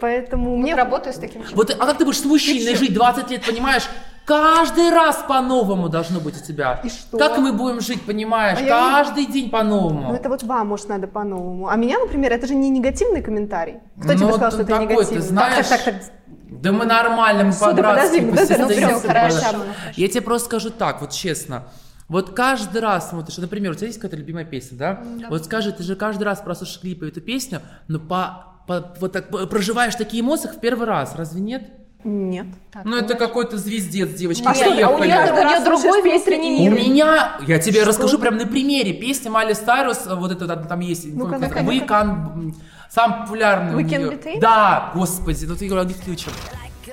поэтому 0.00 0.50
Мне 0.56 0.62
мне... 0.62 0.74
работаю 0.74 1.12
с 1.12 1.16
таким 1.16 1.42
человеком. 1.42 1.56
Вот, 1.56 1.70
а 1.78 1.86
как 1.86 1.98
ты 1.98 2.04
будешь 2.04 2.20
с 2.20 2.24
мужчиной 2.24 2.76
жить 2.76 2.94
20 2.94 3.30
лет, 3.30 3.44
понимаешь? 3.46 3.88
Каждый 4.26 4.88
раз 4.90 5.22
по-новому 5.28 5.90
должно 5.90 6.18
быть 6.18 6.40
у 6.40 6.44
тебя. 6.44 6.80
И 6.82 6.88
что? 6.88 7.18
Как 7.18 7.36
мы 7.36 7.52
будем 7.52 7.80
жить, 7.80 8.02
понимаешь? 8.06 8.58
А 8.58 8.62
я 8.62 8.70
Каждый 8.70 9.26
день 9.26 9.50
по-новому. 9.50 10.08
Ну, 10.08 10.14
это 10.14 10.30
вот 10.30 10.42
вам, 10.42 10.68
может, 10.68 10.88
надо 10.88 11.06
по-новому. 11.08 11.68
А 11.68 11.76
меня, 11.76 11.98
например, 11.98 12.32
это 12.32 12.46
же 12.46 12.54
не 12.54 12.70
негативный 12.70 13.20
комментарий. 13.20 13.80
Кто 13.98 14.12
Ну, 14.14 14.18
тебе 14.18 14.28
сказал, 14.32 14.50
что 14.50 14.62
это 14.62 14.70
такой, 14.70 14.86
ты 14.86 14.92
негативный? 14.94 15.20
знаешь, 15.22 15.66
Так, 15.68 15.82
так, 15.84 15.94
так, 15.94 16.02
Да 16.48 16.72
мы 16.72 16.86
нормально, 16.86 17.44
мы 17.44 17.52
по-братски, 17.52 18.20
подожди, 18.30 18.86
ну 18.86 19.00
хорошо. 19.00 19.58
по- 19.58 20.00
Я 20.00 20.08
тебе 20.08 20.22
просто 20.22 20.46
скажу 20.46 20.70
так, 20.70 21.02
вот 21.02 21.10
честно. 21.10 21.64
Вот 22.08 22.34
каждый 22.34 22.80
раз 22.80 23.10
смотришь, 23.10 23.38
например, 23.38 23.72
у 23.72 23.74
тебя 23.74 23.86
есть 23.86 23.98
какая-то 23.98 24.16
любимая 24.16 24.44
песня, 24.44 24.76
да? 24.76 25.02
Вот 25.30 25.44
скажи, 25.46 25.72
ты 25.72 25.82
же 25.82 25.96
каждый 25.96 26.24
раз 26.24 26.40
прослушаешь 26.40 26.80
клипы 26.80 27.08
эту 27.08 27.20
песню, 27.20 27.62
но 27.88 27.98
по, 27.98 28.56
по- 28.66 28.92
вот 29.00 29.12
так 29.12 29.30
по- 29.30 29.46
проживаешь 29.46 29.94
такие 29.94 30.22
эмоции 30.22 30.48
в 30.48 30.60
первый 30.60 30.86
раз, 30.86 31.14
разве 31.16 31.40
нет? 31.40 31.70
Нет. 32.06 32.46
Так, 32.70 32.84
ну 32.84 32.96
это 32.98 33.14
какой-то 33.14 33.56
звездец, 33.56 34.10
девочки, 34.10 34.42
А 34.44 34.52
что, 34.54 34.66
а 34.66 34.90
у 34.90 34.98
меня 35.02 35.24
у 35.32 35.42
раз 35.42 35.64
другой 35.64 36.02
внутренний 36.02 36.68
песни, 36.68 36.68
У 36.68 36.72
меня, 36.90 37.38
я 37.46 37.58
тебе 37.58 37.82
расскажу 37.84 38.18
прям 38.18 38.36
на 38.36 38.46
примере. 38.46 38.92
Песня 38.92 39.30
Майли 39.30 39.54
Сайрус, 39.54 40.04
вот 40.06 40.30
это 40.30 40.46
там- 40.46 40.66
там 40.68 40.80
есть, 40.80 41.06
Ну-ка, 41.06 41.38
ну-ка, 41.38 41.48
как, 41.54 41.62
We 41.62 41.80
ну-ка. 41.80 41.94
Can, 41.94 42.02
м, 42.34 42.54
самый 42.90 43.20
популярный 43.22 43.74
у 43.74 43.78
We 43.80 43.88
Can. 43.88 44.22
Be? 44.22 44.38
Да, 44.38 44.92
господи, 44.94 45.46
ну 45.46 45.56
ты 45.56 45.64
его 45.64 45.82
не 45.82 45.94
включим. 45.94 46.30
Like 46.52 46.92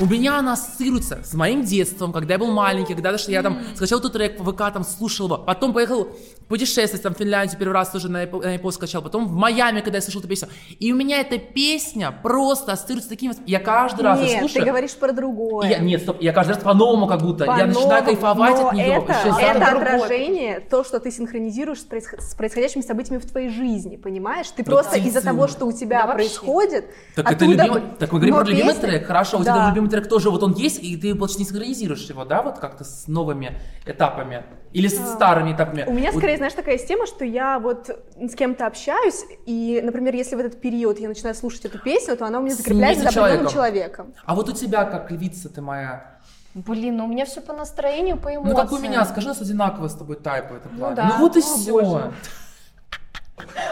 У 0.00 0.06
меня 0.06 0.38
она 0.38 0.52
ассоциируется 0.52 1.24
с 1.24 1.34
моим 1.34 1.64
детством, 1.64 2.12
когда 2.12 2.34
я 2.34 2.38
был 2.38 2.52
маленький, 2.52 2.94
когда 2.94 3.10
даже 3.10 3.32
я 3.32 3.42
там 3.42 3.58
скачал 3.74 3.98
этот 3.98 4.12
трек 4.12 4.36
по 4.36 4.44
ВК, 4.44 4.58
там 4.72 4.84
слушал 4.84 5.26
его, 5.26 5.38
потом 5.38 5.72
поехал 5.72 6.08
путешествовать 6.46 7.02
там 7.02 7.14
в 7.14 7.18
Финляндию, 7.18 7.58
первый 7.58 7.72
раз 7.72 7.90
тоже 7.90 8.08
на 8.08 8.22
Apple, 8.24 8.42
на 8.42 8.54
Apple 8.56 8.70
скачал, 8.70 9.02
потом 9.02 9.26
в 9.26 9.32
Майами, 9.32 9.80
когда 9.80 9.98
я 9.98 10.02
слышал 10.02 10.20
эту 10.20 10.28
песню. 10.28 10.48
И 10.78 10.92
у 10.92 10.96
меня 10.96 11.20
эта 11.20 11.38
песня 11.38 12.12
просто 12.22 12.72
ассоциируется 12.72 13.08
с 13.08 13.10
таким... 13.10 13.32
Я 13.44 13.58
каждый 13.58 14.02
раз 14.02 14.20
Нет, 14.20 14.38
слушаю. 14.38 14.60
ты 14.62 14.66
говоришь 14.70 14.94
про 14.94 15.12
другое. 15.12 15.68
я, 15.68 15.78
нет, 15.78 16.00
стоп, 16.02 16.18
я 16.22 16.32
каждый 16.32 16.52
раз 16.54 16.62
по-новому 16.62 17.06
как 17.08 17.20
будто. 17.20 17.44
я 17.44 17.66
начинаю 17.66 17.74
По-новому, 17.74 18.04
кайфовать 18.06 18.60
от 18.60 18.72
нее. 18.74 18.86
Это, 19.02 19.12
это 19.12 19.34
заново. 19.34 19.80
отражение, 19.82 20.60
то, 20.60 20.84
что 20.84 21.00
ты 21.00 21.10
синхронизируешь 21.10 21.80
с, 21.80 21.84
происход- 21.84 22.20
с 22.22 22.34
происходящими 22.34 22.82
событиями 22.82 23.18
в 23.20 23.26
твоей 23.28 23.48
жизни, 23.50 23.96
понимаешь? 23.96 24.46
Ты 24.54 24.62
просто 24.64 24.96
из-за 24.98 25.22
того, 25.22 25.48
что 25.48 25.66
у 25.66 25.72
тебя 25.72 26.06
Да 26.06 26.14
происходит, 26.14 26.86
Так 27.16 27.30
это 27.32 27.44
любимый, 27.44 27.82
так 27.98 28.12
мы 28.12 28.20
говорим 28.20 28.36
Но 28.36 28.40
про 28.42 28.48
любимый 28.50 28.74
песня- 28.74 28.88
трек, 28.88 29.06
хорошо, 29.06 29.38
у 29.38 29.42
тебя 29.42 29.54
Да. 29.56 29.68
любимый 29.68 29.87
трек 29.88 30.08
тоже 30.08 30.30
вот 30.30 30.42
он 30.42 30.52
есть, 30.54 30.82
и 30.82 30.96
ты 30.96 31.14
больше 31.14 31.38
не 31.38 31.44
синхронизируешь 31.44 32.02
его, 32.08 32.24
да, 32.24 32.42
вот 32.42 32.58
как-то 32.58 32.84
с 32.84 33.06
новыми 33.08 33.58
этапами? 33.86 34.44
Или 34.72 34.88
с 34.88 34.96
старыми 35.14 35.52
этапами? 35.52 35.84
У 35.86 35.92
меня 35.92 36.10
Вот- 36.12 36.18
скорее, 36.18 36.36
знаешь, 36.36 36.52
такая 36.54 36.78
система, 36.78 37.06
что 37.06 37.24
я 37.24 37.58
вот 37.58 37.90
с 38.20 38.34
кем-то 38.34 38.66
общаюсь, 38.66 39.24
и, 39.46 39.80
например, 39.82 40.14
если 40.14 40.36
в 40.36 40.38
этот 40.40 40.60
период 40.60 40.98
я 40.98 41.08
начинаю 41.08 41.34
слушать 41.34 41.64
эту 41.64 41.78
песню, 41.78 42.16
то 42.16 42.26
она 42.26 42.38
у 42.38 42.42
меня 42.42 42.54
закрепляется 42.54 43.04
за 43.04 43.20
определенным 43.20 43.52
человеком. 43.52 44.14
А 44.24 44.34
вот 44.34 44.48
у 44.48 44.52
тебя 44.52 44.84
как 44.84 45.10
львица 45.10 45.48
ты 45.48 45.60
моя? 45.60 46.18
Блин, 46.54 46.96
ну 46.96 47.04
у 47.04 47.08
меня 47.08 47.24
все 47.24 47.40
по 47.40 47.52
настроению, 47.52 48.16
по 48.16 48.34
эмоциям. 48.34 48.56
Ну 48.56 48.56
как 48.56 48.72
у 48.72 48.78
меня, 48.78 49.04
скажи, 49.04 49.26
у 49.26 49.30
нас 49.30 49.40
одинаково 49.40 49.88
с 49.88 49.94
тобой 49.94 50.16
тайп 50.16 50.50
в 50.50 50.54
этом 50.56 50.76
плане. 50.76 50.96
да. 50.96 51.04
Ну 51.16 51.18
вот 51.18 51.36
и 51.36 51.40
О, 51.40 51.42
все. 51.42 51.72
боже. 51.72 52.12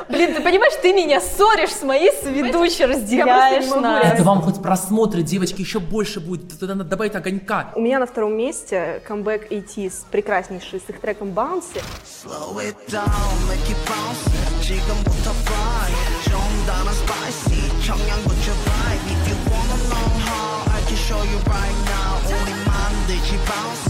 Блин, 0.09 0.33
ты 0.33 0.41
понимаешь, 0.41 0.73
ты 0.81 0.91
меня 0.91 1.21
ссоришь 1.21 1.69
с 1.71 1.83
моей 1.83 2.11
соведущей, 2.11 2.79
Я 2.81 2.87
разделяешь 2.87 3.65
просто 3.67 3.79
не 3.79 3.81
могу, 3.85 4.03
нас. 4.03 4.13
Это 4.13 4.23
вам 4.23 4.41
хоть 4.41 4.61
просмотры, 4.61 5.21
девочки, 5.21 5.61
еще 5.61 5.79
больше 5.79 6.19
будет. 6.19 6.59
Туда 6.59 6.75
надо 6.75 6.89
добавить 6.89 7.15
огонька. 7.15 7.71
У 7.75 7.81
меня 7.81 7.99
на 7.99 8.05
втором 8.07 8.35
месте 8.35 9.01
камбэк 9.07 9.51
80s, 9.51 9.93
прекраснейший, 10.11 10.81
с 10.85 10.89
их 10.89 10.99
треком 10.99 11.29
Bouncy. 11.29 11.81
Slow 12.03 12.57
it 12.59 12.75
down, 12.89 13.07
make 13.47 13.69
it 13.69 13.77
bounce. 13.87 14.61
지금부터 14.61 15.31
fly. 15.45 15.91
좀 16.25 16.41
더는 16.67 16.91
spicy. 16.91 17.85
청양고추 17.85 18.51
vibe. 18.65 19.05
If 19.13 19.21
you 19.29 19.37
wanna 19.51 19.77
know 19.89 20.07
how, 20.27 20.75
I 20.75 20.81
can 20.87 20.97
show 20.97 21.21
you 21.31 21.39
right 21.47 21.79
now. 21.85 22.11
우리 22.27 22.51
만들지 22.65 23.37
bouncy. 23.47 23.84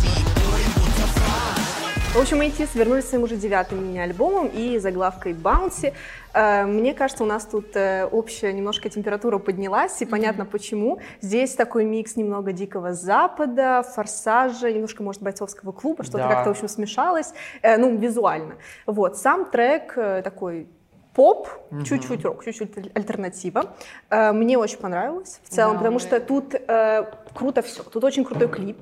в 2.16 2.18
общем, 2.18 2.40
ATS 2.40 2.70
вернулись 2.72 3.04
своим 3.04 3.24
уже 3.24 3.36
девятым 3.36 3.84
мини-альбомом 3.84 4.46
и 4.46 4.78
заглавкой 4.78 5.34
«Баунси». 5.34 5.92
Э, 6.32 6.64
мне 6.64 6.94
кажется, 6.94 7.22
у 7.24 7.26
нас 7.26 7.44
тут 7.44 7.76
э, 7.76 8.06
общая 8.06 8.54
немножко 8.54 8.88
температура 8.88 9.36
поднялась, 9.36 10.00
и 10.00 10.04
mm-hmm. 10.06 10.08
понятно 10.08 10.46
почему. 10.46 10.98
Здесь 11.20 11.52
такой 11.52 11.84
микс 11.84 12.16
немного 12.16 12.52
дикого 12.52 12.94
запада, 12.94 13.84
форсажа, 13.94 14.72
немножко, 14.72 15.02
может, 15.02 15.20
бойцовского 15.20 15.72
клуба, 15.72 16.04
что-то 16.04 16.26
да. 16.26 16.28
как-то, 16.30 16.48
в 16.48 16.52
общем, 16.52 16.68
смешалось, 16.68 17.34
э, 17.60 17.76
ну, 17.76 17.94
визуально. 17.98 18.54
Вот, 18.86 19.18
сам 19.18 19.44
трек 19.50 19.92
такой 19.94 20.68
поп, 21.16 21.48
чуть-чуть 21.84 22.24
рок, 22.24 22.44
чуть-чуть 22.44 22.76
аль- 22.78 22.90
альтернатива. 22.94 23.62
Э, 24.10 24.32
Мне 24.32 24.58
очень 24.58 24.78
понравилось 24.78 25.40
в 25.44 25.48
целом, 25.48 25.72
Да, 25.72 25.78
потому 25.78 25.98
что 25.98 26.20
тут 26.20 26.54
э, 26.54 27.04
круто 27.34 27.62
все. 27.62 27.82
Тут 27.82 28.04
очень 28.04 28.24
крутой 28.24 28.48
клип, 28.48 28.76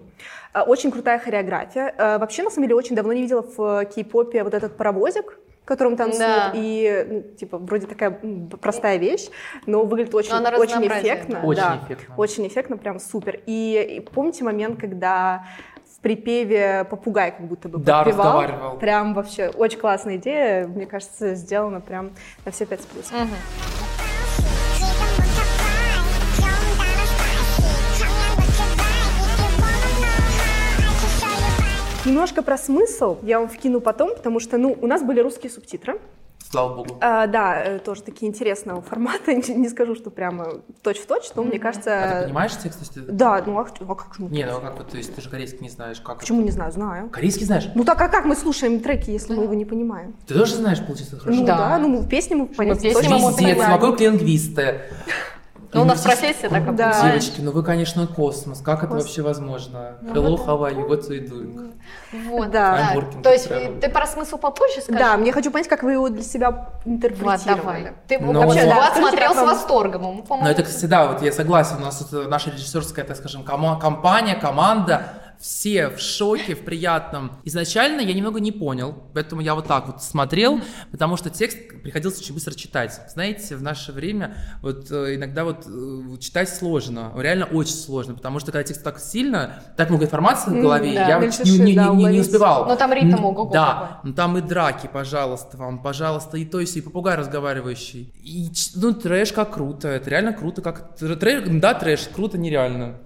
э, 0.52 0.60
очень 0.60 0.90
крутая 0.90 1.18
хореография. 1.20 1.94
Вообще, 2.18 2.42
на 2.42 2.50
самом 2.50 2.64
деле, 2.66 2.74
очень 2.74 2.96
давно 2.96 3.12
не 3.12 3.22
видела 3.22 3.42
в 3.42 3.84
кей-попе 3.86 4.42
вот 4.42 4.52
этот 4.54 4.76
паровозик, 4.76 5.38
в 5.62 5.66
котором 5.66 5.96
танцуют, 5.96 6.20
Да. 6.26 6.52
и, 6.54 7.06
ну, 7.08 7.22
типа, 7.36 7.56
вроде 7.58 7.86
такая 7.86 8.20
простая 8.60 8.98
вещь, 8.98 9.28
но 9.66 9.84
выглядит 9.84 10.14
очень, 10.14 10.32
она 10.32 10.50
очень 10.58 10.86
эффектно. 10.86 11.40
Очень 11.44 11.62
да, 11.62 11.80
эффектно. 11.84 12.14
Очень 12.18 12.46
эффектно, 12.48 12.76
прям 12.76 12.98
супер. 12.98 13.40
И, 13.46 13.96
и 13.96 14.00
помните 14.00 14.44
момент, 14.44 14.78
когда 14.80 15.46
припеве 16.04 16.86
попугай 16.88 17.32
как 17.32 17.46
будто 17.48 17.68
бы 17.68 17.78
Да, 17.78 18.04
подпевал? 18.04 18.42
разговаривал. 18.42 18.78
Прям 18.78 19.14
вообще 19.14 19.48
очень 19.48 19.78
классная 19.80 20.16
идея, 20.16 20.66
мне 20.68 20.86
кажется, 20.86 21.34
сделана 21.34 21.80
прям 21.80 22.10
на 22.44 22.52
все 22.52 22.66
пять 22.66 22.82
с 22.82 22.86
плюсом. 22.86 23.16
Немножко 32.04 32.42
про 32.42 32.58
смысл 32.58 33.16
я 33.22 33.40
вам 33.40 33.48
вкину 33.48 33.80
потом, 33.80 34.14
потому 34.14 34.38
что, 34.38 34.58
ну, 34.58 34.76
у 34.80 34.86
нас 34.86 35.02
были 35.02 35.20
русские 35.20 35.50
субтитры. 35.50 35.98
Слава 36.54 36.74
богу. 36.76 36.98
А, 37.00 37.26
да, 37.26 37.64
э, 37.64 37.78
тоже 37.80 38.02
такие 38.02 38.30
интересного 38.30 38.80
формата. 38.80 39.34
Не, 39.34 39.54
не 39.56 39.68
скажу, 39.68 39.96
что 39.96 40.10
прямо 40.10 40.60
точь-в-точь, 40.82 41.32
но 41.34 41.42
мне 41.42 41.50
А 41.50 41.54
ты 41.54 41.58
кажется... 41.58 42.22
понимаешь 42.26 42.52
текст? 42.62 42.94
Ты- 42.94 43.00
Да, 43.00 43.42
ну 43.44 43.58
а, 43.58 43.62
а 43.62 43.94
как 43.96 44.14
же 44.14 44.22
мы? 44.22 44.28
Не, 44.30 44.46
ну 44.46 44.60
как 44.60 44.78
вот, 44.78 44.88
то 44.88 44.96
есть 44.96 45.12
ты 45.12 45.20
же 45.20 45.28
корейский 45.28 45.58
не 45.62 45.68
знаешь, 45.68 46.00
как 46.00 46.20
Почему 46.20 46.42
не 46.42 46.52
знаю, 46.52 46.70
знаю. 46.70 47.08
Корейский 47.10 47.44
знаешь? 47.44 47.68
Ну 47.74 47.82
так 47.84 48.00
а 48.00 48.06
как 48.08 48.24
мы 48.24 48.36
слушаем 48.36 48.78
треки, 48.78 49.10
если 49.10 49.34
мы 49.34 49.42
его 49.42 49.54
не 49.54 49.64
понимаем? 49.64 50.14
Ты 50.28 50.34
тоже 50.34 50.54
знаешь, 50.54 50.78
получается, 50.78 51.18
хорошо? 51.18 51.40
Ну 51.40 51.44
Да. 51.44 51.56
да, 51.56 51.78
ну 51.78 52.06
песни 52.06 52.36
мы 52.36 52.46
понять 52.46 52.80
песни 52.80 53.08
мы 53.08 53.18
можем. 53.18 53.36
Пиздец, 53.36 53.68
могу 53.68 53.96
лингвисты. 53.96 54.82
Ну, 55.74 55.82
у 55.82 55.84
нас 55.84 56.00
здесь- 56.00 56.12
профессия 56.18 56.48
такая, 56.48 56.72
Да. 56.72 57.02
Девочки, 57.02 57.40
ну 57.40 57.50
вы, 57.50 57.62
конечно, 57.62 58.06
космос. 58.06 58.60
Как 58.60 58.84
это 58.84 58.94
вообще 58.94 59.22
возможно? 59.22 59.96
Hello, 60.02 60.36
how 60.46 60.60
are 60.60 60.74
you? 60.74 60.88
What 60.88 61.08
are 61.08 61.18
you 61.20 61.28
doing? 61.30 61.72
Вот, 62.30 62.50
Да. 62.50 62.94
То 63.22 63.30
есть 63.32 63.48
travel. 63.50 63.80
ты 63.80 63.88
про 63.90 64.06
смысл 64.06 64.38
попозже 64.38 64.80
скажешь? 64.80 65.00
Да, 65.00 65.16
мне 65.16 65.32
хочу 65.32 65.50
понять, 65.50 65.68
как 65.68 65.82
вы 65.82 65.92
его 65.92 66.08
для 66.08 66.22
себя 66.22 66.68
интерпретировали. 66.84 67.56
давай. 67.56 67.92
Ты 68.06 68.18
Ну, 68.20 68.32
вообще, 68.32 68.66
да. 68.66 68.94
Смотрел 68.94 69.34
с 69.34 69.42
восторгом. 69.42 70.22
по-моему, 70.22 70.48
это, 70.48 70.62
кстати, 70.62 70.86
да, 70.86 71.06
вот 71.08 71.22
я 71.22 71.32
согласен, 71.32 71.76
у 71.76 71.80
нас 71.80 72.00
это 72.00 72.28
наша 72.28 72.50
режиссерская, 72.50 73.04
так 73.04 73.16
скажем, 73.16 73.42
кома- 73.42 73.78
компания, 73.80 74.36
команда, 74.36 75.02
все 75.40 75.88
в 75.88 75.98
шоке, 76.00 76.54
в 76.54 76.64
приятном. 76.64 77.32
Изначально 77.44 78.00
я 78.00 78.14
немного 78.14 78.40
не 78.40 78.52
понял, 78.52 78.94
поэтому 79.14 79.40
я 79.42 79.54
вот 79.54 79.66
так 79.66 79.86
вот 79.86 80.02
смотрел, 80.02 80.60
потому 80.90 81.16
что 81.16 81.30
текст 81.30 81.58
приходилось 81.82 82.18
очень 82.20 82.34
быстро 82.34 82.54
читать. 82.54 82.98
Знаете, 83.12 83.56
в 83.56 83.62
наше 83.62 83.92
время 83.92 84.36
вот 84.62 84.90
э, 84.90 85.14
иногда 85.16 85.44
вот 85.44 85.66
э, 85.66 86.18
читать 86.18 86.48
сложно, 86.48 87.12
реально 87.16 87.46
очень 87.46 87.74
сложно, 87.74 88.14
потому 88.14 88.38
что 88.38 88.52
когда 88.52 88.62
текст 88.64 88.82
так 88.82 88.98
сильно, 88.98 89.62
так 89.76 89.90
много 89.90 90.04
информации 90.06 90.50
в 90.50 90.60
голове, 90.60 90.94
да. 90.94 91.08
я 91.08 91.18
вот 91.18 91.44
не, 91.44 91.58
не- 91.58 91.74
да, 91.74 91.88
не- 91.88 92.04
не 92.06 92.20
успевал. 92.20 92.66
Ну, 92.66 92.76
там 92.76 92.92
ритм 92.92 93.14
М, 93.14 93.24
ого-го 93.24 93.52
Да, 93.52 94.00
ну 94.04 94.12
там 94.14 94.38
и 94.38 94.40
драки, 94.40 94.88
пожалуйста, 94.92 95.56
вам, 95.56 95.82
пожалуйста, 95.82 96.36
и 96.38 96.44
то 96.44 96.60
есть 96.60 96.76
и 96.76 96.80
попугай 96.80 97.16
разговаривающий. 97.16 98.12
И, 98.22 98.48
ну, 98.76 98.92
трэш 98.92 99.32
как 99.32 99.54
круто, 99.54 99.88
это 99.88 100.08
реально 100.10 100.32
круто, 100.32 100.62
как 100.62 100.96
тр- 100.98 101.16
трэш, 101.16 101.42
да, 101.46 101.74
трэш, 101.74 102.08
круто, 102.14 102.38
нереально. 102.38 102.96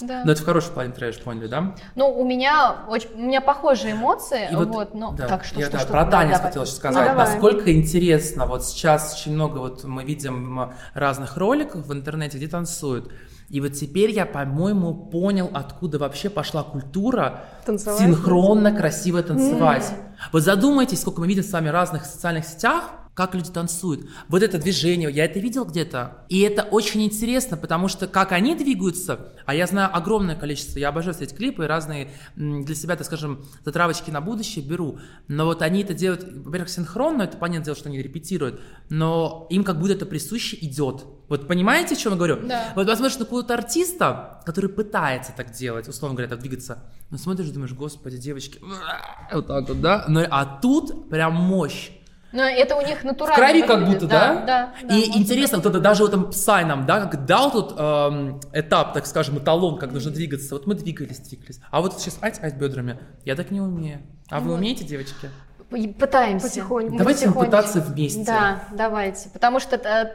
Да. 0.00 0.22
Но 0.24 0.32
это 0.32 0.42
в 0.42 0.44
хорошем 0.44 0.74
плане 0.74 0.92
трэш, 0.92 1.18
поняли, 1.20 1.48
да? 1.48 1.74
Ну, 1.96 2.08
у 2.08 2.24
меня 2.24 2.84
очень, 2.88 3.10
у 3.14 3.18
меня 3.18 3.40
похожие 3.40 3.94
эмоции, 3.94 4.48
И 4.50 4.54
вот, 4.54 4.94
но 4.94 5.12
да, 5.12 5.26
так 5.26 5.44
что, 5.44 5.58
я 5.58 5.66
что, 5.66 5.72
да, 5.72 5.80
что, 5.80 5.92
про 5.92 6.04
танец 6.04 6.36
давай. 6.36 6.46
хотел 6.48 6.62
еще 6.62 6.72
сказать. 6.72 7.02
Ну, 7.02 7.08
давай. 7.10 7.26
Насколько 7.26 7.72
интересно, 7.74 8.46
вот 8.46 8.64
сейчас 8.64 9.14
очень 9.14 9.34
много 9.34 9.58
вот 9.58 9.84
мы 9.84 10.04
видим 10.04 10.70
разных 10.94 11.36
роликов 11.36 11.86
в 11.86 11.92
интернете, 11.92 12.36
где 12.36 12.46
танцуют. 12.48 13.10
И 13.48 13.60
вот 13.62 13.72
теперь 13.72 14.10
я, 14.10 14.26
по-моему, 14.26 14.94
понял, 14.94 15.50
откуда 15.54 15.98
вообще 15.98 16.28
пошла 16.28 16.62
культура 16.62 17.44
Танцевать? 17.64 17.98
синхронно 17.98 18.72
красиво 18.76 19.22
танцевать. 19.22 19.90
Вот 20.32 20.42
задумайтесь, 20.42 21.00
сколько 21.00 21.20
мы 21.20 21.26
видим 21.28 21.42
с 21.42 21.50
вами 21.50 21.68
разных 21.68 22.04
социальных 22.04 22.44
сетях, 22.44 22.90
как 23.18 23.34
люди 23.34 23.50
танцуют. 23.50 24.08
Вот 24.28 24.44
это 24.44 24.58
движение, 24.58 25.10
я 25.10 25.24
это 25.24 25.40
видел 25.40 25.64
где-то. 25.64 26.24
И 26.28 26.38
это 26.42 26.62
очень 26.62 27.02
интересно, 27.02 27.56
потому 27.56 27.88
что 27.88 28.06
как 28.06 28.30
они 28.30 28.54
двигаются, 28.54 29.32
а 29.44 29.56
я 29.56 29.66
знаю 29.66 29.90
огромное 29.92 30.36
количество, 30.36 30.78
я 30.78 30.90
обожаю 30.90 31.16
эти 31.18 31.34
клипы, 31.34 31.64
и 31.64 31.66
разные 31.66 32.12
для 32.36 32.76
себя, 32.76 32.94
так 32.94 33.04
скажем, 33.04 33.44
затравочки 33.64 34.12
на 34.12 34.20
будущее 34.20 34.64
беру. 34.64 35.00
Но 35.26 35.46
вот 35.46 35.62
они 35.62 35.82
это 35.82 35.94
делают, 35.94 36.22
во-первых, 36.32 36.68
синхронно, 36.68 37.22
это 37.22 37.36
понятное 37.36 37.64
дело, 37.64 37.76
что 37.76 37.88
они 37.88 38.00
репетируют, 38.00 38.60
но 38.88 39.48
им 39.50 39.64
как 39.64 39.80
будто 39.80 39.94
это 39.94 40.06
присуще 40.06 40.56
идет. 40.60 41.04
Вот 41.28 41.48
понимаете, 41.48 41.96
о 41.96 41.98
чем 41.98 42.12
я 42.12 42.18
говорю? 42.18 42.46
Да. 42.46 42.72
Вот 42.76 42.86
возможно, 42.86 43.24
какого-то 43.24 43.52
артиста, 43.52 44.42
который 44.46 44.70
пытается 44.70 45.32
так 45.36 45.50
делать, 45.50 45.88
условно 45.88 46.14
говоря, 46.14 46.30
так 46.30 46.38
двигаться, 46.38 46.84
но 47.10 47.18
смотришь, 47.18 47.48
думаешь, 47.48 47.72
господи, 47.72 48.16
девочки, 48.16 48.60
вот 49.32 49.48
так 49.48 49.68
вот, 49.68 49.80
да? 49.80 50.04
Но, 50.06 50.24
а 50.30 50.60
тут 50.62 51.10
прям 51.10 51.34
мощь. 51.34 51.90
Но 52.32 52.42
это 52.42 52.76
у 52.76 52.82
них 52.82 53.00
В 53.00 53.04
натурально 53.04 53.36
крови 53.36 53.62
как 53.62 53.86
будто, 53.86 54.06
да? 54.06 54.34
Да, 54.34 54.74
да. 54.82 54.94
И 54.94 55.06
можно 55.06 55.18
интересно, 55.18 55.58
вот 55.58 55.66
это 55.66 55.80
даже 55.80 56.02
вот 56.02 56.10
там 56.10 56.30
Псай 56.30 56.64
нам, 56.64 56.84
да, 56.86 57.06
как 57.06 57.24
дал 57.24 57.50
тут 57.50 57.74
эм, 57.78 58.40
этап, 58.52 58.92
так 58.92 59.06
скажем, 59.06 59.38
эталон, 59.38 59.78
как 59.78 59.92
нужно 59.92 60.10
двигаться. 60.10 60.54
Вот 60.54 60.66
мы 60.66 60.74
двигались, 60.74 61.18
двигались. 61.20 61.60
А 61.70 61.80
вот 61.80 61.98
сейчас 61.98 62.18
ать, 62.20 62.38
ать 62.42 62.56
бедрами. 62.56 62.98
Я 63.24 63.34
так 63.34 63.50
не 63.50 63.60
умею. 63.60 64.00
А 64.28 64.40
вы 64.40 64.54
умеете, 64.54 64.84
девочки? 64.84 65.30
Пытаемся. 65.70 66.48
Потихоньку. 66.48 66.96
Давайте 66.96 67.30
пытаться 67.30 67.80
вместе. 67.80 68.24
Да, 68.24 68.62
давайте. 68.72 69.28
Потому 69.28 69.60
что 69.60 69.76
э, 69.76 70.14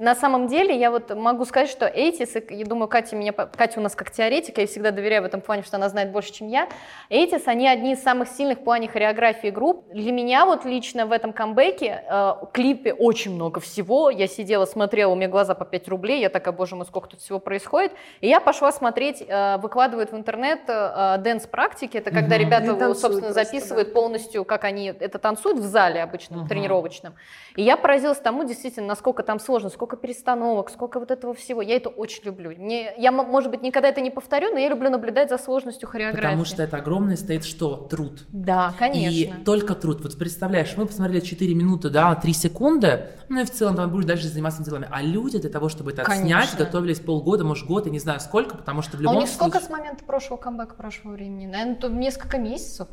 на 0.00 0.14
самом 0.14 0.46
деле 0.46 0.74
я 0.78 0.90
вот 0.90 1.14
могу 1.14 1.44
сказать, 1.44 1.68
что 1.68 1.86
Эйтис, 1.86 2.34
я 2.48 2.64
думаю, 2.64 2.88
Катя, 2.88 3.16
меня, 3.16 3.32
Катя 3.32 3.80
у 3.80 3.82
нас 3.82 3.94
как 3.94 4.10
теоретик, 4.10 4.56
я 4.56 4.62
ей 4.62 4.66
всегда 4.66 4.92
доверяю 4.92 5.22
в 5.22 5.26
этом 5.26 5.42
плане, 5.42 5.62
что 5.62 5.76
она 5.76 5.90
знает 5.90 6.10
больше, 6.10 6.32
чем 6.32 6.48
я. 6.48 6.68
Эйтис, 7.10 7.46
они 7.46 7.68
одни 7.68 7.92
из 7.92 8.02
самых 8.02 8.28
сильных 8.28 8.60
в 8.60 8.64
плане 8.64 8.88
хореографии 8.88 9.48
групп. 9.48 9.86
Для 9.92 10.10
меня 10.10 10.46
вот 10.46 10.64
лично 10.64 11.04
в 11.04 11.12
этом 11.12 11.34
камбэке 11.34 12.02
э, 12.10 12.32
клипе 12.54 12.94
очень 12.94 13.34
много 13.34 13.60
всего. 13.60 14.08
Я 14.08 14.26
сидела, 14.26 14.64
смотрела, 14.64 15.12
у 15.12 15.16
меня 15.16 15.28
глаза 15.28 15.54
по 15.54 15.66
5 15.66 15.88
рублей, 15.88 16.22
я 16.22 16.30
такая, 16.30 16.54
боже 16.54 16.76
мой, 16.76 16.86
сколько 16.86 17.10
тут 17.10 17.20
всего 17.20 17.38
происходит. 17.38 17.92
И 18.22 18.28
я 18.28 18.40
пошла 18.40 18.72
смотреть, 18.72 19.22
э, 19.28 19.58
выкладывают 19.58 20.12
в 20.12 20.16
интернет 20.16 20.60
э, 20.66 21.18
дэнс-практики, 21.18 21.98
это 21.98 22.10
когда 22.10 22.36
Мгм. 22.36 22.44
ребята, 22.46 22.66
танцуют 22.68 22.98
собственно, 22.98 23.32
просто, 23.34 23.44
записывают 23.44 23.92
полностью, 23.92 24.46
как 24.46 24.64
они 24.64 24.86
это 24.98 25.18
танцуют 25.18 25.58
в 25.58 25.64
зале 25.64 26.02
обычном, 26.02 26.40
Мгм. 26.40 26.48
тренировочном. 26.48 27.14
И 27.56 27.62
я 27.62 27.76
поразилась 27.76 28.18
тому, 28.18 28.44
действительно, 28.44 28.86
насколько 28.86 29.22
там 29.22 29.38
сложно, 29.38 29.68
сколько 29.68 29.89
перестановок, 29.96 30.70
сколько 30.70 30.98
вот 30.98 31.10
этого 31.10 31.34
всего. 31.34 31.62
Я 31.62 31.76
это 31.76 31.88
очень 31.88 32.24
люблю. 32.24 32.50
Мне, 32.50 32.92
я, 32.96 33.12
может 33.12 33.50
быть, 33.50 33.62
никогда 33.62 33.88
это 33.88 34.00
не 34.00 34.10
повторю, 34.10 34.52
но 34.52 34.58
я 34.58 34.68
люблю 34.68 34.90
наблюдать 34.90 35.28
за 35.28 35.38
сложностью 35.38 35.88
хореографии. 35.88 36.26
Потому 36.26 36.44
что 36.44 36.62
это 36.62 36.76
огромное 36.76 37.16
стоит 37.16 37.44
что? 37.44 37.76
Труд. 37.76 38.24
Да, 38.28 38.74
конечно. 38.78 39.10
И 39.10 39.44
только 39.44 39.74
труд. 39.74 40.00
Вот 40.02 40.18
представляешь, 40.18 40.74
мы 40.76 40.86
посмотрели 40.86 41.20
4 41.20 41.54
минуты, 41.54 41.90
да, 41.90 42.14
3 42.14 42.32
секунды, 42.32 43.10
ну 43.28 43.40
и 43.40 43.44
в 43.44 43.50
целом 43.50 43.76
там 43.76 43.90
будешь 43.90 44.04
дальше 44.04 44.28
заниматься 44.28 44.62
делами. 44.62 44.88
А 44.90 45.02
люди 45.02 45.38
для 45.38 45.50
того, 45.50 45.68
чтобы 45.68 45.92
это 45.92 46.02
Конечно. 46.02 46.26
снять, 46.26 46.58
готовились 46.58 47.00
полгода, 47.00 47.44
может 47.44 47.66
год, 47.66 47.86
я 47.86 47.92
не 47.92 47.98
знаю 47.98 48.20
сколько, 48.20 48.56
потому 48.56 48.82
что 48.82 48.96
в 48.96 49.00
а 49.00 49.02
любом 49.02 49.16
у 49.16 49.20
них 49.20 49.28
сколько 49.28 49.58
случае... 49.58 49.76
с 49.76 49.78
момента 49.78 50.04
прошлого 50.04 50.38
камбэка 50.38 50.74
прошло 50.74 51.12
времени? 51.12 51.46
Наверное, 51.46 51.88
несколько 51.90 52.38
месяцев. 52.38 52.88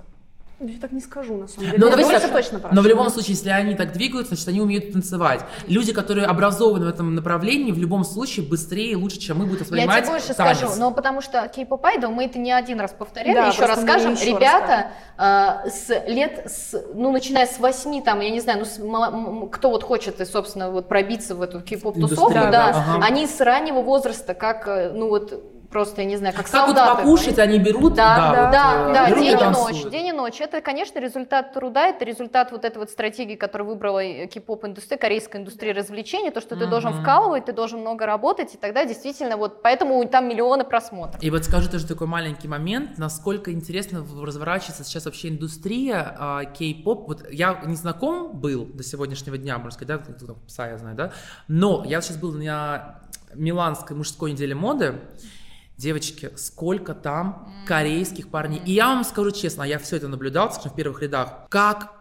Я 0.60 0.80
так 0.80 0.92
не 0.92 1.02
скажу, 1.02 1.38
на 1.38 1.48
самом 1.48 1.70
деле. 1.70 1.78
Но, 1.78 1.86
Я 1.86 1.96
допустим, 1.96 2.32
больше 2.32 2.50
точно 2.52 2.70
но 2.72 2.82
в 2.82 2.88
любом 2.88 3.10
случае, 3.12 3.36
если 3.36 3.50
они 3.50 3.76
так 3.76 3.94
двигаются, 3.94 4.34
значит, 4.34 4.48
они 4.48 4.60
умеют 4.60 4.92
танцевать. 4.92 5.42
Люди, 5.68 5.94
которые 5.94 6.26
образованы 6.26 6.86
в 6.86 6.90
этом 6.90 7.14
направлении, 7.14 7.72
в 7.72 7.78
любом 7.78 8.04
случае 8.04 8.44
быстрее 8.44 8.94
и 8.94 8.96
лучше, 8.96 9.20
чем 9.20 9.38
мы, 9.38 9.46
будут 9.46 9.60
Я 9.60 9.66
воспринимать 9.66 10.04
тебе 10.06 10.14
больше 10.14 10.34
танец. 10.34 10.58
скажу, 10.58 10.80
но 10.80 10.92
потому 10.92 11.22
что 11.22 11.48
Кей-поп 11.48 11.86
Айдол, 11.86 12.12
мы 12.12 12.26
это 12.26 12.40
не 12.40 12.52
один 12.52 12.80
раз 12.80 12.92
повторяли, 12.92 13.36
Да, 13.36 13.48
еще 13.50 13.66
раз 13.66 13.82
скажем, 13.82 14.14
еще 14.14 14.32
ребята 14.32 14.92
э, 15.18 15.70
с 15.70 15.90
лет, 16.08 16.48
с, 16.48 16.84
ну, 16.96 17.12
начиная 17.12 17.46
с 17.46 17.60
8, 17.60 18.02
там, 18.02 18.20
я 18.22 18.32
не 18.32 18.40
знаю, 18.40 18.60
ну, 18.60 18.66
с 18.66 19.52
кто 19.52 19.70
вот 19.70 19.84
хочет, 19.84 20.20
и, 20.22 20.26
собственно, 20.26 20.72
вот 20.72 20.88
пробиться 20.88 21.36
в 21.36 21.42
эту 21.44 21.62
кей-поп-тусовку, 21.62 22.32
Индустрию, 22.32 22.52
да, 22.52 22.72
да, 22.72 22.86
ага. 22.96 23.06
они 23.06 23.28
с 23.28 23.40
раннего 23.42 23.82
возраста, 23.82 24.34
как, 24.34 24.68
э, 24.68 24.92
ну, 24.92 25.10
вот, 25.10 25.40
просто, 25.70 26.02
я 26.02 26.08
не 26.08 26.18
знаю, 26.18 26.34
как, 26.36 26.50
Как 26.50 26.68
вот 26.68 26.76
солдаты. 26.76 27.04
покушать 27.04 27.40
они 27.40 27.60
берут, 27.60 27.94
Да, 27.94 28.16
да, 28.16 28.28
вот, 28.44 28.52
да, 28.52 28.90
э, 28.90 28.94
да, 28.94 29.20
день 29.20 29.40
и 29.40 29.44
ночь, 29.44 29.84
день 29.92 30.08
и 30.08 30.12
ночь. 30.12 30.40
Это, 30.42 30.62
конечно, 30.62 31.00
результат 31.00 31.54
труда, 31.54 31.88
это 31.88 32.06
результат 32.06 32.52
вот 32.52 32.66
этой 32.66 32.78
вот 32.78 32.90
стратегии, 32.90 33.36
которую 33.36 33.70
выбрала 33.70 34.04
э, 34.04 34.28
кей-поп 34.28 34.66
индустрия, 34.66 34.98
корейская 34.98 35.40
индустрия 35.40 35.74
развлечений, 35.74 36.32
то, 36.32 36.42
что 36.42 36.56
ты 36.56 36.68
должен 36.68 36.94
Мгм. 36.94 37.02
вкалывать, 37.02 37.46
ты 37.46 37.54
должен 37.54 37.82
много 37.82 38.06
работать, 38.06 38.54
и 38.56 38.58
тогда 38.58 38.86
действительно 38.86 39.38
вот, 39.38 39.62
поэтому 39.62 40.04
там 40.08 40.28
миллионы 40.30 40.64
просмотров. 40.64 41.22
И 41.22 41.30
вот 41.30 41.44
скажу 41.44 41.70
тоже 41.70 41.86
такой 41.88 42.08
маленький 42.08 42.48
момент, 42.48 42.98
насколько 42.98 43.52
интересно 43.52 44.06
разворачивается 44.22 44.84
сейчас 44.84 45.06
вообще 45.06 45.30
индустрия 45.30 46.16
а, 46.18 46.46
кей-поп. 46.46 47.08
Вот 47.08 47.32
я 47.32 47.62
не 47.66 47.76
знаком 47.76 48.38
был 48.40 48.66
до 48.66 48.84
сегодняшнего 48.84 49.38
дня, 49.38 49.58
можно 49.58 49.72
сказать, 49.72 50.02
да, 50.06 50.34
пса 50.48 50.68
я 50.70 50.78
знаю, 50.78 50.96
да, 50.96 51.12
но 51.48 51.84
я 51.86 52.02
сейчас 52.02 52.18
был 52.18 52.32
на 52.32 53.02
Миланской 53.34 53.96
мужской 53.96 54.32
неделе 54.32 54.56
моды, 54.56 54.96
Девочки, 55.78 56.32
сколько 56.36 56.94
там 56.96 57.54
корейских 57.68 58.30
парней. 58.30 58.62
И 58.66 58.74
я 58.74 58.88
вам 58.88 59.04
скажу 59.04 59.32
честно, 59.32 59.64
я 59.64 59.78
все 59.78 59.98
это 59.98 60.08
наблюдал, 60.08 60.50
в 60.50 60.76
первых 60.76 61.04
рядах, 61.04 61.46
как 61.50 61.94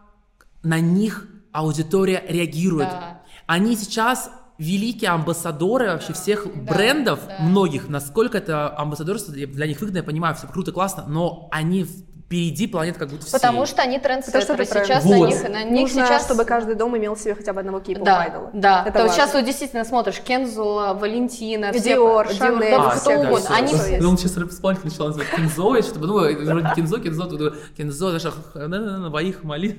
на 0.63 0.81
них 0.81 1.29
аудитория 1.53 2.25
реагирует. 2.27 2.89
Да. 2.89 3.23
Они 3.47 3.77
сейчас 3.77 4.31
великие 4.59 5.11
амбассадоры 5.11 5.89
вообще 5.89 6.13
всех 6.13 6.47
брендов, 6.55 7.21
да. 7.27 7.37
многих. 7.41 7.89
Насколько 7.89 8.39
это 8.39 8.77
амбассадорство 8.77 9.33
для 9.33 9.67
них 9.67 9.81
выгодно, 9.81 9.99
я 9.99 10.05
понимаю, 10.05 10.35
все 10.35 10.47
круто, 10.47 10.73
классно, 10.73 11.05
но 11.07 11.49
они 11.51 11.87
впереди 12.27 12.67
планеты 12.67 12.99
как 12.99 13.09
будто 13.11 13.25
все. 13.25 13.33
Потому 13.39 13.67
что 13.67 13.83
они 13.83 14.01
трендсеттеры 14.01 14.65
сейчас 14.65 15.05
правильно. 15.05 15.09
на 15.11 15.17
Вот. 15.17 15.29
них, 15.29 15.49
на 15.49 15.63
них 15.63 15.81
Нужно, 15.83 16.07
сейчас... 16.07 16.25
чтобы 16.25 16.45
каждый 16.45 16.75
дом 16.75 16.97
имел 16.99 17.17
себе 17.17 17.37
хотя 17.37 17.53
бы 17.53 17.61
одного 17.61 17.79
кей-поп 17.79 18.05
Да, 18.05 18.21
айдола. 18.23 18.51
да. 18.53 18.83
Это 18.83 18.93
То 18.99 18.99
важно. 19.07 19.15
сейчас 19.15 19.33
вот 19.35 19.45
действительно 19.45 19.85
смотришь 19.85 20.21
Кензо, 20.21 20.95
Валентина, 20.95 21.73
все- 21.73 21.83
Диор, 21.95 22.27
Диор, 22.27 22.37
Шанель, 22.37 22.71
да, 22.73 22.91
А, 22.91 22.97
кто 22.97 23.11
да, 23.11 23.17
угодно. 23.21 23.39
всё. 23.39 23.55
Они. 23.55 23.73
Ну, 24.01 24.11
он 24.11 24.19
сейчас 24.19 24.37
рэп-спальник 24.37 24.83
начал 24.85 25.07
называть 25.07 25.29
Кензо, 25.31 25.83
чтобы, 25.83 26.07
ну, 26.09 26.15
вроде 26.15 26.69
Кензо, 26.75 26.99
Кензо, 26.99 27.53
Кензо, 27.77 28.17
ах, 28.29 28.55
на-на-на, 28.55 29.09
воих 29.11 29.45
молит. 29.45 29.79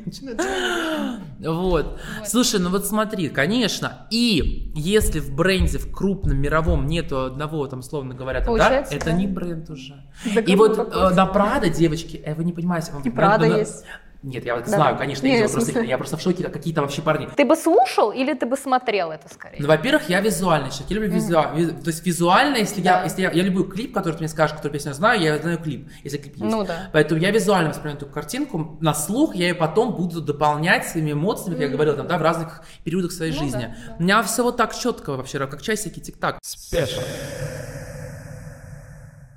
Вот. 1.40 2.00
Слушай, 2.26 2.60
ну 2.60 2.70
вот 2.70 2.86
смотри, 2.86 3.30
конечно, 3.30 4.08
и 4.10 4.72
если 4.76 5.20
в 5.20 5.36
бренде, 5.36 5.78
в 5.78 5.92
крупном 5.92 6.38
мировом 6.38 6.88
нету 6.88 7.26
одного, 7.26 7.68
там, 7.68 7.82
словно 7.84 8.14
говоря, 8.16 8.42
да, 8.42 8.86
это 8.90 9.12
не 9.12 9.28
бренд 9.28 9.70
уже. 9.70 9.96
И 10.26 10.56
вот 10.56 10.78
э, 10.80 11.10
на 11.14 11.26
Прада, 11.26 11.70
девочки, 11.70 12.18
вы 12.38 12.44
не 12.46 12.54
понимаете. 12.54 12.92
И 13.04 13.10
Прада 13.10 13.46
есть. 13.46 13.84
Нет, 14.24 14.44
я 14.46 14.58
Да. 14.58 14.66
знаю, 14.66 14.98
конечно, 14.98 15.28
видел, 15.28 15.48
в 15.48 15.52
просто, 15.54 15.80
я 15.82 15.98
просто 15.98 16.18
в 16.18 16.22
шоке, 16.22 16.44
как 16.44 16.52
какие 16.54 16.74
там 16.74 16.86
вообще 16.86 17.04
парни. 17.04 17.30
Ты 17.38 17.46
бы 17.46 17.56
слушал 17.56 18.12
или 18.12 18.34
ты 18.34 18.48
бы 18.48 18.58
смотрел 18.58 19.12
это 19.12 19.32
скорее? 19.32 19.58
Ну, 19.60 19.68
во-первых, 19.68 20.10
я 20.10 20.20
визуальный 20.22 20.70
человек, 20.72 20.90
я 20.90 20.96
люблю 20.98 21.12
визуа- 21.12 21.56
ви- 21.56 21.68
то 21.72 21.88
есть 21.92 22.04
визуально, 22.06 22.58
если 22.58 22.82
Да. 22.82 22.98
я, 22.98 23.04
если 23.04 23.22
я, 23.22 23.32
я 23.32 23.44
люблю 23.44 23.64
клип, 23.66 23.94
который 23.94 24.14
ты 24.14 24.20
мне 24.22 24.28
скажешь, 24.28 24.56
который 24.58 24.72
песню 24.74 24.90
я 24.90 24.96
знаю, 24.96 25.22
я 25.22 25.38
знаю 25.38 25.60
клип, 25.60 25.88
если 26.04 26.18
клип 26.18 26.36
есть. 26.36 26.52
Ну 26.52 26.64
да. 26.66 26.90
Поэтому 26.94 27.22
я 27.22 27.30
визуально 27.30 27.70
воспринимаю 27.70 27.98
эту 27.98 28.08
картинку, 28.08 28.78
на 28.82 28.96
слух 28.96 29.36
я 29.36 29.50
ее 29.50 29.56
потом 29.56 29.94
буду 29.94 30.20
дополнять 30.20 30.88
своими 30.88 31.12
эмоциями, 31.12 31.54
как 31.54 31.62
я 31.62 31.70
говорил, 31.70 31.96
там, 31.96 32.08
да, 32.08 32.18
в 32.18 32.22
разных 32.24 32.64
периодах 32.84 33.12
своей 33.12 33.32
Ну 33.34 33.38
жизни. 33.40 33.76
У 34.00 34.04
меня 34.04 34.24
все 34.24 34.42
вот 34.44 34.58
так 34.58 34.76
четко 34.76 35.12
вообще, 35.16 35.38
как 35.46 35.62
часики 35.62 36.00
тик-так. 36.00 36.40
Special. 36.44 37.04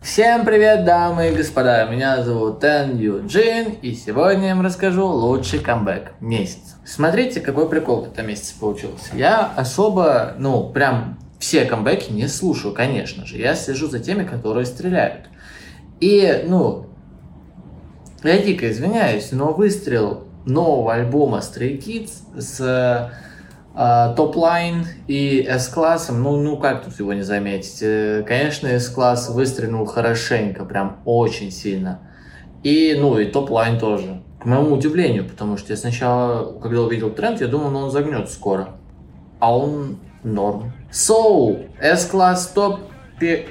Всем 0.03 0.47
привет, 0.47 0.87
дамы 0.87 1.29
и 1.29 1.37
господа, 1.37 1.85
меня 1.85 2.23
зовут 2.23 2.61
Тен 2.61 2.97
Юджин, 2.97 3.75
и 3.83 3.93
сегодня 3.93 4.49
я 4.49 4.55
вам 4.55 4.65
расскажу 4.65 5.07
лучший 5.07 5.59
камбэк 5.59 6.13
месяца. 6.21 6.77
Смотрите, 6.87 7.43
какой 7.43 7.69
прикол 7.69 8.05
в 8.05 8.13
этом 8.13 8.27
месяце 8.27 8.59
получился. 8.59 9.15
Я 9.15 9.53
особо, 9.55 10.37
ну, 10.39 10.71
прям 10.71 11.19
все 11.39 11.67
камбэки 11.67 12.13
не 12.13 12.29
слушаю, 12.29 12.73
конечно 12.73 13.27
же. 13.27 13.37
Я 13.37 13.55
слежу 13.55 13.89
за 13.89 13.99
теми, 13.99 14.25
которые 14.25 14.65
стреляют. 14.65 15.27
И, 16.01 16.45
ну, 16.49 16.87
я 18.25 18.39
дико 18.39 18.71
извиняюсь, 18.71 19.33
но 19.33 19.53
выстрел 19.53 20.25
нового 20.47 20.95
альбома 20.95 21.41
Stray 21.41 21.79
Kids 21.79 22.41
с 22.41 23.13
Topline 24.15 24.87
и 25.07 25.41
S-классом, 25.49 26.23
ну, 26.23 26.37
ну 26.37 26.57
как 26.59 26.85
тут 26.85 26.99
его 26.99 27.15
не 27.15 27.23
заметить? 27.23 27.79
Э, 27.81 28.23
Конечно, 28.27 28.67
S-класс 28.69 29.31
выстрелил 29.31 29.87
хорошенько, 29.87 30.65
прям 30.67 30.99
очень 31.07 31.51
сильно. 31.51 32.01
И, 32.63 32.95
ну, 33.01 33.19
и 33.19 33.25
Topline 33.25 33.79
тоже. 33.79 34.23
К 34.39 34.45
моему 34.45 34.75
удивлению, 34.75 35.25
потому 35.25 35.57
что 35.57 35.73
я 35.73 35.77
сначала, 35.79 36.59
когда 36.61 36.83
увидел 36.83 37.11
тренд, 37.11 37.41
я 37.41 37.47
думал, 37.47 37.71
ну, 37.71 37.79
он 37.81 37.91
загнет 37.91 38.29
скоро. 38.31 38.69
А 39.39 39.57
он 39.57 39.97
норм. 40.25 40.73
So, 40.93 41.67
S-класс 41.81 42.49
топ, 42.49 42.81
пе- 43.19 43.47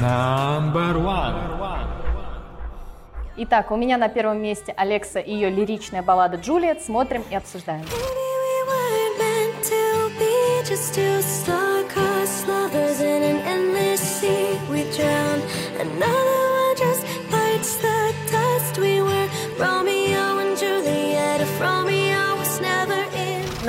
Number 0.00 0.94
one. 0.96 1.34
Итак, 3.36 3.70
у 3.70 3.76
меня 3.76 3.98
на 3.98 4.08
первом 4.08 4.40
месте 4.40 4.72
Алекса 4.76 5.18
и 5.18 5.32
ее 5.32 5.50
лиричная 5.50 6.02
баллада 6.02 6.36
«Джулиет». 6.36 6.82
Смотрим 6.82 7.24
и 7.30 7.34
обсуждаем. 7.34 7.84
We 10.70 11.57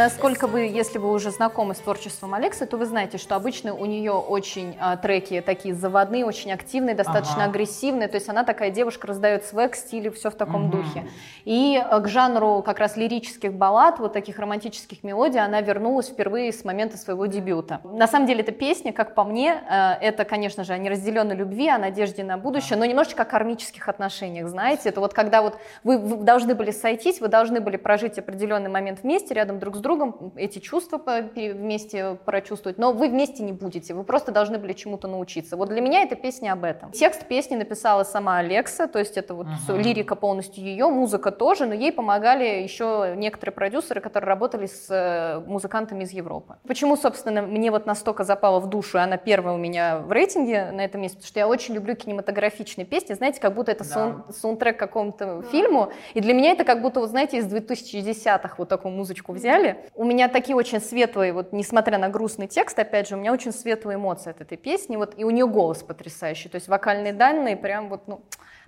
Насколько 0.09 0.47
вы, 0.47 0.61
если 0.61 0.97
вы 0.97 1.11
уже 1.11 1.29
знакомы 1.29 1.75
с 1.75 1.77
творчеством 1.77 2.33
Алексы, 2.33 2.65
то 2.65 2.77
вы 2.77 2.87
знаете, 2.87 3.19
что 3.19 3.35
обычно 3.35 3.75
у 3.75 3.85
нее 3.85 4.13
очень 4.13 4.75
а, 4.79 4.97
треки 4.97 5.39
такие 5.39 5.75
заводные, 5.75 6.25
очень 6.25 6.51
активные, 6.51 6.95
достаточно 6.95 7.43
Ага. 7.43 7.51
агрессивные. 7.51 8.07
То 8.07 8.15
есть 8.15 8.27
она 8.27 8.43
такая 8.43 8.71
девушка, 8.71 9.05
раздает 9.05 9.45
свек, 9.45 9.75
стиле, 9.75 10.09
все 10.09 10.31
в 10.31 10.33
таком 10.33 10.71
духе. 10.71 11.07
И 11.45 11.77
а, 11.77 11.99
к 11.99 12.07
жанру 12.07 12.63
как 12.65 12.79
раз 12.79 12.97
лирических 12.97 13.53
баллад, 13.53 13.99
вот 13.99 14.11
таких 14.11 14.39
романтических 14.39 15.03
мелодий, 15.03 15.39
она 15.39 15.61
вернулась 15.61 16.09
впервые 16.09 16.53
с 16.53 16.65
момента 16.65 16.97
своего 16.97 17.27
дебюта. 17.27 17.79
На 17.83 18.07
самом 18.07 18.25
деле 18.25 18.41
эта 18.41 18.51
песня, 18.51 18.91
как 18.91 19.13
по 19.13 19.23
мне, 19.23 19.61
а, 19.69 19.95
это, 20.01 20.25
конечно 20.25 20.63
же, 20.63 20.73
о 20.73 20.79
неразделенной 20.79 21.35
любви, 21.35 21.69
о 21.69 21.77
надежде 21.77 22.23
на 22.23 22.39
будущее, 22.39 22.79
но 22.79 22.85
немножечко 22.85 23.21
о 23.21 23.25
кармических 23.25 23.87
отношениях, 23.87 24.49
знаете. 24.49 24.89
Это 24.89 25.01
вот 25.01 25.13
когда 25.13 25.43
вот 25.43 25.59
вы 25.83 25.99
должны 25.99 26.55
были 26.55 26.71
сойтись, 26.71 27.21
вы 27.21 27.27
должны 27.27 27.59
были 27.59 27.77
прожить 27.77 28.17
определенный 28.17 28.71
момент 28.71 29.01
вместе, 29.03 29.35
рядом 29.35 29.59
друг 29.59 29.75
с 29.75 29.79
другом, 29.79 29.98
эти 30.35 30.59
чувства 30.59 31.01
вместе 31.35 32.17
прочувствовать, 32.25 32.77
но 32.77 32.91
вы 32.93 33.09
вместе 33.09 33.43
не 33.43 33.51
будете, 33.53 33.93
вы 33.93 34.03
просто 34.03 34.31
должны 34.31 34.57
были 34.57 34.73
чему-то 34.73 35.07
научиться. 35.07 35.57
Вот 35.57 35.69
для 35.69 35.81
меня 35.81 36.03
эта 36.03 36.15
песня 36.15 36.53
об 36.53 36.63
этом. 36.63 36.91
Текст 36.91 37.25
песни 37.25 37.55
написала 37.55 38.03
сама 38.03 38.37
Алекса, 38.39 38.87
то 38.87 38.99
есть 38.99 39.17
это 39.17 39.33
вот 39.33 39.47
всё, 39.63 39.77
лирика 39.77 40.15
полностью 40.15 40.63
ее, 40.63 40.87
музыка 40.87 41.31
тоже, 41.31 41.65
но 41.65 41.73
ей 41.73 41.91
помогали 41.91 42.61
еще 42.61 43.13
некоторые 43.15 43.53
продюсеры, 43.53 44.01
которые 44.01 44.27
работали 44.27 44.65
с 44.67 44.87
э, 44.89 45.39
музыкантами 45.47 46.03
из 46.03 46.11
Европы. 46.11 46.55
Почему, 46.67 46.95
собственно, 46.95 47.41
мне 47.41 47.71
вот 47.71 47.85
настолько 47.85 48.23
запала 48.23 48.59
в 48.59 48.67
душу, 48.69 48.97
и 48.97 49.01
она 49.01 49.17
первая 49.17 49.55
у 49.55 49.57
меня 49.57 49.99
в 49.99 50.11
рейтинге 50.11 50.71
на 50.71 50.81
этом 50.85 51.01
месте, 51.01 51.17
потому 51.17 51.27
что 51.27 51.39
я 51.39 51.47
очень 51.47 51.73
люблю 51.75 51.95
кинематографичные 51.95 52.85
песни, 52.85 53.13
знаете, 53.13 53.39
как 53.41 53.53
будто 53.55 53.71
это 53.71 53.83
саун- 53.83 54.23
саундтрек 54.33 54.77
к 54.77 54.79
какому-то 54.79 55.41
фильму, 55.51 55.89
и 56.13 56.19
для 56.21 56.33
меня 56.33 56.51
это 56.51 56.63
как 56.63 56.81
будто, 56.81 56.99
вот 56.99 57.09
знаете, 57.09 57.37
из 57.37 57.45
2010-х 57.45 58.55
вот 58.57 58.69
такую 58.69 58.93
музычку 58.93 59.33
взяли. 59.33 59.78
У 59.95 60.03
меня 60.03 60.27
такие 60.27 60.55
очень 60.55 60.81
светлые, 60.81 61.33
вот 61.33 61.53
несмотря 61.53 61.97
на 61.97 62.09
грустный 62.09 62.47
текст, 62.47 62.77
опять 62.79 63.07
же, 63.07 63.15
у 63.15 63.19
меня 63.19 63.33
очень 63.33 63.51
светлые 63.51 63.95
эмоции 63.95 64.31
от 64.31 64.41
этой 64.41 64.57
песни, 64.57 64.95
вот, 64.95 65.13
и 65.17 65.23
у 65.23 65.29
нее 65.29 65.47
голос 65.47 65.83
потрясающий, 65.83 66.49
то 66.49 66.55
есть 66.55 66.67
вокальные 66.67 67.13
данные 67.13 67.55
прям 67.55 67.89
вот, 67.89 68.07
ну... 68.07 68.21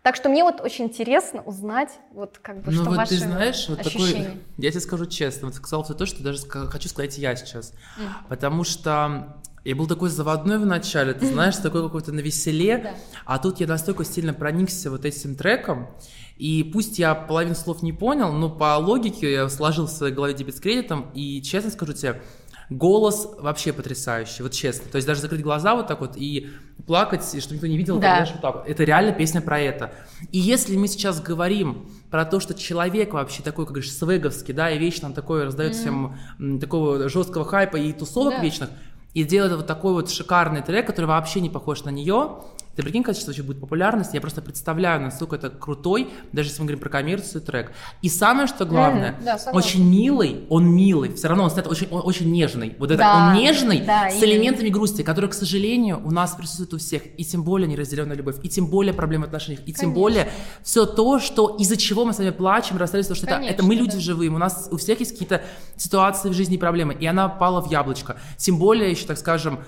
Так 0.03 0.15
что 0.15 0.29
мне 0.29 0.43
вот 0.43 0.61
очень 0.61 0.85
интересно 0.85 1.43
узнать, 1.43 1.91
вот 2.11 2.39
как 2.41 2.61
бы, 2.61 2.71
Ну 2.71 2.81
что 2.81 2.89
вот 2.89 2.97
ваши 2.97 3.09
ты 3.11 3.17
знаешь, 3.17 3.69
вот 3.69 3.81
ощущения. 3.81 4.23
такой, 4.23 4.41
я 4.57 4.71
тебе 4.71 4.79
скажу 4.79 5.05
честно, 5.05 5.47
вот 5.47 5.55
сказал 5.55 5.83
все 5.83 5.93
то, 5.93 6.07
что 6.07 6.23
даже 6.23 6.39
хочу 6.47 6.89
сказать 6.89 7.17
я 7.19 7.35
сейчас, 7.35 7.73
потому 8.27 8.63
что 8.63 9.37
я 9.63 9.75
был 9.75 9.87
такой 9.87 10.09
заводной 10.09 10.57
в 10.57 10.65
начале, 10.65 11.13
ты 11.13 11.25
знаешь, 11.27 11.55
такой 11.57 11.83
какой-то 11.83 12.11
на 12.11 12.19
веселе, 12.19 12.95
а 13.25 13.37
тут 13.37 13.59
я 13.59 13.67
настолько 13.67 14.03
сильно 14.05 14.33
проникся 14.33 14.89
вот 14.89 15.05
этим 15.05 15.35
треком, 15.35 15.87
и 16.37 16.63
пусть 16.63 16.97
я 16.97 17.13
половину 17.13 17.55
слов 17.55 17.83
не 17.83 17.93
понял, 17.93 18.31
но 18.31 18.49
по 18.49 18.75
логике 18.77 19.31
я 19.31 19.49
сложил 19.49 19.85
в 19.85 19.91
своей 19.91 20.13
голове 20.13 20.33
дебет 20.33 20.55
с 20.57 20.59
кредитом, 20.59 21.11
и 21.13 21.41
честно 21.43 21.69
скажу 21.69 21.93
тебе, 21.93 22.21
голос 22.71 23.27
вообще 23.37 23.73
потрясающий, 23.73 24.43
вот 24.43 24.53
честно. 24.53 24.89
То 24.89 24.95
есть 24.95 25.05
даже 25.05 25.19
закрыть 25.21 25.41
глаза 25.41 25.75
вот 25.75 25.87
так 25.87 25.99
вот 25.99 26.13
и 26.15 26.49
плакать, 26.87 27.21
и 27.35 27.41
чтобы 27.41 27.55
никто 27.55 27.67
не 27.67 27.77
видел, 27.77 27.99
Да. 27.99 28.15
знаешь, 28.15 28.29
вот 28.31 28.41
так 28.41 28.55
вот. 28.55 28.67
Это 28.67 28.83
реально 28.85 29.11
песня 29.11 29.41
про 29.41 29.59
это. 29.59 29.93
И 30.31 30.39
если 30.39 30.77
мы 30.77 30.87
сейчас 30.87 31.19
говорим 31.21 31.89
про 32.09 32.23
то, 32.25 32.39
что 32.39 32.53
человек 32.53 33.11
вообще 33.13 33.43
такой, 33.43 33.65
как 33.65 33.73
говоришь, 33.73 33.93
свеговский, 33.93 34.53
да, 34.53 34.71
и 34.71 34.79
вечно 34.79 35.09
он 35.09 35.13
такой 35.13 35.43
раздает 35.43 35.75
всем 35.75 36.15
м, 36.39 36.59
такого 36.59 37.09
жесткого 37.09 37.43
хайпа 37.45 37.75
и 37.75 37.91
тусовок 37.91 38.35
Да. 38.37 38.41
вечных, 38.41 38.69
и 39.13 39.23
делает 39.23 39.53
вот 39.55 39.67
такой 39.67 39.93
вот 39.93 40.09
шикарный 40.09 40.61
трек, 40.61 40.87
который 40.87 41.05
вообще 41.05 41.41
не 41.41 41.49
похож 41.49 41.83
на 41.83 41.89
нее, 41.89 42.37
ты 42.75 42.83
прикинь, 42.83 43.03
как 43.03 43.15
сейчас 43.15 43.27
вообще 43.27 43.43
будет 43.43 43.59
популярность, 43.59 44.13
я 44.13 44.21
просто 44.21 44.41
представляю, 44.41 45.01
насколько 45.01 45.35
это 45.35 45.49
крутой, 45.49 46.09
даже 46.31 46.49
если 46.49 46.61
мы 46.61 46.67
говорим 46.67 46.79
про 46.79 46.89
коммерцию, 46.89 47.41
трек. 47.41 47.71
И 48.01 48.07
самое, 48.07 48.47
что 48.47 48.65
главное, 48.65 49.11
Мгм, 49.13 49.25
да, 49.25 49.37
очень 49.51 49.83
милый, 49.89 50.45
он 50.49 50.73
милый, 50.73 51.13
все 51.13 51.27
равно 51.27 51.43
он, 51.43 51.49
кстати, 51.49 51.67
очень, 51.67 51.87
он 51.91 52.01
очень 52.05 52.31
нежный. 52.31 52.75
Вот 52.79 52.89
это 52.91 52.99
Да, 52.99 53.27
он 53.27 53.33
нежный, 53.41 53.81
да, 53.81 54.09
с 54.09 54.21
и- 54.21 54.25
элементами 54.25 54.69
грусти, 54.69 55.01
которые, 55.03 55.29
к 55.29 55.33
сожалению, 55.33 56.01
у 56.05 56.11
нас 56.11 56.31
присутствуют 56.35 56.73
у 56.75 56.77
всех, 56.77 57.01
и 57.17 57.25
тем 57.25 57.43
более 57.43 57.67
неразделенная 57.67 58.15
любовь, 58.15 58.37
и 58.41 58.47
тем 58.49 58.67
более 58.67 58.93
проблемы 58.93 59.25
в 59.25 59.27
отношениях, 59.27 59.61
и 59.65 59.73
тем 59.73 59.91
Конечно. 59.93 59.99
более 59.99 60.31
все 60.63 60.85
то, 60.85 61.19
что 61.19 61.57
из-за 61.59 61.75
чего 61.75 62.05
мы 62.05 62.13
с 62.13 62.19
вами 62.19 62.29
плачем, 62.29 62.77
потому 62.77 62.87
что 62.87 62.97
это, 62.97 63.25
Конечно, 63.25 63.53
это 63.53 63.63
мы 63.63 63.75
люди 63.75 63.93
да. 63.93 63.99
живые, 63.99 64.31
у 64.31 64.37
нас 64.37 64.69
у 64.71 64.77
всех 64.77 64.99
есть 65.01 65.11
какие-то 65.11 65.41
ситуации 65.75 66.29
в 66.29 66.33
жизни 66.33 66.55
и 66.55 66.57
проблемы, 66.57 66.93
и 66.93 67.05
она 67.05 67.27
пала 67.27 67.61
в 67.61 67.69
яблочко. 67.69 68.17
Тем 68.37 68.57
более 68.59 68.89
еще, 68.91 69.05
так 69.07 69.17
скажем, 69.17 69.59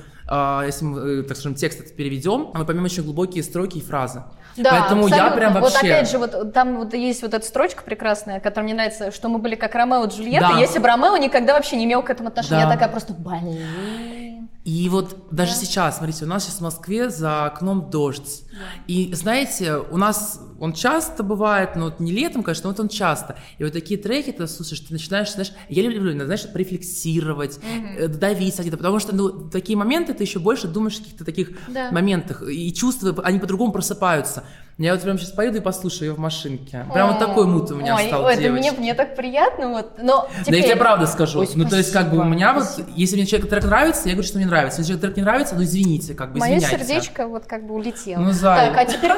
если 0.65 0.85
мы, 0.85 0.99
э, 1.19 1.23
так 1.23 1.37
скажем, 1.37 1.55
текст 1.55 1.79
этот 1.81 1.95
переведем, 1.95 2.49
мы 2.53 2.65
поймем 2.65 2.85
очень 2.85 3.03
глубокие 3.03 3.43
строки 3.43 3.77
и 3.77 3.81
фразы. 3.81 4.23
Да, 4.55 4.69
Поэтому 4.79 5.07
я 5.07 5.15
абсолютно. 5.25 5.35
прям 5.37 5.53
вообще... 5.53 5.71
Вот 5.71 5.83
опять 5.83 6.11
же, 6.11 6.17
вот 6.19 6.53
там 6.53 6.77
вот 6.77 6.93
есть 6.93 7.21
вот 7.23 7.33
эта 7.33 7.45
строчка 7.45 7.81
прекрасная, 7.83 8.39
которая 8.39 8.65
мне 8.65 8.73
нравится, 8.75 9.11
что 9.11 9.27
мы 9.27 9.39
были 9.39 9.55
как 9.55 9.73
Ромео 9.73 10.05
и 10.05 10.09
Джульетта, 10.09 10.49
Да. 10.53 10.59
если 10.59 10.77
бы 10.79 10.87
Ромео 10.87 11.17
никогда 11.17 11.53
вообще 11.55 11.75
не 11.75 11.85
имел 11.85 12.03
к 12.03 12.09
этому 12.11 12.29
отношения. 12.29 12.61
Да. 12.61 12.67
Я 12.67 12.71
такая 12.71 12.89
просто, 12.89 13.13
блин. 13.13 14.49
И 14.65 14.87
вот 14.87 15.27
даже 15.29 15.53
сейчас, 15.55 15.97
смотрите, 15.97 16.23
у 16.23 16.27
нас 16.27 16.45
сейчас 16.45 16.59
в 16.59 16.61
Москве 16.61 17.09
за 17.09 17.45
окном 17.45 17.89
дождь. 17.89 18.43
И 18.87 19.13
знаете, 19.13 19.75
у 19.77 19.97
нас 19.97 20.39
он 20.57 20.71
часто 20.71 21.21
бывает, 21.23 21.75
но 21.75 21.85
вот 21.85 21.99
не 21.99 22.13
летом, 22.13 22.43
конечно, 22.43 22.69
но 22.69 22.73
вот 22.73 22.79
он 22.79 22.87
часто. 22.87 23.37
И 23.57 23.63
вот 23.65 23.73
такие 23.73 23.99
треки 23.99 24.31
ты 24.31 24.47
слушаешь, 24.47 24.79
ты 24.79 24.93
начинаешь, 24.93 25.33
знаешь, 25.33 25.51
я 25.67 25.83
люблю, 25.83 26.13
знаешь, 26.23 26.45
рефлексировать, 26.53 27.59
э, 27.97 28.07
давить 28.07 28.57
где-то, 28.57 28.77
потому 28.77 28.99
что 28.99 29.13
ну, 29.13 29.49
такие 29.49 29.77
моменты 29.77 30.13
ты 30.13 30.23
еще 30.23 30.39
больше 30.39 30.69
думаешь 30.69 30.95
о 30.95 30.99
каких-то 30.99 31.25
таких 31.25 31.49
Да. 31.67 31.91
моментах, 31.91 32.43
и 32.47 32.73
чувства, 32.73 33.21
они 33.23 33.39
по-другому 33.39 33.73
просыпаются. 33.73 34.45
Я 34.79 34.93
вот 34.93 35.03
прям 35.03 35.19
сейчас 35.19 35.31
поеду 35.31 35.57
и 35.57 35.61
послушаю 35.61 36.09
ее 36.09 36.13
в 36.15 36.19
машинке. 36.19 36.85
Прям 36.93 37.09
вот 37.09 37.19
такой 37.19 37.45
мут 37.45 37.69
у 37.71 37.75
меня 37.75 37.95
Ой, 37.95 38.07
стал, 38.07 38.27
это 38.27 38.41
девочки. 38.41 38.69
мне, 38.69 38.71
мне 38.79 38.93
так 38.95 39.15
приятно, 39.15 39.69
вот, 39.69 39.97
но 39.99 40.27
Да 40.37 40.43
теперь... 40.45 40.61
я 40.61 40.63
тебе 40.69 40.75
правда 40.77 41.05
скажу. 41.05 41.41
Ой, 41.41 41.49
ну, 41.53 41.69
то 41.69 41.77
есть, 41.77 41.91
как 41.91 42.09
бы 42.09 42.17
у 42.17 42.23
меня 42.23 42.59
спасибо. 42.59 42.87
вот, 42.87 42.97
если 42.97 43.15
мне 43.15 43.25
человек 43.27 43.49
трек 43.49 43.63
нравится, 43.65 44.01
я 44.09 44.13
говорю, 44.15 44.27
что 44.27 44.37
мне 44.37 44.47
нравится. 44.47 44.79
Если 44.81 44.93
человек 44.93 45.01
трек 45.05 45.17
не 45.17 45.23
нравится, 45.23 45.55
ну 45.55 45.63
извините, 45.63 46.15
как 46.15 46.33
бы 46.33 46.39
Мое 46.39 46.57
извиняйте. 46.57 46.77
сердечко 46.85 47.27
вот 47.27 47.45
как 47.45 47.67
бы 47.67 47.75
улетело. 47.75 48.19
Ну, 48.21 48.31
Зая. 48.31 48.73
Так, 48.73 48.77
а 48.77 48.85
теперь 48.85 49.11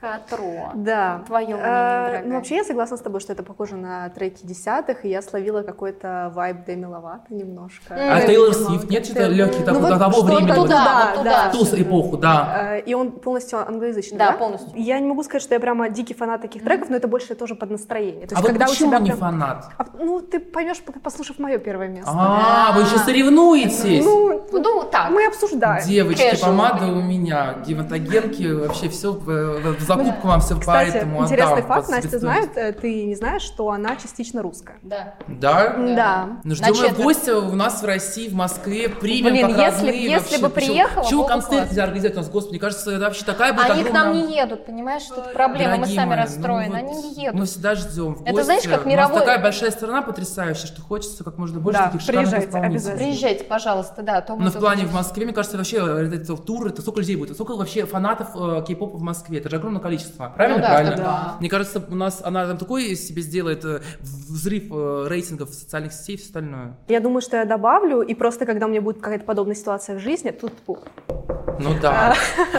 Катро. 0.00 0.70
Да. 0.74 1.22
Твое 1.26 1.46
мнение, 1.48 1.62
Э, 1.62 2.04
дорогая. 2.06 2.22
Ну, 2.26 2.34
вообще, 2.36 2.56
я 2.56 2.64
согласна 2.64 2.96
с 2.96 3.00
тобой, 3.00 3.20
что 3.20 3.32
это 3.34 3.42
похоже 3.42 3.76
на 3.76 4.08
треки 4.08 4.46
десятых, 4.46 5.04
и 5.04 5.08
я 5.10 5.20
словила 5.20 5.62
какой-то 5.62 6.32
вайб 6.34 6.64
Деми 6.66 6.86
Ловато 6.86 7.34
немножко. 7.34 7.94
А 7.94 8.20
Тейлор. 8.22 8.54
Свифт 8.54 8.88
нет 8.88 9.04
что-то 9.04 9.20
Тейл- 9.24 9.32
легкий 9.32 9.58
Ну, 9.60 9.64
такой, 9.66 9.80
вот 9.82 9.98
того 9.98 10.22
времени? 10.22 10.46
вот? 10.52 10.66
туда, 10.66 11.10
вот 11.10 11.18
туда. 11.18 11.48
В 11.50 11.52
ту 11.52 11.64
с 11.66 11.74
эпоху, 11.74 12.16
да. 12.16 12.76
Э, 12.76 12.80
И 12.80 12.94
он 12.94 13.12
полностью 13.12 13.58
англоязычный, 13.58 14.18
Да, 14.18 14.30
да? 14.32 14.36
полностью. 14.38 14.70
Я 14.74 14.98
не 15.00 15.06
могу 15.08 15.22
сказать, 15.22 15.42
что 15.42 15.54
я 15.54 15.60
прямо 15.60 15.90
дикий 15.90 16.14
фанат 16.14 16.40
таких 16.40 16.64
треков, 16.64 16.88
но 16.88 16.96
это 16.96 17.06
больше 17.08 17.34
тоже 17.34 17.54
под 17.54 17.70
настроение. 17.70 18.26
То 18.26 18.36
А 18.36 18.40
вот 18.40 18.46
когда 18.48 18.64
у 18.66 18.68
почему 18.70 18.88
тебя 18.88 18.98
не 19.00 19.06
прям- 19.10 19.18
фанат? 19.18 19.66
А, 19.76 19.84
ну, 19.98 20.20
ты 20.20 20.40
поймешь, 20.40 20.80
послушав 21.02 21.38
мое 21.38 21.58
первое 21.58 21.88
место. 21.88 22.10
А, 22.14 22.72
вы 22.74 22.82
еще 22.82 22.96
соревнуетесь? 22.98 24.02
Ну, 24.04 24.46
Ну, 24.52 24.84
так. 24.90 25.10
мы 25.10 25.26
обсуждаем. 25.26 25.86
Девочки, 25.86 26.36
помада 26.40 26.86
у 26.86 27.02
меня, 27.02 27.56
гематогенки, 27.66 28.50
вообще 28.52 28.88
все, 28.88 29.12
в 29.12 29.86
закупку 29.96 30.28
вам 30.28 30.40
все 30.40 30.58
Кстати, 30.58 30.90
поэтому 30.92 31.22
интересный 31.24 31.62
факт, 31.62 31.88
Настя 31.88 32.18
знает, 32.18 32.56
э, 32.56 32.72
ты 32.72 33.04
не 33.04 33.14
знаешь, 33.14 33.42
что 33.42 33.70
она 33.70 33.96
частично 33.96 34.42
русская. 34.42 34.76
Да. 34.82 35.14
Да? 35.28 35.74
Да. 35.76 36.28
Ну, 36.44 36.50
На 36.60 36.72
ждем 36.72 36.84
ее 36.84 36.90
в 36.94 36.96
гости 37.02 37.30
у 37.30 37.54
нас 37.54 37.82
в 37.82 37.84
России, 37.86 38.28
в 38.28 38.34
Москве, 38.34 38.88
примем 38.88 39.32
Блин, 39.32 39.48
как 39.48 39.58
если- 39.58 39.86
родные 39.86 40.02
если 40.02 40.18
вообще. 40.18 40.38
бы 40.38 40.48
приехала, 40.50 41.10
бы 41.22 41.26
концерт 41.26 41.68
нельзя 41.68 41.84
организовать 41.84 42.16
у 42.16 42.20
нас, 42.20 42.28
господи, 42.30 42.52
мне 42.52 42.60
кажется, 42.60 42.90
это 42.90 43.04
вообще 43.04 43.24
такая 43.24 43.52
будет 43.52 43.70
Они 43.70 43.84
к 43.84 43.92
нам 43.92 44.08
огромная- 44.08 44.26
не 44.28 44.36
едут, 44.36 44.66
понимаешь, 44.66 45.02
тут 45.04 45.32
проблема, 45.32 45.70
мы 45.72 45.76
Дорогие 45.78 45.96
сами 45.96 46.08
мои, 46.08 46.16
ну 46.18 46.22
расстроены, 46.22 46.68
вот 46.68 46.76
они 46.76 46.94
не 47.02 47.14
едут. 47.24 47.40
Мы 47.40 47.46
всегда 47.46 47.74
ждем 47.74 48.14
в 48.14 48.22
Это 48.22 48.32
гости. 48.32 48.44
знаешь, 48.44 48.62
как 48.64 48.72
У 48.72 48.74
нас 48.76 48.86
мировой- 48.86 49.20
такая 49.20 49.38
большая 49.42 49.70
страна 49.70 50.02
потрясающая, 50.02 50.66
что 50.66 50.82
хочется 50.82 51.24
как 51.24 51.38
можно 51.38 51.60
больше 51.60 51.78
Да, 51.80 51.86
таких 51.86 52.00
шикарных 52.02 52.38
исполнителей. 52.48 52.96
Приезжайте, 52.96 53.44
пожалуйста, 53.44 54.02
да. 54.02 54.18
а 54.18 54.20
то 54.22 54.36
мы 54.36 54.44
Но 54.44 54.50
в 54.50 54.52
тут 54.52 54.60
плане 54.62 54.84
в 54.86 54.92
Москве, 54.94 55.24
мне 55.24 55.34
кажется, 55.34 55.56
вообще 55.56 55.76
э, 55.78 56.14
это 56.14 56.36
тур, 56.36 56.66
это 56.68 56.82
сколько 56.82 57.00
людей 57.00 57.16
будет, 57.16 57.34
сколько 57.34 57.56
вообще 57.56 57.86
фанатов 57.86 58.28
э, 58.34 58.64
кей-попа 58.66 58.96
в 58.98 59.02
Москве, 59.02 59.38
это 59.38 59.48
же 59.48 59.56
огромное 59.56 59.79
количество, 59.80 60.32
правильно? 60.34 60.58
Ну 60.58 60.62
да, 60.62 60.68
правильно. 60.70 60.96
да. 60.96 61.36
Мне 61.40 61.48
кажется, 61.48 61.82
у 61.88 61.94
нас 61.94 62.20
она 62.24 62.46
там 62.46 62.58
такой 62.58 62.84
из 62.86 63.06
себе 63.06 63.22
сделает 63.22 63.64
э, 63.64 63.80
взрыв 64.00 64.64
э, 64.70 65.06
рейтингов 65.08 65.50
социальных 65.54 65.92
сетей 65.92 66.14
и 66.14 66.18
все 66.18 66.26
остальное. 66.26 66.76
Я 66.88 67.00
думаю, 67.00 67.20
что 67.20 67.36
я 67.36 67.44
добавлю, 67.44 68.00
и 68.02 68.14
просто 68.14 68.46
когда 68.46 68.66
у 68.66 68.68
меня 68.68 68.80
будет 68.80 69.00
какая-то 69.00 69.24
подобная 69.24 69.54
ситуация 69.56 69.96
в 69.96 70.00
жизни, 70.00 70.30
тут 70.30 70.52
Ну 70.66 71.74
да. 71.82 72.14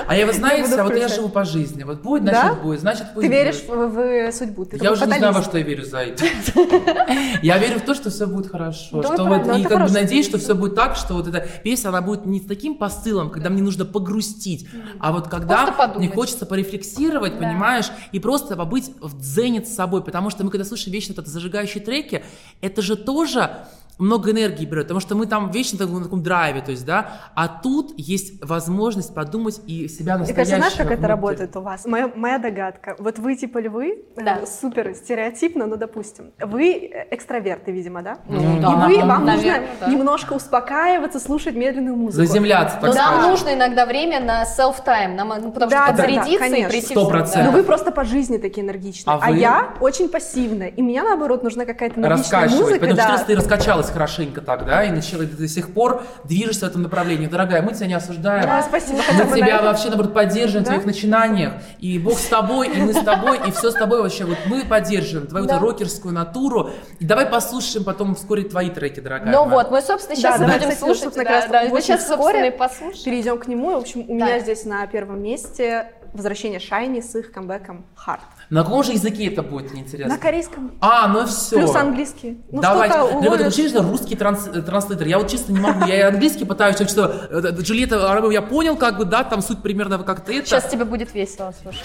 А 0.07 0.15
я, 0.15 0.25
вы 0.25 0.33
знаете, 0.41 0.75
а 0.75 0.83
вот 0.83 0.91
я 0.93 0.99
включать. 0.99 1.15
живу 1.15 1.29
по 1.29 1.43
жизни. 1.43 1.83
Вот 1.83 2.01
будет, 2.01 2.25
Да? 2.25 2.41
значит 2.41 2.61
будет, 2.63 2.79
значит 2.81 3.07
ты 3.07 3.13
пусть 3.15 3.27
веришь 3.27 3.61
будет. 3.63 3.91
в, 3.91 4.31
в 4.31 4.31
судьбу. 4.31 4.65
Ты 4.65 4.77
Я 4.81 4.91
уже 4.91 5.05
не 5.05 5.17
знаю, 5.17 5.33
во 5.33 5.41
фаталист. 5.41 5.49
что 5.49 5.57
я 5.57 5.63
верю 5.63 5.85
за 5.85 5.97
это. 5.99 6.23
Я 7.41 7.57
верю 7.57 7.79
в 7.79 7.83
то, 7.83 7.93
что 7.93 8.09
все 8.09 8.27
будет 8.27 8.51
хорошо. 8.51 9.01
Да, 9.01 9.13
Что 9.13 9.25
вот, 9.25 9.57
и 9.57 9.63
как 9.63 9.87
бы 9.87 9.93
надеюсь, 9.93 10.25
что 10.27 10.37
все 10.37 10.53
будет 10.55 10.75
так, 10.75 10.95
что 10.95 11.13
вот 11.15 11.27
эта 11.27 11.45
песня, 11.63 11.89
она 11.89 12.01
будет 12.01 12.25
не 12.25 12.39
с 12.39 12.45
таким 12.45 12.75
посылом, 12.75 13.29
когда 13.29 13.49
мне 13.49 13.61
нужно 13.61 13.85
погрустить, 13.85 14.67
а 14.99 15.11
вот 15.11 15.27
когда 15.27 15.91
мне 15.95 16.09
хочется 16.09 16.45
порефлексировать, 16.45 17.10
Да. 17.19 17.37
понимаешь, 17.37 17.91
и 18.11 18.19
просто 18.19 18.55
побыть 18.55 18.91
в 18.99 19.19
дзене 19.19 19.63
с 19.65 19.73
собой, 19.73 20.03
потому 20.03 20.29
что 20.29 20.43
мы, 20.43 20.51
когда 20.51 20.65
слушаем 20.65 20.93
вечно 20.93 21.13
вот 21.15 21.23
это 21.23 21.31
зажигающие 21.31 21.83
треки, 21.83 22.23
это 22.61 22.81
же 22.81 22.95
тоже 22.95 23.65
много 24.01 24.31
энергии 24.31 24.65
берет, 24.65 24.85
потому 24.85 24.99
что 24.99 25.15
мы 25.15 25.25
там 25.27 25.51
вечно 25.51 25.85
на 25.87 26.03
таком 26.03 26.21
драйве, 26.23 26.61
то 26.61 26.71
есть, 26.71 26.85
да, 26.85 27.11
а 27.35 27.47
тут 27.47 27.93
есть 27.97 28.43
возможность 28.43 29.13
подумать 29.13 29.61
и 29.67 29.87
себя 29.87 30.17
Мне 30.17 30.25
настоящего 30.25 30.35
кажется, 30.35 30.55
знаешь, 30.57 30.73
как 30.73 30.85
это 30.87 30.95
внутри. 30.95 31.07
работает 31.07 31.55
у 31.55 31.61
вас? 31.61 31.85
Моя, 31.85 32.11
моя 32.15 32.37
догадка. 32.37 32.95
Вот 32.99 33.19
вы 33.19 33.35
типа 33.35 33.59
львы, 33.59 34.03
э, 34.17 34.23
Да. 34.23 34.39
супер 34.45 34.93
стереотипно, 34.95 35.67
но 35.67 35.75
допустим. 35.75 36.31
Вы 36.39 36.89
э, 36.91 37.07
экстраверты, 37.11 37.71
видимо, 37.71 38.01
да? 38.01 38.17
Ну, 38.27 38.57
И 38.57 38.59
да, 38.59 38.69
вы, 38.87 38.97
вам 39.05 39.25
наверное, 39.25 39.59
нужно 39.69 39.75
да. 39.79 39.87
немножко 39.87 40.33
успокаиваться, 40.33 41.19
слушать 41.19 41.55
медленную 41.55 41.95
музыку. 41.95 42.25
Заземляться, 42.25 42.77
так 42.81 42.89
Но 42.89 42.93
нам 42.95 43.13
сказать. 43.15 43.29
нужно 43.31 43.53
иногда 43.53 43.85
время 43.85 44.19
на 44.19 44.43
self-time, 44.43 45.15
нам, 45.15 45.29
ну, 45.41 45.51
потому 45.51 45.69
Да, 45.71 45.87
что 45.87 45.91
да, 45.97 45.97
да, 45.97 46.03
подзарядиться 46.03 46.31
и 46.31 46.37
конечно. 46.49 46.69
прийти 46.69 46.85
Сто 46.87 47.01
в 47.01 47.03
себя. 47.05 47.17
процентов. 47.17 47.51
Но 47.53 47.57
вы 47.59 47.63
просто 47.63 47.91
по 47.91 48.03
жизни 48.03 48.37
такие 48.37 48.65
энергичные. 48.65 49.13
А 49.15 49.19
А, 49.21 49.29
вы? 49.31 49.37
я 49.37 49.73
очень 49.79 50.09
пассивная. 50.09 50.67
И 50.69 50.81
мне, 50.81 51.03
наоборот, 51.03 51.43
нужна 51.43 51.65
какая-то 51.65 51.99
энергичная 51.99 52.41
раскачивать. 52.41 52.61
музыка. 52.61 52.79
Поэтому 52.79 52.95
да. 52.95 53.17
что 53.17 53.25
ты 53.27 53.35
раскачалась 53.35 53.90
хорошенько 53.91 54.41
так, 54.41 54.65
да, 54.65 54.83
и 54.83 54.91
начала 54.91 55.21
ты 55.23 55.35
до 55.37 55.47
сих 55.47 55.73
пор 55.73 56.03
движешься 56.23 56.65
в 56.65 56.69
этом 56.69 56.81
направлении. 56.83 57.27
Дорогая, 57.27 57.61
мы 57.61 57.73
тебя 57.73 57.87
не 57.87 57.93
осуждаем. 57.93 58.43
Да, 58.43 58.61
спасибо. 58.63 58.99
Мы 59.11 59.25
на 59.25 59.35
тебя 59.35 59.55
это. 59.57 59.65
вообще, 59.65 59.87
наоборот, 59.89 60.13
поддерживаем 60.13 60.63
в 60.63 60.67
Да? 60.67 60.73
твоих 60.73 60.85
начинаниях. 60.85 61.53
И 61.79 61.99
Бог 61.99 62.17
с 62.17 62.25
тобой, 62.27 62.69
и 62.69 62.81
мы 62.81 62.93
с 62.93 63.03
тобой, 63.03 63.39
и 63.47 63.51
все 63.51 63.71
с 63.71 63.73
тобой 63.73 64.01
вообще. 64.01 64.25
Вот 64.25 64.37
мы 64.47 64.63
поддерживаем 64.65 65.27
твою 65.27 65.45
Да. 65.45 65.59
рокерскую 65.59 66.13
натуру. 66.13 66.69
И 66.99 67.05
давай 67.05 67.25
послушаем 67.25 67.83
потом 67.85 68.15
вскоре 68.15 68.43
твои 68.43 68.69
треки, 68.69 68.99
дорогая. 68.99 69.31
Ну 69.31 69.45
моя. 69.45 69.55
вот, 69.57 69.71
мы, 69.71 69.81
собственно, 69.81 70.15
сейчас 70.15 70.39
Да, 70.39 70.45
будем 70.47 70.71
слушать. 70.71 71.03
собственно, 71.03 71.25
да, 71.25 71.47
да, 71.47 71.63
мы 71.69 71.81
сейчас, 71.81 72.07
собственно, 72.07 72.45
и 72.45 72.51
послушаем. 72.51 73.03
Перейдем 73.05 73.37
к 73.39 73.47
нему. 73.47 73.71
В 73.73 73.77
общем, 73.77 74.01
у 74.01 74.19
Да. 74.19 74.25
меня 74.25 74.39
здесь 74.39 74.65
на 74.65 74.85
первом 74.87 75.21
месте 75.21 75.91
возвращение 76.13 76.59
Шайни 76.59 76.99
с 76.99 77.15
их 77.15 77.31
камбэком 77.31 77.85
Hard. 78.05 78.19
На 78.51 78.63
каком 78.65 78.83
же 78.83 78.91
языке 78.91 79.27
это 79.27 79.43
будет, 79.43 79.71
мне 79.71 79.79
интересно? 79.79 80.13
На 80.13 80.19
корейском. 80.19 80.73
А, 80.81 81.07
ну 81.07 81.25
все. 81.25 81.55
Плюс 81.55 81.73
английский. 81.73 82.37
Ну, 82.51 82.61
Давайте. 82.61 82.95
Ребята, 82.95 83.15
уловишь. 83.15 83.45
вообще 83.45 83.67
же 83.69 83.79
русский 83.79 84.15
транс- 84.17 84.65
транслейтер. 84.65 85.07
Я 85.07 85.19
вот 85.19 85.29
честно 85.29 85.53
не 85.53 85.61
могу. 85.61 85.85
Я 85.85 85.97
и 85.97 86.01
английский 86.01 86.43
пытаюсь, 86.43 86.75
так 86.75 86.89
что 86.89 87.05
э, 87.31 87.41
э, 87.45 87.61
Джульетта 87.61 88.11
Арабова 88.11 88.29
я 88.29 88.41
понял, 88.41 88.75
как 88.75 88.97
бы, 88.97 89.05
да, 89.05 89.23
там 89.23 89.41
суть 89.41 89.61
примерно 89.61 89.99
как-то 89.99 90.33
это. 90.33 90.45
Сейчас 90.45 90.69
тебе 90.69 90.83
будет 90.83 91.13
весело, 91.13 91.53
слушай. 91.63 91.79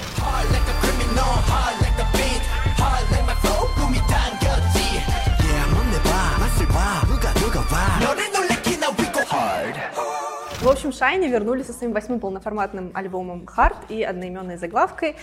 В 10.60 10.68
общем, 10.68 10.92
Шайни 10.92 11.28
вернулись 11.28 11.66
со 11.66 11.72
своим 11.72 11.92
восьмым 11.92 12.18
полноформатным 12.18 12.90
альбомом 12.92 13.46
Hard 13.56 13.76
и 13.88 14.02
одноименной 14.02 14.56
заглавкой. 14.56 15.14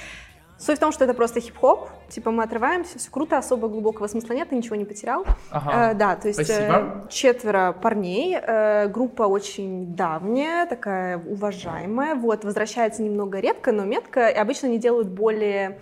Суть 0.58 0.78
в 0.78 0.80
том, 0.80 0.92
что 0.92 1.04
это 1.04 1.14
просто 1.14 1.40
хип-хоп, 1.40 1.90
типа 2.10 2.32
мы 2.32 2.44
отрываемся, 2.44 2.98
все 3.00 3.12
круто, 3.12 3.38
особо 3.38 3.68
глубокого 3.68 4.08
смысла 4.08 4.34
нет, 4.34 4.50
ты 4.50 4.56
ничего 4.56 4.76
не 4.76 4.86
потерял. 4.86 5.26
Ага. 5.52 5.92
Э, 5.92 5.94
да, 5.94 6.16
то 6.16 6.28
есть 6.28 6.50
э, 6.50 7.06
четверо 7.10 7.76
парней, 7.82 8.38
э, 8.40 8.88
группа 8.88 9.24
очень 9.24 9.96
давняя, 9.96 10.66
такая 10.66 11.18
уважаемая, 11.18 12.16
вот, 12.16 12.46
возвращается 12.46 13.02
немного 13.02 13.40
редко, 13.40 13.72
но 13.72 13.84
метко, 13.84 14.28
и 14.28 14.36
обычно 14.36 14.68
они 14.68 14.78
делают 14.78 15.10
более, 15.10 15.80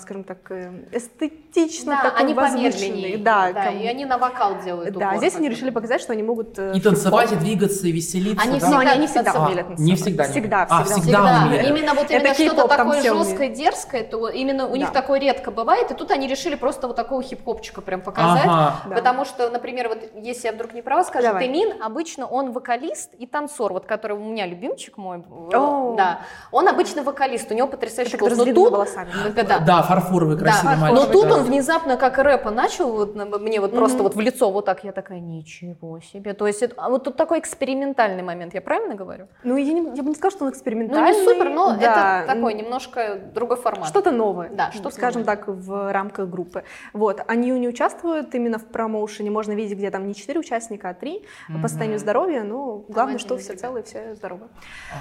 скажем 0.00 0.24
так, 0.24 0.38
э, 0.50 0.70
эстетично, 0.92 1.92
Да, 1.96 2.10
такой 2.10 2.20
они 2.24 2.34
возвышенный. 2.34 2.72
помедленнее. 2.72 3.18
Да, 3.18 3.52
да, 3.52 3.66
ком- 3.66 3.78
и 3.80 3.86
они 3.86 4.04
на 4.04 4.18
вокал 4.18 4.60
делают 4.62 4.94
да, 4.94 5.06
упор 5.08 5.18
здесь 5.18 5.34
они 5.36 5.48
решили 5.48 5.70
показать, 5.70 6.00
что 6.02 6.12
они 6.12 6.22
могут... 6.22 6.58
э, 6.58 6.72
И 6.74 6.80
танцевать, 6.80 7.32
и 7.32 7.36
двигаться, 7.36 7.86
и 7.86 7.92
веселиться. 7.92 8.42
Они 8.46 8.58
да? 8.60 8.68
Но 8.68 8.76
всегда 8.76 8.92
они 8.92 9.06
всегда 9.06 9.22
танцевали. 9.24 9.52
умели 9.52 9.62
танцевать. 9.62 9.78
Не 9.88 9.94
всегда. 9.96 10.24
Всегда, 10.24 10.66
А, 10.68 10.84
всегда. 10.84 11.00
всегда 11.00 11.18
Всегда. 11.22 11.46
умели. 11.46 11.68
Именно 11.68 11.94
вот 11.94 12.04
Это 12.10 12.14
именно 12.16 12.34
что-то 12.34 12.68
такое 12.68 13.02
жесткое, 13.02 13.48
дерзкое, 13.48 14.04
то 14.04 14.28
именно 14.28 14.66
у 14.68 14.76
них 14.76 14.88
Да. 14.88 15.00
такое 15.00 15.20
редко 15.20 15.50
бывает, 15.50 15.90
и 15.90 15.94
тут 15.94 16.10
они 16.10 16.26
решили 16.26 16.54
просто 16.54 16.86
вот 16.86 16.96
такого 16.96 17.22
хип-хопчика 17.22 17.80
прям 17.80 18.02
показать. 18.02 18.42
Ага. 18.44 18.76
Да. 18.88 18.94
Потому 18.94 19.24
что, 19.24 19.48
например, 19.50 19.88
вот 19.88 19.98
если 20.16 20.48
я 20.48 20.52
вдруг 20.52 20.74
не 20.74 20.82
права 20.82 21.02
скажу, 21.04 21.26
Давай. 21.28 21.46
Тэмин 21.46 21.82
обычно 21.82 22.26
он 22.26 22.52
вокалист 22.52 23.14
и 23.14 23.26
танцор, 23.26 23.72
вот 23.72 23.86
который 23.86 24.16
у 24.16 24.20
меня 24.24 24.46
любимчик 24.46 24.96
мой, 24.98 25.18
э, 25.18 25.56
О. 25.56 25.94
да, 25.96 26.20
он 26.50 26.68
обычно 26.68 27.02
вокалист, 27.02 27.50
у 27.50 27.54
него 27.54 27.68
потрясающий 27.68 28.16
голос. 28.16 28.36
Но 28.36 28.44
длинными 28.44 28.64
тут, 28.64 28.72
волосами. 28.72 29.10
да, 29.34 29.58
да, 29.66 29.82
фарфоровый 29.82 30.36
красивый 30.38 30.74
да. 30.76 30.80
мальчик. 30.80 31.06
Но 31.06 31.12
тут 31.12 31.28
да. 31.28 31.34
он 31.36 31.42
внезапно 31.44 31.96
как 31.96 32.18
рэпа 32.18 32.50
начал, 32.50 32.92
вот, 32.92 33.14
мне 33.40 33.60
вот 33.60 33.72
просто 33.74 34.02
вот 34.02 34.14
в 34.14 34.20
лицо 34.20 34.50
вот 34.50 34.64
так, 34.64 34.84
я 34.84 34.92
такая, 34.92 35.20
ничего 35.20 36.00
себе. 36.00 36.34
То 36.34 36.46
есть 36.46 36.62
это- 36.62 36.74
а 36.78 36.88
вот 36.88 37.04
тут 37.04 37.16
такой 37.16 37.38
экспериментальный 37.38 38.22
момент, 38.22 38.54
я 38.54 38.60
правильно 38.60 38.94
говорю? 38.94 39.28
Ну, 39.44 39.56
я, 39.56 39.72
не- 39.72 39.96
я 39.96 40.02
бы 40.02 40.08
не 40.08 40.14
сказала, 40.14 40.30
что 40.30 40.44
он 40.44 40.48
Ну 40.50 40.52
экспериментальный. 40.52 41.12
не 41.18 41.24
супер, 41.24 41.50
но 41.50 41.76
да, 41.76 42.22
это 42.22 42.34
такой 42.34 42.54
немножко 42.54 43.18
другой 43.34 43.56
формат. 43.56 43.88
Что-то 43.88 44.10
новое, 44.10 44.50
Да, 44.50 44.70
что-то 44.72 44.90
скажем 44.90 45.22
новое. 45.22 45.36
так, 45.36 45.48
в 45.48 45.92
рамках 45.92 46.28
группы. 46.28 46.64
Вот, 46.92 47.20
они 47.26 47.50
не 47.50 47.68
участвуют 47.68 48.34
именно 48.34 48.58
в 48.58 48.64
промоушене, 48.66 49.30
можно 49.30 49.52
видеть, 49.52 49.78
где 49.78 49.90
там 49.90 50.06
не 50.06 50.14
четыре 50.14 50.40
участника, 50.40 50.90
а 50.90 50.94
три 50.94 51.26
по 51.62 51.68
состоянию 51.68 51.98
здоровья, 51.98 52.42
но 52.42 52.84
главное, 52.88 53.18
что 53.18 53.36
все 53.36 53.54
целые, 53.54 53.82
все 53.82 54.14
здоровы. 54.14 54.48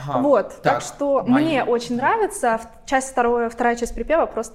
Ага. 0.08 0.20
Вот, 0.22 0.62
так, 0.62 0.82
что 0.82 1.24
мои. 1.28 1.44
мне 1.46 1.64
очень 1.64 1.96
нравится, 1.96 2.60
часть 2.86 3.12
вторая, 3.12 3.50
вторая 3.50 3.76
часть 3.76 3.96
припева 3.96 4.26
просто, 4.26 4.51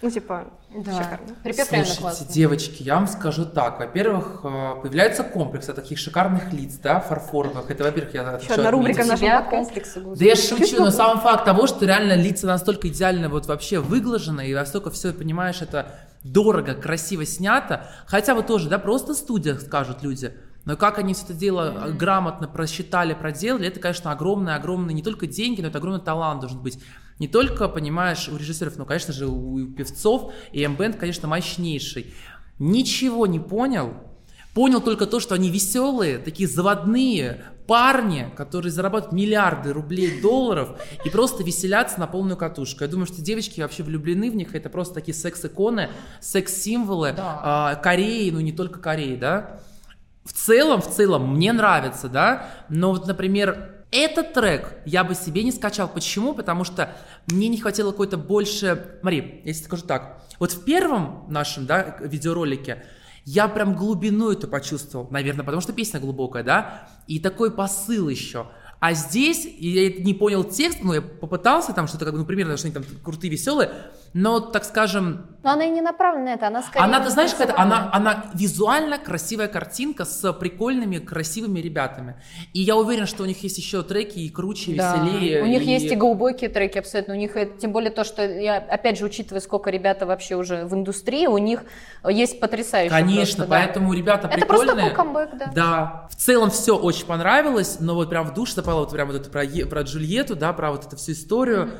ну, 0.00 0.10
типа, 0.10 0.44
Да. 0.70 0.92
шикарно. 1.02 1.34
Припев 1.42 1.66
Слушайте, 1.66 2.00
классный. 2.00 2.32
девочки, 2.32 2.82
я 2.82 2.94
вам 2.96 3.08
скажу 3.08 3.44
так. 3.44 3.80
Во-первых, 3.80 4.40
э, 4.44 4.74
появляется 4.82 5.24
комплекс 5.24 5.66
таких 5.66 5.98
шикарных 5.98 6.52
лиц, 6.52 6.78
да, 6.82 7.00
фарфоровых. 7.00 7.68
Это, 7.70 7.84
во-первых, 7.84 8.14
я 8.14 8.24
хочу 8.24 8.52
одна 8.52 8.70
рубрика 8.70 9.00
подкасте. 9.00 9.26
комплексы, 9.50 10.00
Да 10.00 10.24
я 10.24 10.36
шучу, 10.36 10.76
но 10.84 10.90
сам 10.90 11.20
факт 11.20 11.44
того, 11.44 11.66
что 11.66 11.84
реально 11.84 12.12
лица 12.14 12.46
настолько 12.46 12.88
идеально 12.88 13.28
вот 13.28 13.46
вообще 13.46 13.80
выглажены, 13.80 14.48
и 14.48 14.54
настолько 14.54 14.90
все, 14.90 15.12
понимаешь, 15.12 15.62
это 15.62 15.94
дорого, 16.22 16.74
красиво 16.74 17.24
снято. 17.24 17.86
Хотя 18.06 18.34
вот 18.34 18.46
тоже, 18.46 18.68
да, 18.68 18.78
просто 18.78 19.14
студия, 19.14 19.56
скажут 19.56 20.02
люди. 20.02 20.32
Но 20.64 20.76
как 20.76 20.98
они 20.98 21.14
все 21.14 21.24
это 21.24 21.34
дело 21.34 21.86
э, 21.86 21.92
грамотно 21.92 22.46
просчитали, 22.46 23.14
проделали, 23.14 23.66
это, 23.66 23.80
конечно, 23.80 24.12
огромные-огромные 24.12 24.94
не 24.94 25.02
только 25.02 25.26
деньги, 25.26 25.60
но 25.60 25.68
это 25.68 25.78
огромный 25.78 26.00
талант 26.00 26.40
должен 26.40 26.60
быть. 26.62 26.78
Не 27.18 27.26
только, 27.26 27.68
понимаешь, 27.68 28.28
у 28.28 28.36
режиссеров, 28.36 28.76
но, 28.76 28.84
конечно 28.84 29.12
же, 29.12 29.26
у 29.26 29.66
певцов, 29.66 30.32
и 30.52 30.62
M-Band, 30.62 30.98
конечно, 30.98 31.26
мощнейший. 31.26 32.14
Ничего 32.58 33.26
не 33.26 33.40
понял, 33.40 33.94
понял 34.54 34.80
только 34.80 35.06
то, 35.06 35.20
что 35.20 35.34
они 35.34 35.50
веселые, 35.50 36.18
такие 36.18 36.48
заводные 36.48 37.44
парни, 37.68 38.32
которые 38.34 38.72
зарабатывают 38.72 39.12
миллиарды 39.12 39.72
рублей, 39.72 40.20
долларов 40.20 40.80
и 41.04 41.10
просто 41.10 41.44
веселятся 41.44 42.00
на 42.00 42.06
полную 42.06 42.36
катушку. 42.36 42.82
Я 42.82 42.88
думаю, 42.88 43.06
что 43.06 43.20
девочки 43.20 43.60
вообще 43.60 43.82
влюблены 43.82 44.30
в 44.30 44.34
них, 44.34 44.54
это 44.54 44.70
просто 44.70 44.94
такие 44.94 45.14
секс-иконы, 45.14 45.90
секс-символы 46.20 47.14
а, 47.16 47.74
Кореи, 47.76 48.30
ну 48.30 48.40
не 48.40 48.52
только 48.52 48.80
Кореи, 48.80 49.16
да. 49.16 49.60
В 50.28 50.32
целом, 50.34 50.82
в 50.82 50.90
целом, 50.90 51.34
мне 51.34 51.54
нравится, 51.54 52.06
да, 52.10 52.50
но 52.68 52.90
вот, 52.90 53.06
например, 53.06 53.76
этот 53.90 54.34
трек 54.34 54.76
я 54.84 55.02
бы 55.02 55.14
себе 55.14 55.42
не 55.42 55.52
скачал. 55.52 55.88
Почему? 55.88 56.34
Потому 56.34 56.64
что 56.64 56.94
мне 57.28 57.48
не 57.48 57.56
хватило 57.56 57.92
какой-то 57.92 58.18
больше... 58.18 58.98
Смотри, 59.00 59.40
если 59.44 59.64
скажу 59.64 59.86
так. 59.86 60.22
Вот 60.38 60.52
в 60.52 60.64
первом 60.64 61.24
нашем, 61.30 61.64
да, 61.64 61.96
видеоролике 62.00 62.84
я 63.24 63.48
прям 63.48 63.74
глубину 63.74 64.30
эту 64.30 64.48
почувствовал, 64.48 65.08
наверное, 65.10 65.46
потому 65.46 65.62
что 65.62 65.72
песня 65.72 65.98
глубокая, 65.98 66.44
да, 66.44 66.88
и 67.06 67.20
такой 67.20 67.50
посыл 67.50 68.10
еще. 68.10 68.48
А 68.80 68.92
здесь 68.92 69.48
я 69.58 69.88
не 69.88 70.12
понял 70.12 70.44
текст, 70.44 70.80
ну, 70.82 70.92
я 70.92 71.00
попытался 71.00 71.72
там 71.72 71.88
что-то, 71.88 72.04
как 72.04 72.12
бы, 72.12 72.20
ну, 72.20 72.26
примерно, 72.26 72.58
что 72.58 72.66
они 72.66 72.74
там 72.74 72.84
крутые, 73.02 73.30
веселые, 73.30 73.70
но, 74.20 74.40
так 74.40 74.64
скажем, 74.64 75.26
Но 75.44 75.50
она 75.52 75.64
и 75.66 75.70
не 75.70 75.80
направлена 75.80 76.24
на 76.24 76.34
это, 76.34 76.48
она 76.48 76.62
скорее... 76.62 76.84
она, 76.84 77.00
ты 77.00 77.10
знаешь, 77.10 77.30
какая-то, 77.30 77.56
она, 77.56 77.88
она 77.92 78.24
визуально 78.34 78.98
красивая 78.98 79.46
картинка 79.46 80.04
с 80.04 80.32
прикольными, 80.32 80.98
красивыми 80.98 81.60
ребятами. 81.60 82.20
И 82.52 82.60
я 82.60 82.74
уверен, 82.76 83.06
что 83.06 83.22
у 83.22 83.26
них 83.26 83.40
есть 83.44 83.56
еще 83.58 83.82
треки 83.84 84.18
и 84.18 84.28
круче, 84.28 84.72
и 84.72 84.76
Да. 84.76 84.96
веселее. 84.96 85.42
У 85.42 85.46
них 85.46 85.62
есть 85.62 85.92
и 85.92 85.94
глубокие 85.94 86.50
треки 86.50 86.78
абсолютно. 86.78 87.14
У 87.14 87.16
них, 87.16 87.36
тем 87.60 87.70
более 87.72 87.90
то, 87.92 88.02
что 88.02 88.26
я, 88.26 88.56
опять 88.56 88.98
же, 88.98 89.04
учитывая, 89.04 89.40
сколько 89.40 89.70
ребята 89.70 90.04
вообще 90.04 90.34
уже 90.34 90.64
в 90.64 90.74
индустрии, 90.74 91.26
у 91.28 91.38
них 91.38 91.62
есть 92.08 92.40
потрясающие. 92.40 92.90
Конечно, 92.90 93.44
просто, 93.46 93.46
да. 93.46 93.46
поэтому 93.48 93.92
ребята 93.92 94.28
Это 94.28 94.46
просто 94.46 94.66
прикольные. 94.74 94.90
такой 94.90 94.96
камбэк, 94.96 95.38
да. 95.38 95.52
Да, 95.54 96.08
в 96.10 96.16
целом 96.16 96.50
все 96.50 96.76
очень 96.76 97.06
понравилось, 97.06 97.76
но 97.78 97.94
вот 97.94 98.10
прям 98.10 98.26
в 98.26 98.34
душ 98.34 98.52
запало 98.54 98.80
вот 98.80 98.90
прям 98.90 99.06
вот 99.06 99.16
это 99.20 99.30
про, 99.30 99.44
про 99.70 99.82
Джульетту, 99.82 100.34
да, 100.34 100.52
про 100.52 100.72
вот 100.72 100.86
эту 100.86 100.96
всю 100.96 101.12
историю. 101.12 101.70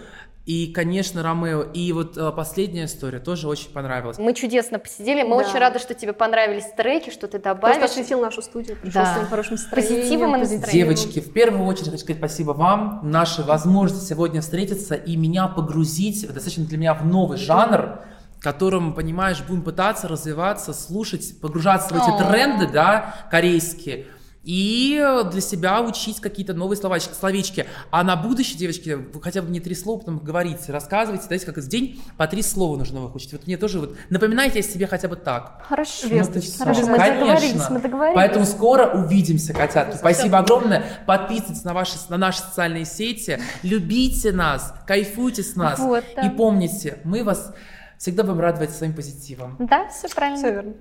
И, 0.48 0.68
конечно, 0.72 1.22
Ромео. 1.22 1.60
И 1.74 1.92
вот 1.92 2.16
э, 2.16 2.32
последняя 2.32 2.86
история 2.86 3.18
тоже 3.18 3.46
очень 3.48 3.68
понравилась. 3.70 4.16
Мы 4.16 4.32
чудесно 4.32 4.78
посидели. 4.78 5.22
Мы 5.22 5.36
Да. 5.42 5.46
очень 5.46 5.58
рады, 5.58 5.78
что 5.78 5.92
тебе 5.92 6.14
понравились 6.14 6.64
треки, 6.74 7.10
что 7.10 7.28
ты 7.28 7.38
Просто 7.38 7.54
добавишь. 7.54 7.82
осветил 7.90 8.22
нашу 8.22 8.40
студию, 8.40 8.78
пришел 8.80 9.02
Да. 9.02 9.10
с 9.10 9.12
своим 9.12 9.26
хорошим 9.28 9.56
настроением. 9.56 10.00
Позитивом 10.00 10.36
и 10.36 10.38
настроением. 10.38 10.70
Девочки, 10.94 11.20
в 11.20 11.32
первую 11.34 11.66
очередь 11.66 11.90
хочу 11.90 11.98
сказать 11.98 12.16
спасибо 12.16 12.52
вам. 12.52 13.00
Наша 13.02 13.42
возможность 13.42 14.08
сегодня 14.08 14.40
встретиться 14.40 14.94
и 14.94 15.16
меня 15.16 15.48
погрузить 15.48 16.22
достаточно 16.26 16.64
для 16.64 16.78
меня 16.78 16.94
в 16.94 17.04
новый 17.04 17.36
жанр, 17.36 17.98
которым, 18.40 18.94
понимаешь, 18.94 19.42
будем 19.46 19.60
пытаться 19.60 20.08
развиваться, 20.08 20.72
слушать, 20.72 21.38
погружаться 21.42 21.92
в 21.92 21.98
эти 21.98 22.24
тренды, 22.26 22.68
да, 22.68 23.14
корейские. 23.30 24.06
И 24.44 25.04
для 25.30 25.40
себя 25.40 25.82
учить 25.82 26.20
какие-то 26.20 26.54
новые 26.54 26.78
словач- 26.80 27.12
словечки. 27.12 27.66
А 27.90 28.02
на 28.02 28.16
будущее, 28.16 28.56
девочки, 28.56 28.90
вы 28.90 29.20
хотя 29.20 29.42
бы 29.42 29.50
не 29.50 29.60
три 29.60 29.74
слова 29.74 29.98
потом 29.98 30.18
говорите, 30.18 30.72
рассказывайте, 30.72 31.26
дайте 31.28 31.44
как 31.44 31.58
в 31.58 31.68
день 31.68 32.00
по 32.16 32.26
три 32.26 32.42
слова 32.42 32.76
нужно 32.76 33.00
новых 33.00 33.14
учить. 33.16 33.32
Вот 33.32 33.46
мне 33.46 33.56
тоже 33.56 33.80
вот 33.80 33.96
напоминайте 34.10 34.60
о 34.60 34.62
себе 34.62 34.86
хотя 34.86 35.08
бы 35.08 35.16
так. 35.16 35.62
Хорошо. 35.68 36.08
Ну, 36.10 36.40
всё. 36.40 36.64
Хорошо, 36.64 36.86
мы 36.86 36.96
Конечно. 36.96 37.20
договорились, 37.26 37.70
мы 37.70 37.80
договорились. 37.80 38.14
Поэтому 38.14 38.46
скоро 38.46 38.86
увидимся, 38.86 39.52
котятки. 39.52 39.96
Спасибо 39.96 40.38
огромное. 40.38 40.84
Подписывайтесь 41.06 41.64
на, 41.64 41.74
ваши, 41.74 41.96
на 42.08 42.16
наши 42.16 42.38
социальные 42.40 42.84
сети. 42.86 43.40
Любите 43.62 44.32
нас, 44.32 44.74
кайфуйте 44.86 45.42
с 45.42 45.56
нас. 45.56 45.78
Вот, 45.78 46.04
да. 46.16 46.22
И 46.22 46.30
помните, 46.30 47.00
мы 47.04 47.22
вас 47.22 47.52
всегда 47.98 48.22
будем 48.22 48.40
радовать 48.40 48.70
своим 48.70 48.94
позитивом. 48.94 49.56
Да, 49.58 49.88
все 49.88 50.08
правильно. 50.08 50.38
Все 50.38 50.52
верно. 50.52 50.72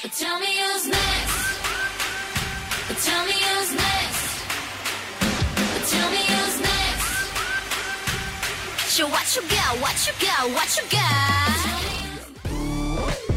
mention. 0.00 0.10
Tell 0.10 0.38
me 0.40 0.46
who's 0.60 0.86
next. 0.86 1.36
Tell 3.06 3.24
me 3.26 3.32
who's 3.32 3.72
next. 3.74 4.24
Tell 5.92 6.10
me 6.10 6.22
who's 6.32 6.56
next. 6.60 7.08
So 8.96 9.06
what 9.08 9.26
you 9.36 9.42
got? 9.42 9.78
What 9.84 9.96
you 10.06 10.14
got? 10.26 10.50
What 10.56 10.70
you 10.76 10.84
got? 10.90 11.86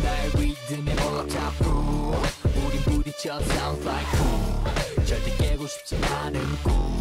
나의 0.04 0.32
리듬에 0.38 0.94
올라타고 1.04 2.22
우린 2.66 2.82
부딪혀 2.84 3.42
sound 3.42 3.84
like 3.86 4.10
boom 4.18 5.06
절대 5.06 5.36
깨고 5.38 5.68
싶지 5.68 5.96
않은 5.98 6.40
꿈 6.64 6.93